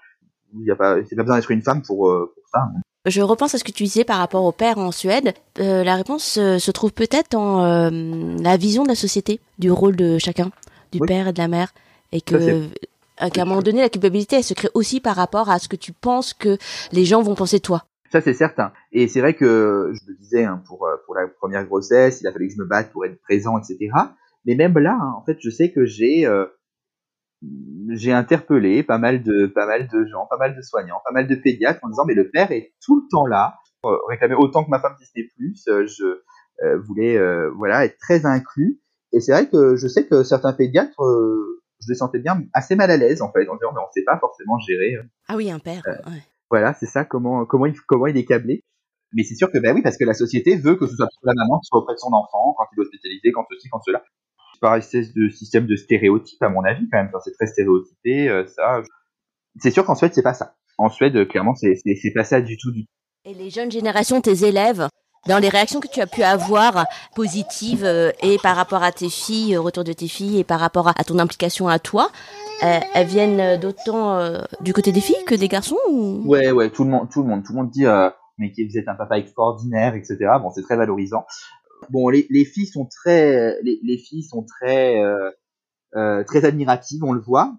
Il 0.56 0.66
y 0.66 0.72
a 0.72 0.76
pas, 0.76 0.96
c'est 1.08 1.16
pas 1.16 1.24
besoin 1.24 1.38
d'être 1.38 1.52
une 1.52 1.62
femme 1.62 1.84
pour, 1.84 2.10
euh, 2.10 2.34
pour 2.34 2.44
ça. 2.52 2.62
Je 3.06 3.22
repense 3.22 3.56
à 3.56 3.58
ce 3.58 3.64
que 3.64 3.72
tu 3.72 3.84
disais 3.84 4.04
par 4.04 4.18
rapport 4.18 4.44
au 4.44 4.52
père 4.52 4.78
en 4.78 4.92
Suède. 4.92 5.34
Euh, 5.60 5.84
la 5.84 5.96
réponse 5.96 6.38
euh, 6.38 6.58
se 6.58 6.72
trouve 6.72 6.92
peut-être 6.92 7.36
euh, 7.38 8.36
la 8.42 8.58
vision 8.58 8.84
de 8.84 8.90
la 8.90 8.96
société, 8.96 9.40
du 9.58 9.72
rôle 9.72 9.96
de 9.96 10.18
chacun, 10.18 10.52
du 10.92 11.00
Oui. 11.02 11.08
père 11.08 11.28
et 11.28 11.34
de 11.34 11.38
la 11.38 11.48
mère, 11.48 11.72
et 12.12 12.22
que 12.22 12.36
euh, 12.36 13.30
qu'à 13.32 13.44
un 13.44 13.46
moment 13.46 13.62
donné, 13.62 13.82
la 13.82 13.90
culpabilité, 13.90 14.38
elle 14.38 14.44
se 14.44 14.54
crée 14.54 14.70
aussi 14.74 15.00
par 15.00 15.16
rapport 15.16 15.50
à 15.50 15.60
ce 15.60 15.68
que 15.68 15.76
tu 15.76 15.94
penses 15.94 16.34
que 16.34 16.58
les 16.92 17.06
gens 17.06 17.22
vont 17.22 17.36
penser 17.36 17.58
de 17.58 17.64
toi. 17.64 17.84
Ça, 18.12 18.22
c'est 18.22 18.34
certain. 18.34 18.74
Et 18.92 19.08
c'est 19.08 19.22
vrai 19.22 19.36
que 19.36 19.92
je 19.94 20.12
le 20.12 20.18
disais 20.18 20.44
hein, 20.44 20.64
pour 20.68 20.88
euh, 20.88 20.96
pour 21.06 21.16
la 21.16 21.28
première 21.28 21.66
grossesse, 21.66 22.22
il 22.22 22.28
a 22.28 22.32
fallu 22.32 22.48
que 22.48 22.54
je 22.56 22.60
me 22.60 22.66
batte 22.66 22.92
pour 22.92 23.06
être 23.06 23.22
présent, 23.22 23.60
etc. 23.60 23.92
Mais 24.46 24.56
même 24.56 24.78
là, 24.78 24.98
hein, 25.00 25.14
en 25.18 25.24
fait, 25.24 25.38
je 25.40 25.50
sais 25.50 25.72
que 25.72 25.86
j'ai 25.86 26.26
euh, 26.26 26.46
j'ai 27.90 28.12
interpellé 28.12 28.84
pas 28.84 28.98
mal 28.98 29.22
de 29.22 29.46
pas 29.46 29.68
mal 29.68 29.88
de 29.88 30.06
gens, 30.06 30.26
pas 30.28 30.38
mal 30.38 30.56
de 30.56 30.62
soignants, 30.62 31.02
pas 31.06 31.12
mal 31.14 31.28
de 31.28 31.36
pédiatres 31.36 31.80
en 31.84 31.90
disant 31.90 32.06
mais 32.06 32.16
le 32.16 32.30
père 32.30 32.52
est 32.52 32.74
tout 32.84 32.96
le 32.96 33.08
temps 33.12 33.28
là, 33.28 33.58
euh, 33.86 33.96
réclamer 34.08 34.36
autant 34.36 34.64
que 34.64 34.70
ma 34.70 34.80
femme 34.80 34.96
Disney 35.00 35.28
Plus. 35.36 35.68
euh, 35.68 35.86
je 35.86 36.06
voulais 36.88 37.18
voilà 37.56 37.86
être 37.86 37.98
très 38.00 38.26
inclus. 38.26 38.82
Et 39.14 39.22
c'est 39.22 39.32
vrai 39.32 39.48
que 39.48 39.76
je 39.76 39.88
sais 39.88 40.06
que 40.06 40.24
certains 40.24 40.52
pédiatres, 40.52 41.00
je 41.00 41.88
les 41.88 41.96
sentais 41.96 42.20
bien 42.20 42.44
assez 42.54 42.76
mal 42.76 42.92
à 42.92 42.98
l'aise 42.98 43.22
en 43.22 43.32
fait, 43.32 43.48
en 43.48 43.56
disant 43.56 43.72
mais 43.74 43.80
on 43.80 43.92
sait 43.94 44.04
pas 44.04 44.20
forcément 44.20 44.60
gérer. 44.60 44.98
Ah 45.30 45.38
oui, 45.38 45.50
un 45.50 45.60
père. 45.60 45.82
Ouais. 45.86 46.22
Voilà, 46.50 46.74
c'est 46.74 46.86
ça, 46.86 47.06
comment, 47.06 47.46
comment, 47.46 47.66
il, 47.66 47.80
comment 47.88 48.08
il 48.08 48.18
est 48.18 48.26
câblé. 48.26 48.64
Mais 49.14 49.24
c'est 49.24 49.36
sûr 49.36 49.52
que, 49.52 49.58
ben 49.58 49.76
oui, 49.76 49.82
parce 49.82 49.98
que 49.98 50.06
la 50.06 50.14
société 50.14 50.56
veut 50.56 50.76
que 50.76 50.86
ce 50.86 50.96
soit 50.96 51.08
la 51.24 51.34
maman 51.36 51.60
qui 51.60 51.68
soit 51.68 51.80
auprès 51.80 51.96
de 51.96 52.00
son 52.00 52.14
enfant, 52.14 52.54
quand 52.58 52.66
il 52.72 52.76
doit 52.76 52.86
spécialiser, 52.86 53.32
quand 53.32 53.46
ceci, 53.52 53.68
quand 53.70 53.82
cela. 53.82 54.04
C'est 54.54 54.60
par 54.60 54.76
espèce 54.76 55.14
de 55.14 55.30
système 55.30 55.66
de 55.66 55.76
stéréotype, 55.76 56.42
à 56.44 56.50
mon 56.50 56.64
avis, 56.64 56.88
quand 56.92 56.98
même. 56.98 57.12
C'est 57.24 57.34
très 57.34 57.48
stéréotypé, 57.48 58.30
euh, 58.30 58.46
ça. 58.46 58.82
C'est 59.60 59.72
sûr 59.72 59.86
qu'en 59.86 59.96
Suède, 59.96 60.12
c'est 60.14 60.24
pas 60.24 60.34
ça. 60.34 60.56
En 60.78 60.90
Suède, 60.90 61.28
clairement, 61.28 61.56
c'est 61.56 62.14
pas 62.14 62.24
ça 62.24 62.42
du 62.42 62.58
tout, 62.58 62.72
du 62.72 62.86
tout. 62.86 62.92
Et 63.26 63.34
les 63.34 63.50
jeunes 63.50 63.72
générations, 63.72 64.22
tes 64.22 64.46
élèves, 64.46 64.88
dans 65.28 65.40
les 65.40 65.50
réactions 65.50 65.80
que 65.80 65.88
tu 65.88 66.02
as 66.02 66.08
pu 66.08 66.24
avoir 66.24 66.86
positives 67.16 67.86
euh, 67.86 68.12
et 68.22 68.38
par 68.38 68.56
rapport 68.56 68.84
à 68.84 68.92
tes 68.92 69.10
filles, 69.10 69.58
au 69.58 69.64
retour 69.64 69.84
de 69.84 69.94
tes 69.94 70.08
filles 70.08 70.40
et 70.40 70.44
par 70.44 70.60
rapport 70.60 70.88
à, 70.88 71.04
ton 71.04 71.20
implication 71.20 71.68
à 71.68 71.80
toi, 71.80 72.10
euh, 72.64 72.80
elles 72.94 73.08
viennent 73.08 73.40
euh, 73.40 73.58
d'autant 73.58 74.16
euh, 74.18 74.42
du 74.62 74.74
côté 74.74 74.92
des 74.92 75.02
filles 75.02 75.24
que 75.26 75.36
des 75.36 75.48
garçons 75.48 75.78
ou... 75.90 76.24
Ouais, 76.26 76.52
ouais, 76.52 76.70
tout 76.70 76.84
le 76.84 76.90
monde, 76.90 77.10
tout 77.10 77.22
le 77.22 77.28
monde, 77.28 77.44
tout 77.44 77.54
le 77.54 77.60
monde 77.60 77.70
dit, 77.70 77.86
euh, 77.86 78.10
mais 78.38 78.52
que 78.52 78.62
vous 78.68 78.78
êtes 78.78 78.88
un 78.88 78.96
papa 78.96 79.18
extraordinaire, 79.18 79.96
etc. 79.96 80.18
Bon, 80.42 80.50
c'est 80.50 80.64
très 80.64 80.76
valorisant. 80.76 81.26
Bon, 81.90 82.10
les, 82.10 82.28
les 82.30 82.46
filles 82.46 82.68
sont 82.68 82.86
très, 82.86 83.62
les, 83.62 83.80
les 83.84 83.98
filles 83.98 84.24
sont 84.24 84.44
très, 84.44 85.02
euh, 85.02 85.32
euh, 85.96 86.24
très 86.24 86.46
admiratives, 86.46 87.04
on 87.04 87.14
le 87.14 87.22
voit. 87.22 87.54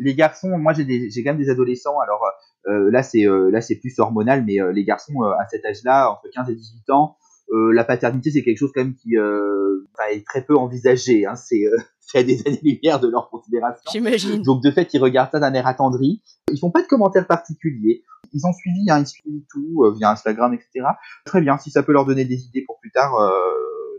Les 0.00 0.14
garçons, 0.14 0.56
moi 0.58 0.72
j'ai 0.72 0.84
quand 1.22 1.30
même 1.30 1.38
des 1.38 1.50
adolescents. 1.50 1.98
Alors 2.00 2.24
euh, 2.66 2.90
là 2.90 3.02
c'est, 3.02 3.26
euh, 3.26 3.50
là 3.50 3.60
c'est 3.60 3.76
plus 3.76 3.98
hormonal, 3.98 4.44
mais 4.44 4.60
euh, 4.60 4.72
les 4.72 4.84
garçons 4.84 5.22
euh, 5.22 5.30
à 5.38 5.46
cet 5.48 5.64
âge-là, 5.64 6.10
entre 6.10 6.28
15 6.34 6.50
et 6.50 6.54
18 6.54 6.90
ans, 6.90 7.16
euh, 7.52 7.72
la 7.72 7.84
paternité 7.84 8.30
c'est 8.30 8.42
quelque 8.42 8.58
chose 8.58 8.70
quand 8.74 8.82
même 8.82 8.94
qui 8.94 9.16
euh, 9.16 9.86
est 10.12 10.26
très 10.26 10.42
peu 10.42 10.56
envisagé. 10.56 11.26
Hein. 11.26 11.36
C'est, 11.36 11.66
euh, 11.66 11.76
c'est 12.00 12.18
à 12.18 12.22
des 12.22 12.46
années-lumière 12.46 13.00
de 13.00 13.08
leur 13.08 13.28
considération. 13.30 13.82
J'imagine. 13.90 14.42
Donc 14.42 14.62
de 14.62 14.70
fait, 14.70 14.92
ils 14.94 15.00
regardent 15.00 15.30
ça 15.32 15.40
d'un 15.40 15.52
air 15.54 15.66
attendri. 15.66 16.22
Ils 16.50 16.58
font 16.58 16.70
pas 16.70 16.82
de 16.82 16.86
commentaires 16.86 17.26
particuliers. 17.26 18.04
Ils 18.32 18.46
ont 18.46 18.52
suivi, 18.52 18.90
hein, 18.90 19.00
ils 19.00 19.06
suivent 19.06 19.42
tout 19.50 19.84
euh, 19.84 19.92
via 19.96 20.10
Instagram, 20.10 20.54
etc. 20.54 20.86
Très 21.24 21.40
bien, 21.40 21.58
si 21.58 21.70
ça 21.70 21.82
peut 21.82 21.92
leur 21.92 22.04
donner 22.04 22.24
des 22.24 22.44
idées 22.44 22.62
pour 22.64 22.78
plus 22.80 22.92
tard, 22.92 23.14
euh, 23.16 23.30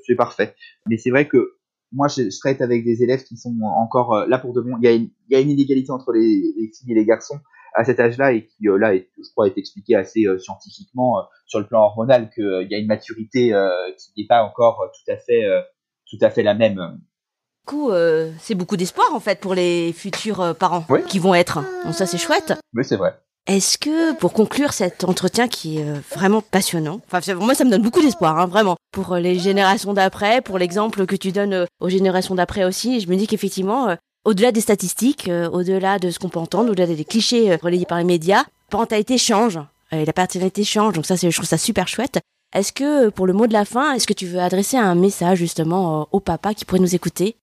c'est 0.07 0.15
parfait. 0.15 0.55
Mais 0.87 0.97
c'est 0.97 1.09
vrai 1.09 1.27
que 1.27 1.55
moi, 1.91 2.07
je, 2.07 2.29
je 2.29 2.39
traite 2.39 2.61
avec 2.61 2.83
des 2.85 3.03
élèves 3.03 3.23
qui 3.23 3.37
sont 3.37 3.53
encore 3.61 4.13
euh, 4.13 4.25
là 4.27 4.37
pour 4.37 4.53
de 4.53 4.61
bon. 4.61 4.77
Il 4.81 4.85
y 4.85 4.87
a 4.87 4.93
une, 4.93 5.09
il 5.29 5.33
y 5.33 5.35
a 5.35 5.39
une 5.39 5.49
inégalité 5.49 5.91
entre 5.91 6.11
les, 6.13 6.53
les 6.57 6.67
filles 6.73 6.91
et 6.91 6.95
les 6.95 7.05
garçons 7.05 7.39
à 7.73 7.83
cet 7.85 7.99
âge-là 7.99 8.33
et 8.33 8.45
qui 8.45 8.67
euh, 8.67 8.77
là, 8.77 8.95
est, 8.95 9.09
je 9.17 9.29
crois, 9.31 9.47
est 9.47 9.57
expliqué 9.57 9.95
assez 9.95 10.25
euh, 10.25 10.37
scientifiquement 10.39 11.19
euh, 11.19 11.21
sur 11.45 11.59
le 11.59 11.67
plan 11.67 11.81
hormonal 11.83 12.29
qu'il 12.33 12.67
y 12.69 12.75
a 12.75 12.77
une 12.77 12.87
maturité 12.87 13.53
euh, 13.53 13.69
qui 13.97 14.21
n'est 14.21 14.27
pas 14.27 14.43
encore 14.43 14.89
tout 14.93 15.11
à 15.11 15.17
fait, 15.17 15.45
euh, 15.45 15.61
tout 16.09 16.17
à 16.21 16.29
fait 16.29 16.43
la 16.43 16.53
même. 16.53 16.75
Du 16.75 17.65
coup, 17.65 17.91
euh, 17.91 18.31
c'est 18.39 18.55
beaucoup 18.55 18.75
d'espoir 18.75 19.13
en 19.13 19.19
fait 19.19 19.39
pour 19.39 19.53
les 19.53 19.93
futurs 19.93 20.55
parents 20.59 20.83
Oui. 20.89 21.01
qui 21.07 21.19
vont 21.19 21.33
être. 21.35 21.59
Donc 21.85 21.93
ça, 21.93 22.05
c'est 22.05 22.17
chouette. 22.17 22.53
Mais 22.73 22.83
c'est 22.83 22.97
vrai. 22.97 23.13
Est-ce 23.47 23.79
que, 23.79 24.13
pour 24.17 24.33
conclure 24.33 24.71
cet 24.71 25.03
entretien 25.03 25.47
qui 25.47 25.79
est 25.79 25.83
euh, 25.83 25.99
vraiment 26.15 26.41
passionnant, 26.41 27.01
enfin 27.11 27.33
moi 27.33 27.55
ça 27.55 27.65
me 27.65 27.71
donne 27.71 27.81
beaucoup 27.81 28.01
d'espoir, 28.01 28.37
hein, 28.37 28.45
vraiment, 28.45 28.75
pour 28.91 29.13
euh, 29.13 29.19
les 29.19 29.39
générations 29.39 29.93
d'après, 29.93 30.41
pour 30.41 30.59
l'exemple 30.59 31.07
que 31.07 31.15
tu 31.15 31.31
donnes 31.31 31.53
euh, 31.53 31.65
aux 31.79 31.89
générations 31.89 32.35
d'après 32.35 32.65
aussi, 32.65 32.99
je 32.99 33.09
me 33.09 33.15
dis 33.15 33.25
qu'effectivement, 33.25 33.95
au-delà 34.25 34.51
des 34.51 34.61
statistiques, 34.61 35.29
au-delà 35.51 35.97
de 35.97 36.11
ce 36.11 36.19
qu'on 36.19 36.29
peut 36.29 36.39
entendre, 36.39 36.69
au-delà 36.69 36.85
des 36.85 37.03
clichés 37.03 37.55
relayés 37.55 37.87
par 37.87 37.97
les 37.97 38.03
médias, 38.03 38.43
parentalité 38.69 39.17
change, 39.17 39.59
et 39.91 40.05
la 40.05 40.13
paternité 40.13 40.63
change, 40.63 40.93
donc 40.93 41.07
ça 41.07 41.15
je 41.15 41.35
trouve 41.35 41.45
ça 41.45 41.57
super 41.57 41.87
chouette. 41.87 42.19
Est-ce 42.53 42.71
que, 42.71 43.09
pour 43.09 43.25
le 43.25 43.33
mot 43.33 43.47
de 43.47 43.53
la 43.53 43.65
fin, 43.65 43.93
est-ce 43.93 44.05
que 44.05 44.13
tu 44.13 44.27
veux 44.27 44.39
adresser 44.39 44.77
un 44.77 44.93
message 44.93 45.39
justement 45.39 46.07
au 46.11 46.19
papa 46.19 46.53
qui 46.53 46.65
pourrait 46.65 46.79
nous 46.79 46.93
écouter? 46.93 47.35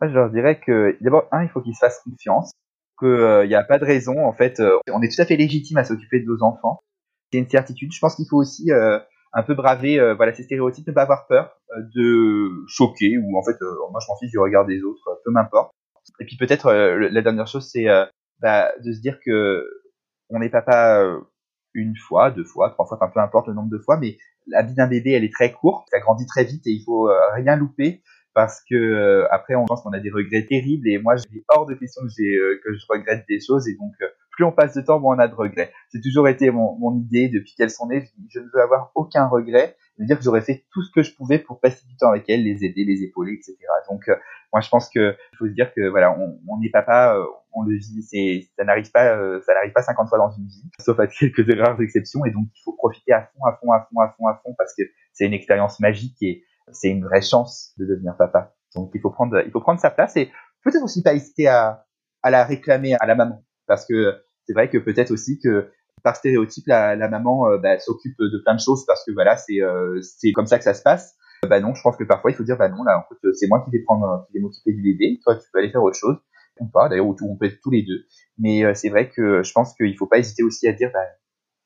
Je 0.00 0.06
leur 0.06 0.30
dirais 0.30 0.60
que 0.64 0.96
d'abord, 1.00 1.24
un, 1.32 1.42
il 1.42 1.48
faut 1.48 1.60
qu'ils 1.60 1.74
se 1.74 1.80
fassent 1.80 2.00
confiance, 2.04 2.52
qu'il 2.98 3.48
n'y 3.48 3.54
a 3.54 3.64
pas 3.64 3.78
de 3.78 3.84
raison. 3.84 4.24
En 4.24 4.32
fait, 4.32 4.60
euh, 4.60 4.78
on 4.92 5.02
est 5.02 5.14
tout 5.14 5.20
à 5.20 5.24
fait 5.24 5.36
légitime 5.36 5.76
à 5.78 5.84
s'occuper 5.84 6.20
de 6.20 6.26
nos 6.26 6.42
enfants. 6.42 6.80
C'est 7.32 7.38
une 7.38 7.48
certitude. 7.48 7.92
Je 7.92 7.98
pense 7.98 8.14
qu'il 8.16 8.26
faut 8.28 8.36
aussi 8.36 8.70
euh, 8.70 8.98
un 9.34 9.42
peu 9.42 9.54
braver 9.54 9.98
euh, 9.98 10.14
voilà 10.14 10.32
ces 10.32 10.44
stéréotypes, 10.44 10.86
ne 10.86 10.92
pas 10.92 11.02
avoir 11.02 11.26
peur 11.26 11.56
euh, 11.76 11.82
de 11.94 12.64
choquer 12.68 13.18
ou 13.18 13.36
en 13.36 13.42
fait, 13.42 13.60
euh, 13.60 13.74
moi 13.90 14.00
je 14.00 14.06
m'en 14.08 14.16
fiche 14.16 14.30
du 14.30 14.38
regard 14.38 14.64
des 14.64 14.82
autres, 14.82 15.08
euh, 15.08 15.14
peu 15.24 15.32
m'importe. 15.32 15.72
Et 16.20 16.24
puis 16.24 16.36
peut-être 16.36 16.66
euh, 16.66 17.08
la 17.10 17.22
dernière 17.22 17.48
chose, 17.48 17.68
c'est 17.70 17.88
euh, 17.88 18.06
bah, 18.40 18.72
de 18.82 18.92
se 18.92 19.00
dire 19.00 19.18
que 19.24 19.66
on 20.30 20.38
n'est 20.38 20.50
papa 20.50 21.00
euh, 21.02 21.20
une 21.74 21.96
fois, 21.96 22.30
deux 22.30 22.44
fois, 22.44 22.70
trois 22.70 22.86
fois, 22.86 22.96
enfin 23.00 23.10
peu 23.12 23.20
importe 23.20 23.48
le 23.48 23.54
nombre 23.54 23.70
de 23.70 23.78
fois, 23.78 23.98
mais 23.98 24.16
la 24.46 24.62
vie 24.62 24.74
d'un 24.74 24.86
bébé, 24.86 25.12
elle 25.12 25.24
est 25.24 25.32
très 25.32 25.52
courte, 25.52 25.88
ça 25.90 25.98
grandit 25.98 26.26
très 26.26 26.44
vite 26.44 26.66
et 26.66 26.70
il 26.70 26.84
faut 26.84 27.08
euh, 27.08 27.18
rien 27.34 27.56
louper 27.56 28.02
parce 28.34 28.62
que 28.68 28.74
euh, 28.74 29.26
après 29.30 29.54
on 29.54 29.64
pense 29.64 29.82
qu'on 29.82 29.92
a 29.92 30.00
des 30.00 30.10
regrets 30.10 30.44
terribles 30.44 30.88
et 30.88 30.98
moi 30.98 31.14
j'ai 31.16 31.44
hors 31.48 31.66
de 31.66 31.74
question 31.74 32.02
que 32.02 32.12
j'ai 32.16 32.34
euh, 32.36 32.60
que 32.64 32.74
je 32.74 32.84
regrette 32.88 33.24
des 33.28 33.40
choses 33.40 33.68
et 33.68 33.74
donc 33.76 33.92
euh, 34.02 34.06
plus 34.32 34.44
on 34.44 34.52
passe 34.52 34.74
de 34.74 34.80
temps 34.80 34.98
moins 34.98 35.16
on 35.16 35.18
a 35.20 35.28
de 35.28 35.34
regrets. 35.34 35.72
C'est 35.90 36.00
toujours 36.00 36.28
été 36.28 36.50
mon, 36.50 36.76
mon 36.78 36.98
idée 36.98 37.28
depuis 37.28 37.54
qu'elles 37.54 37.70
sont 37.70 37.86
nées. 37.86 38.04
Je, 38.28 38.40
ne 38.40 38.46
veux 38.52 38.60
avoir 38.60 38.90
aucun 38.96 39.26
regret. 39.28 39.76
De 39.96 40.04
dire 40.04 40.18
que 40.18 40.24
j'aurais 40.24 40.40
fait 40.40 40.64
tout 40.72 40.82
ce 40.82 40.90
que 40.90 41.02
je 41.02 41.14
pouvais 41.14 41.38
pour 41.38 41.60
passer 41.60 41.86
du 41.86 41.96
temps 41.96 42.08
avec 42.08 42.28
elles 42.28 42.42
les 42.42 42.64
aider 42.64 42.84
les 42.84 43.04
épauler 43.04 43.34
etc 43.34 43.54
donc 43.88 44.08
euh, 44.08 44.16
moi 44.52 44.60
je 44.60 44.68
pense 44.68 44.88
que 44.88 45.16
il 45.32 45.36
faut 45.36 45.46
se 45.46 45.52
dire 45.52 45.72
que 45.74 45.88
voilà 45.88 46.16
on, 46.18 46.38
on 46.48 46.60
est 46.62 46.70
papa 46.70 47.16
euh, 47.16 47.24
on 47.52 47.62
le 47.62 47.76
vit 47.76 48.02
c'est 48.02 48.48
ça 48.56 48.64
n'arrive 48.64 48.90
pas 48.90 49.16
euh, 49.16 49.40
ça 49.42 49.54
n'arrive 49.54 49.72
pas 49.72 49.82
50 49.82 50.08
fois 50.08 50.18
dans 50.18 50.30
une 50.30 50.46
vie 50.46 50.70
sauf 50.80 50.98
à 50.98 51.06
quelques 51.18 51.46
rares 51.58 51.80
exceptions 51.80 52.24
et 52.24 52.30
donc 52.30 52.46
il 52.54 52.62
faut 52.64 52.72
profiter 52.72 53.12
à 53.12 53.22
fond 53.22 53.44
à 53.44 53.52
fond 53.52 53.72
à 53.72 53.80
fond 53.80 54.00
à 54.00 54.08
fond 54.16 54.26
à 54.26 54.40
fond 54.42 54.54
parce 54.56 54.74
que 54.74 54.82
c'est 55.12 55.26
une 55.26 55.34
expérience 55.34 55.80
magique 55.80 56.16
et 56.22 56.44
c'est 56.72 56.88
une 56.90 57.04
vraie 57.04 57.22
chance 57.22 57.72
de 57.78 57.86
devenir 57.86 58.16
papa. 58.16 58.54
Donc 58.74 58.90
il 58.94 59.00
faut 59.00 59.10
prendre, 59.10 59.40
il 59.44 59.50
faut 59.50 59.60
prendre 59.60 59.80
sa 59.80 59.90
place 59.90 60.16
et 60.16 60.30
peut-être 60.64 60.82
aussi 60.82 61.02
pas 61.02 61.14
hésiter 61.14 61.46
à, 61.46 61.86
à 62.22 62.30
la 62.30 62.44
réclamer 62.44 62.94
à 63.00 63.06
la 63.06 63.14
maman, 63.14 63.44
parce 63.66 63.86
que 63.86 64.14
c'est 64.46 64.52
vrai 64.52 64.68
que 64.70 64.78
peut-être 64.78 65.10
aussi 65.10 65.38
que 65.38 65.70
par 66.02 66.16
stéréotype 66.16 66.66
la, 66.66 66.96
la 66.96 67.08
maman 67.08 67.48
euh, 67.48 67.58
bah, 67.58 67.78
s'occupe 67.78 68.18
de 68.18 68.42
plein 68.44 68.54
de 68.54 68.60
choses 68.60 68.84
parce 68.86 69.04
que 69.04 69.12
voilà 69.12 69.36
c'est 69.36 69.60
euh, 69.62 70.00
c'est 70.02 70.32
comme 70.32 70.46
ça 70.46 70.58
que 70.58 70.64
ça 70.64 70.74
se 70.74 70.82
passe. 70.82 71.14
Euh, 71.44 71.48
Bah 71.48 71.60
non, 71.60 71.74
je 71.74 71.82
pense 71.82 71.96
que 71.96 72.04
parfois 72.04 72.30
il 72.30 72.34
faut 72.34 72.44
dire 72.44 72.56
bah 72.58 72.68
non 72.68 72.82
là 72.82 72.98
en 72.98 73.02
fait 73.08 73.32
c'est 73.34 73.46
moi 73.48 73.62
qui 73.64 73.70
vais 73.70 73.82
prendre, 73.84 74.26
qui 74.26 74.34
vais 74.34 74.40
m'occuper 74.40 74.72
du 74.72 74.82
bébé, 74.82 75.18
toi 75.22 75.36
tu 75.36 75.46
peux 75.52 75.58
aller 75.60 75.70
faire 75.70 75.82
autre 75.82 75.96
chose 75.96 76.16
ou 76.60 76.68
pas 76.68 76.88
d'ailleurs 76.88 77.06
on 77.06 77.36
peut 77.36 77.46
être 77.46 77.60
tous 77.62 77.70
les 77.70 77.82
deux. 77.82 78.04
Mais 78.38 78.64
euh, 78.64 78.74
c'est 78.74 78.88
vrai 78.90 79.08
que 79.10 79.42
je 79.42 79.52
pense 79.52 79.74
qu'il 79.74 79.96
faut 79.96 80.06
pas 80.06 80.18
hésiter 80.18 80.42
aussi 80.42 80.66
à 80.68 80.72
dire 80.72 80.90
bah, 80.92 81.00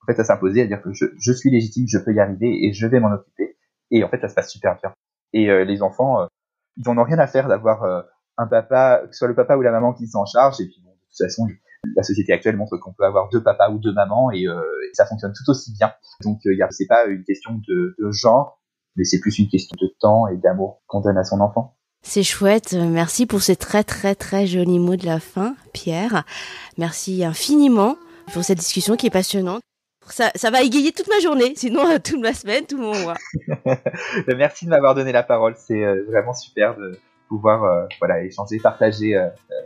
en 0.02 0.06
fait 0.12 0.20
à 0.20 0.24
s'imposer 0.24 0.62
à 0.62 0.66
dire 0.66 0.82
que 0.82 0.92
je, 0.92 1.06
je 1.20 1.32
suis 1.32 1.50
légitime, 1.50 1.86
je 1.88 1.98
peux 1.98 2.12
y 2.14 2.20
arriver 2.20 2.66
et 2.66 2.72
je 2.72 2.86
vais 2.86 3.00
m'en 3.00 3.12
occuper. 3.12 3.57
Et 3.90 4.04
en 4.04 4.08
fait, 4.08 4.20
ça 4.20 4.28
se 4.28 4.34
passe 4.34 4.50
super 4.50 4.76
bien. 4.76 4.92
Et 5.32 5.50
euh, 5.50 5.64
les 5.64 5.82
enfants, 5.82 6.22
euh, 6.22 6.26
ils 6.76 6.88
en 6.88 6.96
ont 6.98 7.04
rien 7.04 7.18
à 7.18 7.26
faire 7.26 7.48
d'avoir 7.48 7.84
euh, 7.84 8.02
un 8.36 8.46
papa, 8.46 9.02
que 9.06 9.12
ce 9.12 9.18
soit 9.18 9.28
le 9.28 9.34
papa 9.34 9.56
ou 9.56 9.62
la 9.62 9.72
maman 9.72 9.92
qui 9.92 10.06
s'en 10.06 10.24
charge. 10.24 10.60
Et 10.60 10.66
puis 10.66 10.80
bon, 10.82 10.90
de 10.90 10.96
toute 10.96 11.26
façon, 11.26 11.46
la 11.96 12.02
société 12.02 12.32
actuelle 12.32 12.56
montre 12.56 12.76
qu'on 12.78 12.92
peut 12.92 13.04
avoir 13.04 13.28
deux 13.28 13.42
papas 13.42 13.70
ou 13.70 13.78
deux 13.78 13.92
mamans 13.92 14.30
et, 14.30 14.46
euh, 14.46 14.60
et 14.60 14.94
ça 14.94 15.06
fonctionne 15.06 15.32
tout 15.32 15.50
aussi 15.50 15.72
bien. 15.72 15.92
Donc 16.22 16.38
euh, 16.46 16.54
c'est 16.70 16.86
pas 16.86 17.06
une 17.06 17.24
question 17.24 17.60
de, 17.66 17.94
de 17.98 18.10
genre, 18.10 18.60
mais 18.96 19.04
c'est 19.04 19.20
plus 19.20 19.38
une 19.38 19.48
question 19.48 19.76
de 19.80 19.88
temps 20.00 20.26
et 20.28 20.36
d'amour 20.36 20.82
qu'on 20.86 21.00
donne 21.00 21.18
à 21.18 21.24
son 21.24 21.40
enfant. 21.40 21.76
C'est 22.02 22.22
chouette. 22.22 22.74
Merci 22.74 23.26
pour 23.26 23.42
ces 23.42 23.56
très 23.56 23.82
très 23.84 24.14
très 24.14 24.46
jolis 24.46 24.78
mots 24.78 24.96
de 24.96 25.06
la 25.06 25.20
fin, 25.20 25.56
Pierre. 25.72 26.24
Merci 26.78 27.24
infiniment 27.24 27.96
pour 28.32 28.44
cette 28.44 28.58
discussion 28.58 28.96
qui 28.96 29.06
est 29.06 29.10
passionnante. 29.10 29.62
Ça, 30.10 30.30
ça 30.34 30.50
va 30.50 30.62
égayer 30.62 30.92
toute 30.92 31.08
ma 31.08 31.20
journée, 31.20 31.52
sinon 31.56 31.86
euh, 31.86 31.98
toute 32.02 32.20
ma 32.20 32.32
semaine, 32.32 32.66
tout 32.66 32.78
mon 32.78 32.94
mois. 32.98 33.16
Merci 34.36 34.64
de 34.64 34.70
m'avoir 34.70 34.94
donné 34.94 35.12
la 35.12 35.22
parole. 35.22 35.54
C'est 35.56 35.84
euh, 35.84 36.04
vraiment 36.08 36.34
super 36.34 36.76
de 36.76 36.98
pouvoir 37.28 37.64
euh, 37.64 37.86
voilà 38.00 38.22
échanger, 38.22 38.58
partager 38.58 39.14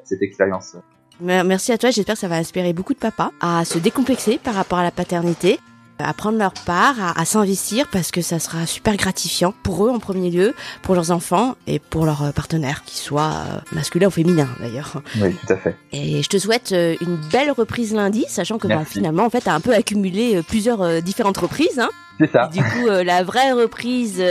cette 0.05 0.23
expérience. 0.23 0.77
Merci 1.21 1.73
à 1.73 1.79
toi. 1.79 1.91
J'espère 1.91 2.15
que 2.15 2.21
ça 2.21 2.29
va 2.29 2.37
inspirer 2.37 2.73
beaucoup 2.73 2.95
de 2.95 2.99
papas 2.99 3.31
à 3.41 3.65
se 3.65 3.79
décomplexer 3.79 4.39
par 4.39 4.55
rapport 4.55 4.79
à 4.79 4.83
la 4.83 4.91
paternité 4.91 5.61
à 5.99 6.13
prendre 6.15 6.39
leur 6.39 6.53
part, 6.53 7.01
à, 7.01 7.21
à 7.21 7.25
s'investir 7.25 7.87
parce 7.91 8.11
que 8.11 8.21
ça 8.21 8.39
sera 8.39 8.67
super 8.67 8.97
gratifiant 8.97 9.55
pour 9.63 9.87
eux 9.87 9.91
en 9.91 9.99
premier 9.99 10.31
lieu, 10.31 10.55
pour 10.83 10.95
leurs 10.95 11.11
enfants 11.11 11.57
et 11.67 11.79
pour 11.79 12.07
leurs 12.07 12.23
euh, 12.23 12.33
partenaires, 12.33 12.83
qu'ils 12.85 13.01
soient 13.01 13.33
euh, 13.33 13.59
masculins 13.73 14.09
ou 14.09 14.11
féminins 14.11 14.49
d'ailleurs. 14.61 15.03
Oui, 15.21 15.35
tout 15.35 15.53
à 15.53 15.57
fait. 15.57 15.77
Et 15.93 16.23
je 16.23 16.29
te 16.29 16.39
souhaite 16.39 16.73
euh, 16.73 16.97
une 17.01 17.17
belle 17.31 17.51
reprise 17.51 17.95
lundi, 17.95 18.25
sachant 18.29 18.59
que 18.59 18.67
bah, 18.67 18.85
finalement, 18.85 19.25
en 19.25 19.31
fait, 19.31 19.43
t'as 19.43 19.55
un 19.55 19.61
peu 19.61 19.75
accumulé 19.75 20.43
plusieurs 20.43 21.03
différentes 21.03 21.39
reprises. 21.39 21.79
Hein. 21.79 21.91
C'est 22.19 22.31
ça. 22.31 22.51
Et 22.53 22.59
du 22.59 22.65
coup, 22.65 22.87
la 22.87 23.23
vraie 23.23 23.53
reprise 23.53 24.23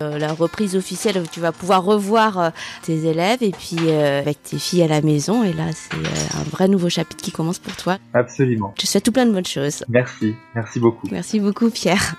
la 0.00 0.32
reprise 0.32 0.76
officielle 0.76 1.18
où 1.18 1.26
tu 1.26 1.40
vas 1.40 1.52
pouvoir 1.52 1.84
revoir 1.84 2.38
euh, 2.38 2.50
tes 2.82 3.06
élèves 3.06 3.42
et 3.42 3.50
puis 3.50 3.76
euh, 3.88 4.20
avec 4.20 4.42
tes 4.42 4.58
filles 4.58 4.82
à 4.82 4.88
la 4.88 5.02
maison. 5.02 5.44
Et 5.44 5.52
là, 5.52 5.66
c'est 5.72 6.36
un 6.36 6.42
vrai 6.44 6.68
nouveau 6.68 6.88
chapitre 6.88 7.22
qui 7.22 7.32
commence 7.32 7.58
pour 7.58 7.76
toi. 7.76 7.98
Absolument. 8.14 8.72
Je 8.76 8.82
te 8.82 8.86
souhaite 8.86 9.04
tout 9.04 9.12
plein 9.12 9.26
de 9.26 9.32
bonnes 9.32 9.46
choses. 9.46 9.84
Merci. 9.88 10.34
Merci 10.54 10.80
beaucoup. 10.80 11.06
Merci 11.10 11.40
beaucoup, 11.40 11.70
Pierre. 11.70 12.16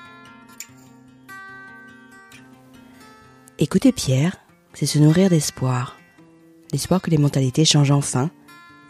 Écouter 3.57 3.91
Pierre, 3.91 4.37
c'est 4.73 4.85
se 4.85 4.99
nourrir 4.99 5.29
d'espoir. 5.29 5.97
L'espoir 6.71 7.01
que 7.01 7.09
les 7.09 7.17
mentalités 7.17 7.65
changent 7.65 7.91
enfin. 7.91 8.29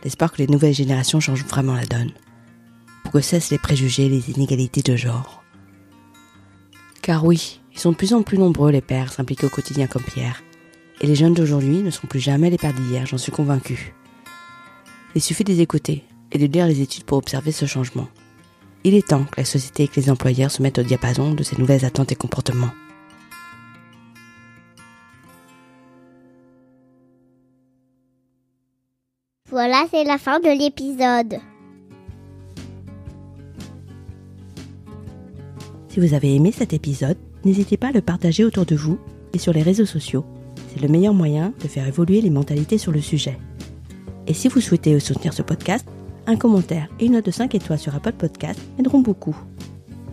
L'espoir 0.03 0.31
que 0.31 0.37
les 0.37 0.47
nouvelles 0.47 0.73
générations 0.73 1.19
changent 1.19 1.45
vraiment 1.45 1.75
la 1.75 1.85
donne. 1.85 2.11
Pour 3.03 3.13
que 3.13 3.21
cessent 3.21 3.51
les 3.51 3.57
préjugés 3.57 4.05
et 4.05 4.09
les 4.09 4.29
inégalités 4.31 4.81
de 4.81 4.95
genre. 4.95 5.43
Car 7.01 7.25
oui, 7.25 7.60
ils 7.73 7.79
sont 7.79 7.91
de 7.91 7.95
plus 7.95 8.13
en 8.13 8.23
plus 8.23 8.37
nombreux 8.37 8.71
les 8.71 8.81
pères 8.81 9.13
s'impliquer 9.13 9.45
au 9.45 9.49
quotidien 9.49 9.87
comme 9.87 10.03
Pierre. 10.03 10.43
Et 10.99 11.07
les 11.07 11.15
jeunes 11.15 11.33
d'aujourd'hui 11.33 11.81
ne 11.81 11.89
sont 11.89 12.07
plus 12.07 12.19
jamais 12.19 12.49
les 12.49 12.57
pères 12.57 12.73
d'hier, 12.73 13.05
j'en 13.05 13.17
suis 13.17 13.31
convaincu. 13.31 13.93
Il 15.15 15.21
suffit 15.21 15.43
de 15.43 15.51
les 15.51 15.61
écouter 15.61 16.03
et 16.31 16.37
de 16.37 16.45
lire 16.45 16.67
les 16.67 16.81
études 16.81 17.03
pour 17.03 17.17
observer 17.17 17.51
ce 17.51 17.65
changement. 17.65 18.07
Il 18.83 18.95
est 18.95 19.07
temps 19.07 19.25
que 19.25 19.39
la 19.41 19.45
société 19.45 19.83
et 19.83 19.87
que 19.87 19.99
les 19.99 20.09
employeurs 20.09 20.51
se 20.51 20.61
mettent 20.61 20.79
au 20.79 20.83
diapason 20.83 21.33
de 21.33 21.43
ces 21.43 21.57
nouvelles 21.57 21.85
attentes 21.85 22.11
et 22.11 22.15
comportements. 22.15 22.71
Voilà, 29.49 29.85
c'est 29.91 30.05
la 30.05 30.17
fin 30.17 30.39
de 30.39 30.47
l'épisode. 30.47 31.39
Si 35.89 35.99
vous 35.99 36.13
avez 36.13 36.33
aimé 36.33 36.53
cet 36.53 36.71
épisode, 36.71 37.17
n'hésitez 37.45 37.77
pas 37.77 37.87
à 37.87 37.91
le 37.91 38.01
partager 38.01 38.43
autour 38.43 38.65
de 38.65 38.75
vous 38.75 38.99
et 39.33 39.37
sur 39.37 39.53
les 39.53 39.61
réseaux 39.63 39.85
sociaux. 39.85 40.25
C'est 40.73 40.81
le 40.81 40.87
meilleur 40.87 41.13
moyen 41.13 41.53
de 41.61 41.67
faire 41.67 41.87
évoluer 41.87 42.21
les 42.21 42.29
mentalités 42.29 42.77
sur 42.77 42.91
le 42.91 43.01
sujet. 43.01 43.37
Et 44.27 44.33
si 44.33 44.47
vous 44.47 44.61
souhaitez 44.61 44.99
soutenir 44.99 45.33
ce 45.33 45.41
podcast, 45.41 45.85
un 46.27 46.35
commentaire 46.35 46.87
et 46.99 47.05
une 47.05 47.13
note 47.13 47.25
de 47.25 47.31
5 47.31 47.55
étoiles 47.55 47.79
sur 47.79 47.95
Apple 47.95 48.13
Podcast 48.13 48.59
m'aideront 48.77 48.99
beaucoup. 48.99 49.35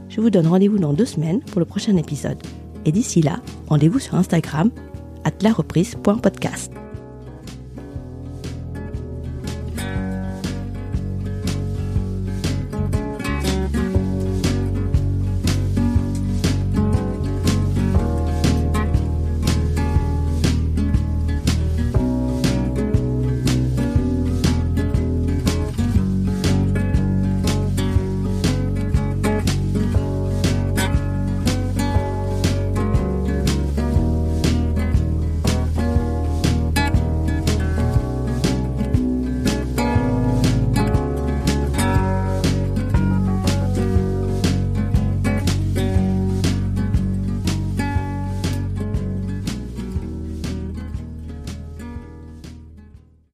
Je 0.08 0.20
vous 0.20 0.30
donne 0.30 0.46
rendez-vous 0.46 0.78
dans 0.78 0.92
deux 0.92 1.04
semaines 1.04 1.40
pour 1.40 1.60
le 1.60 1.66
prochain 1.66 1.96
épisode. 1.96 2.42
Et 2.84 2.92
d'ici 2.92 3.22
là, 3.22 3.40
rendez-vous 3.68 3.98
sur 3.98 4.14
Instagram, 4.14 4.70
at 5.24 5.34
la 5.42 5.52
reprise.podcast. 5.52 6.72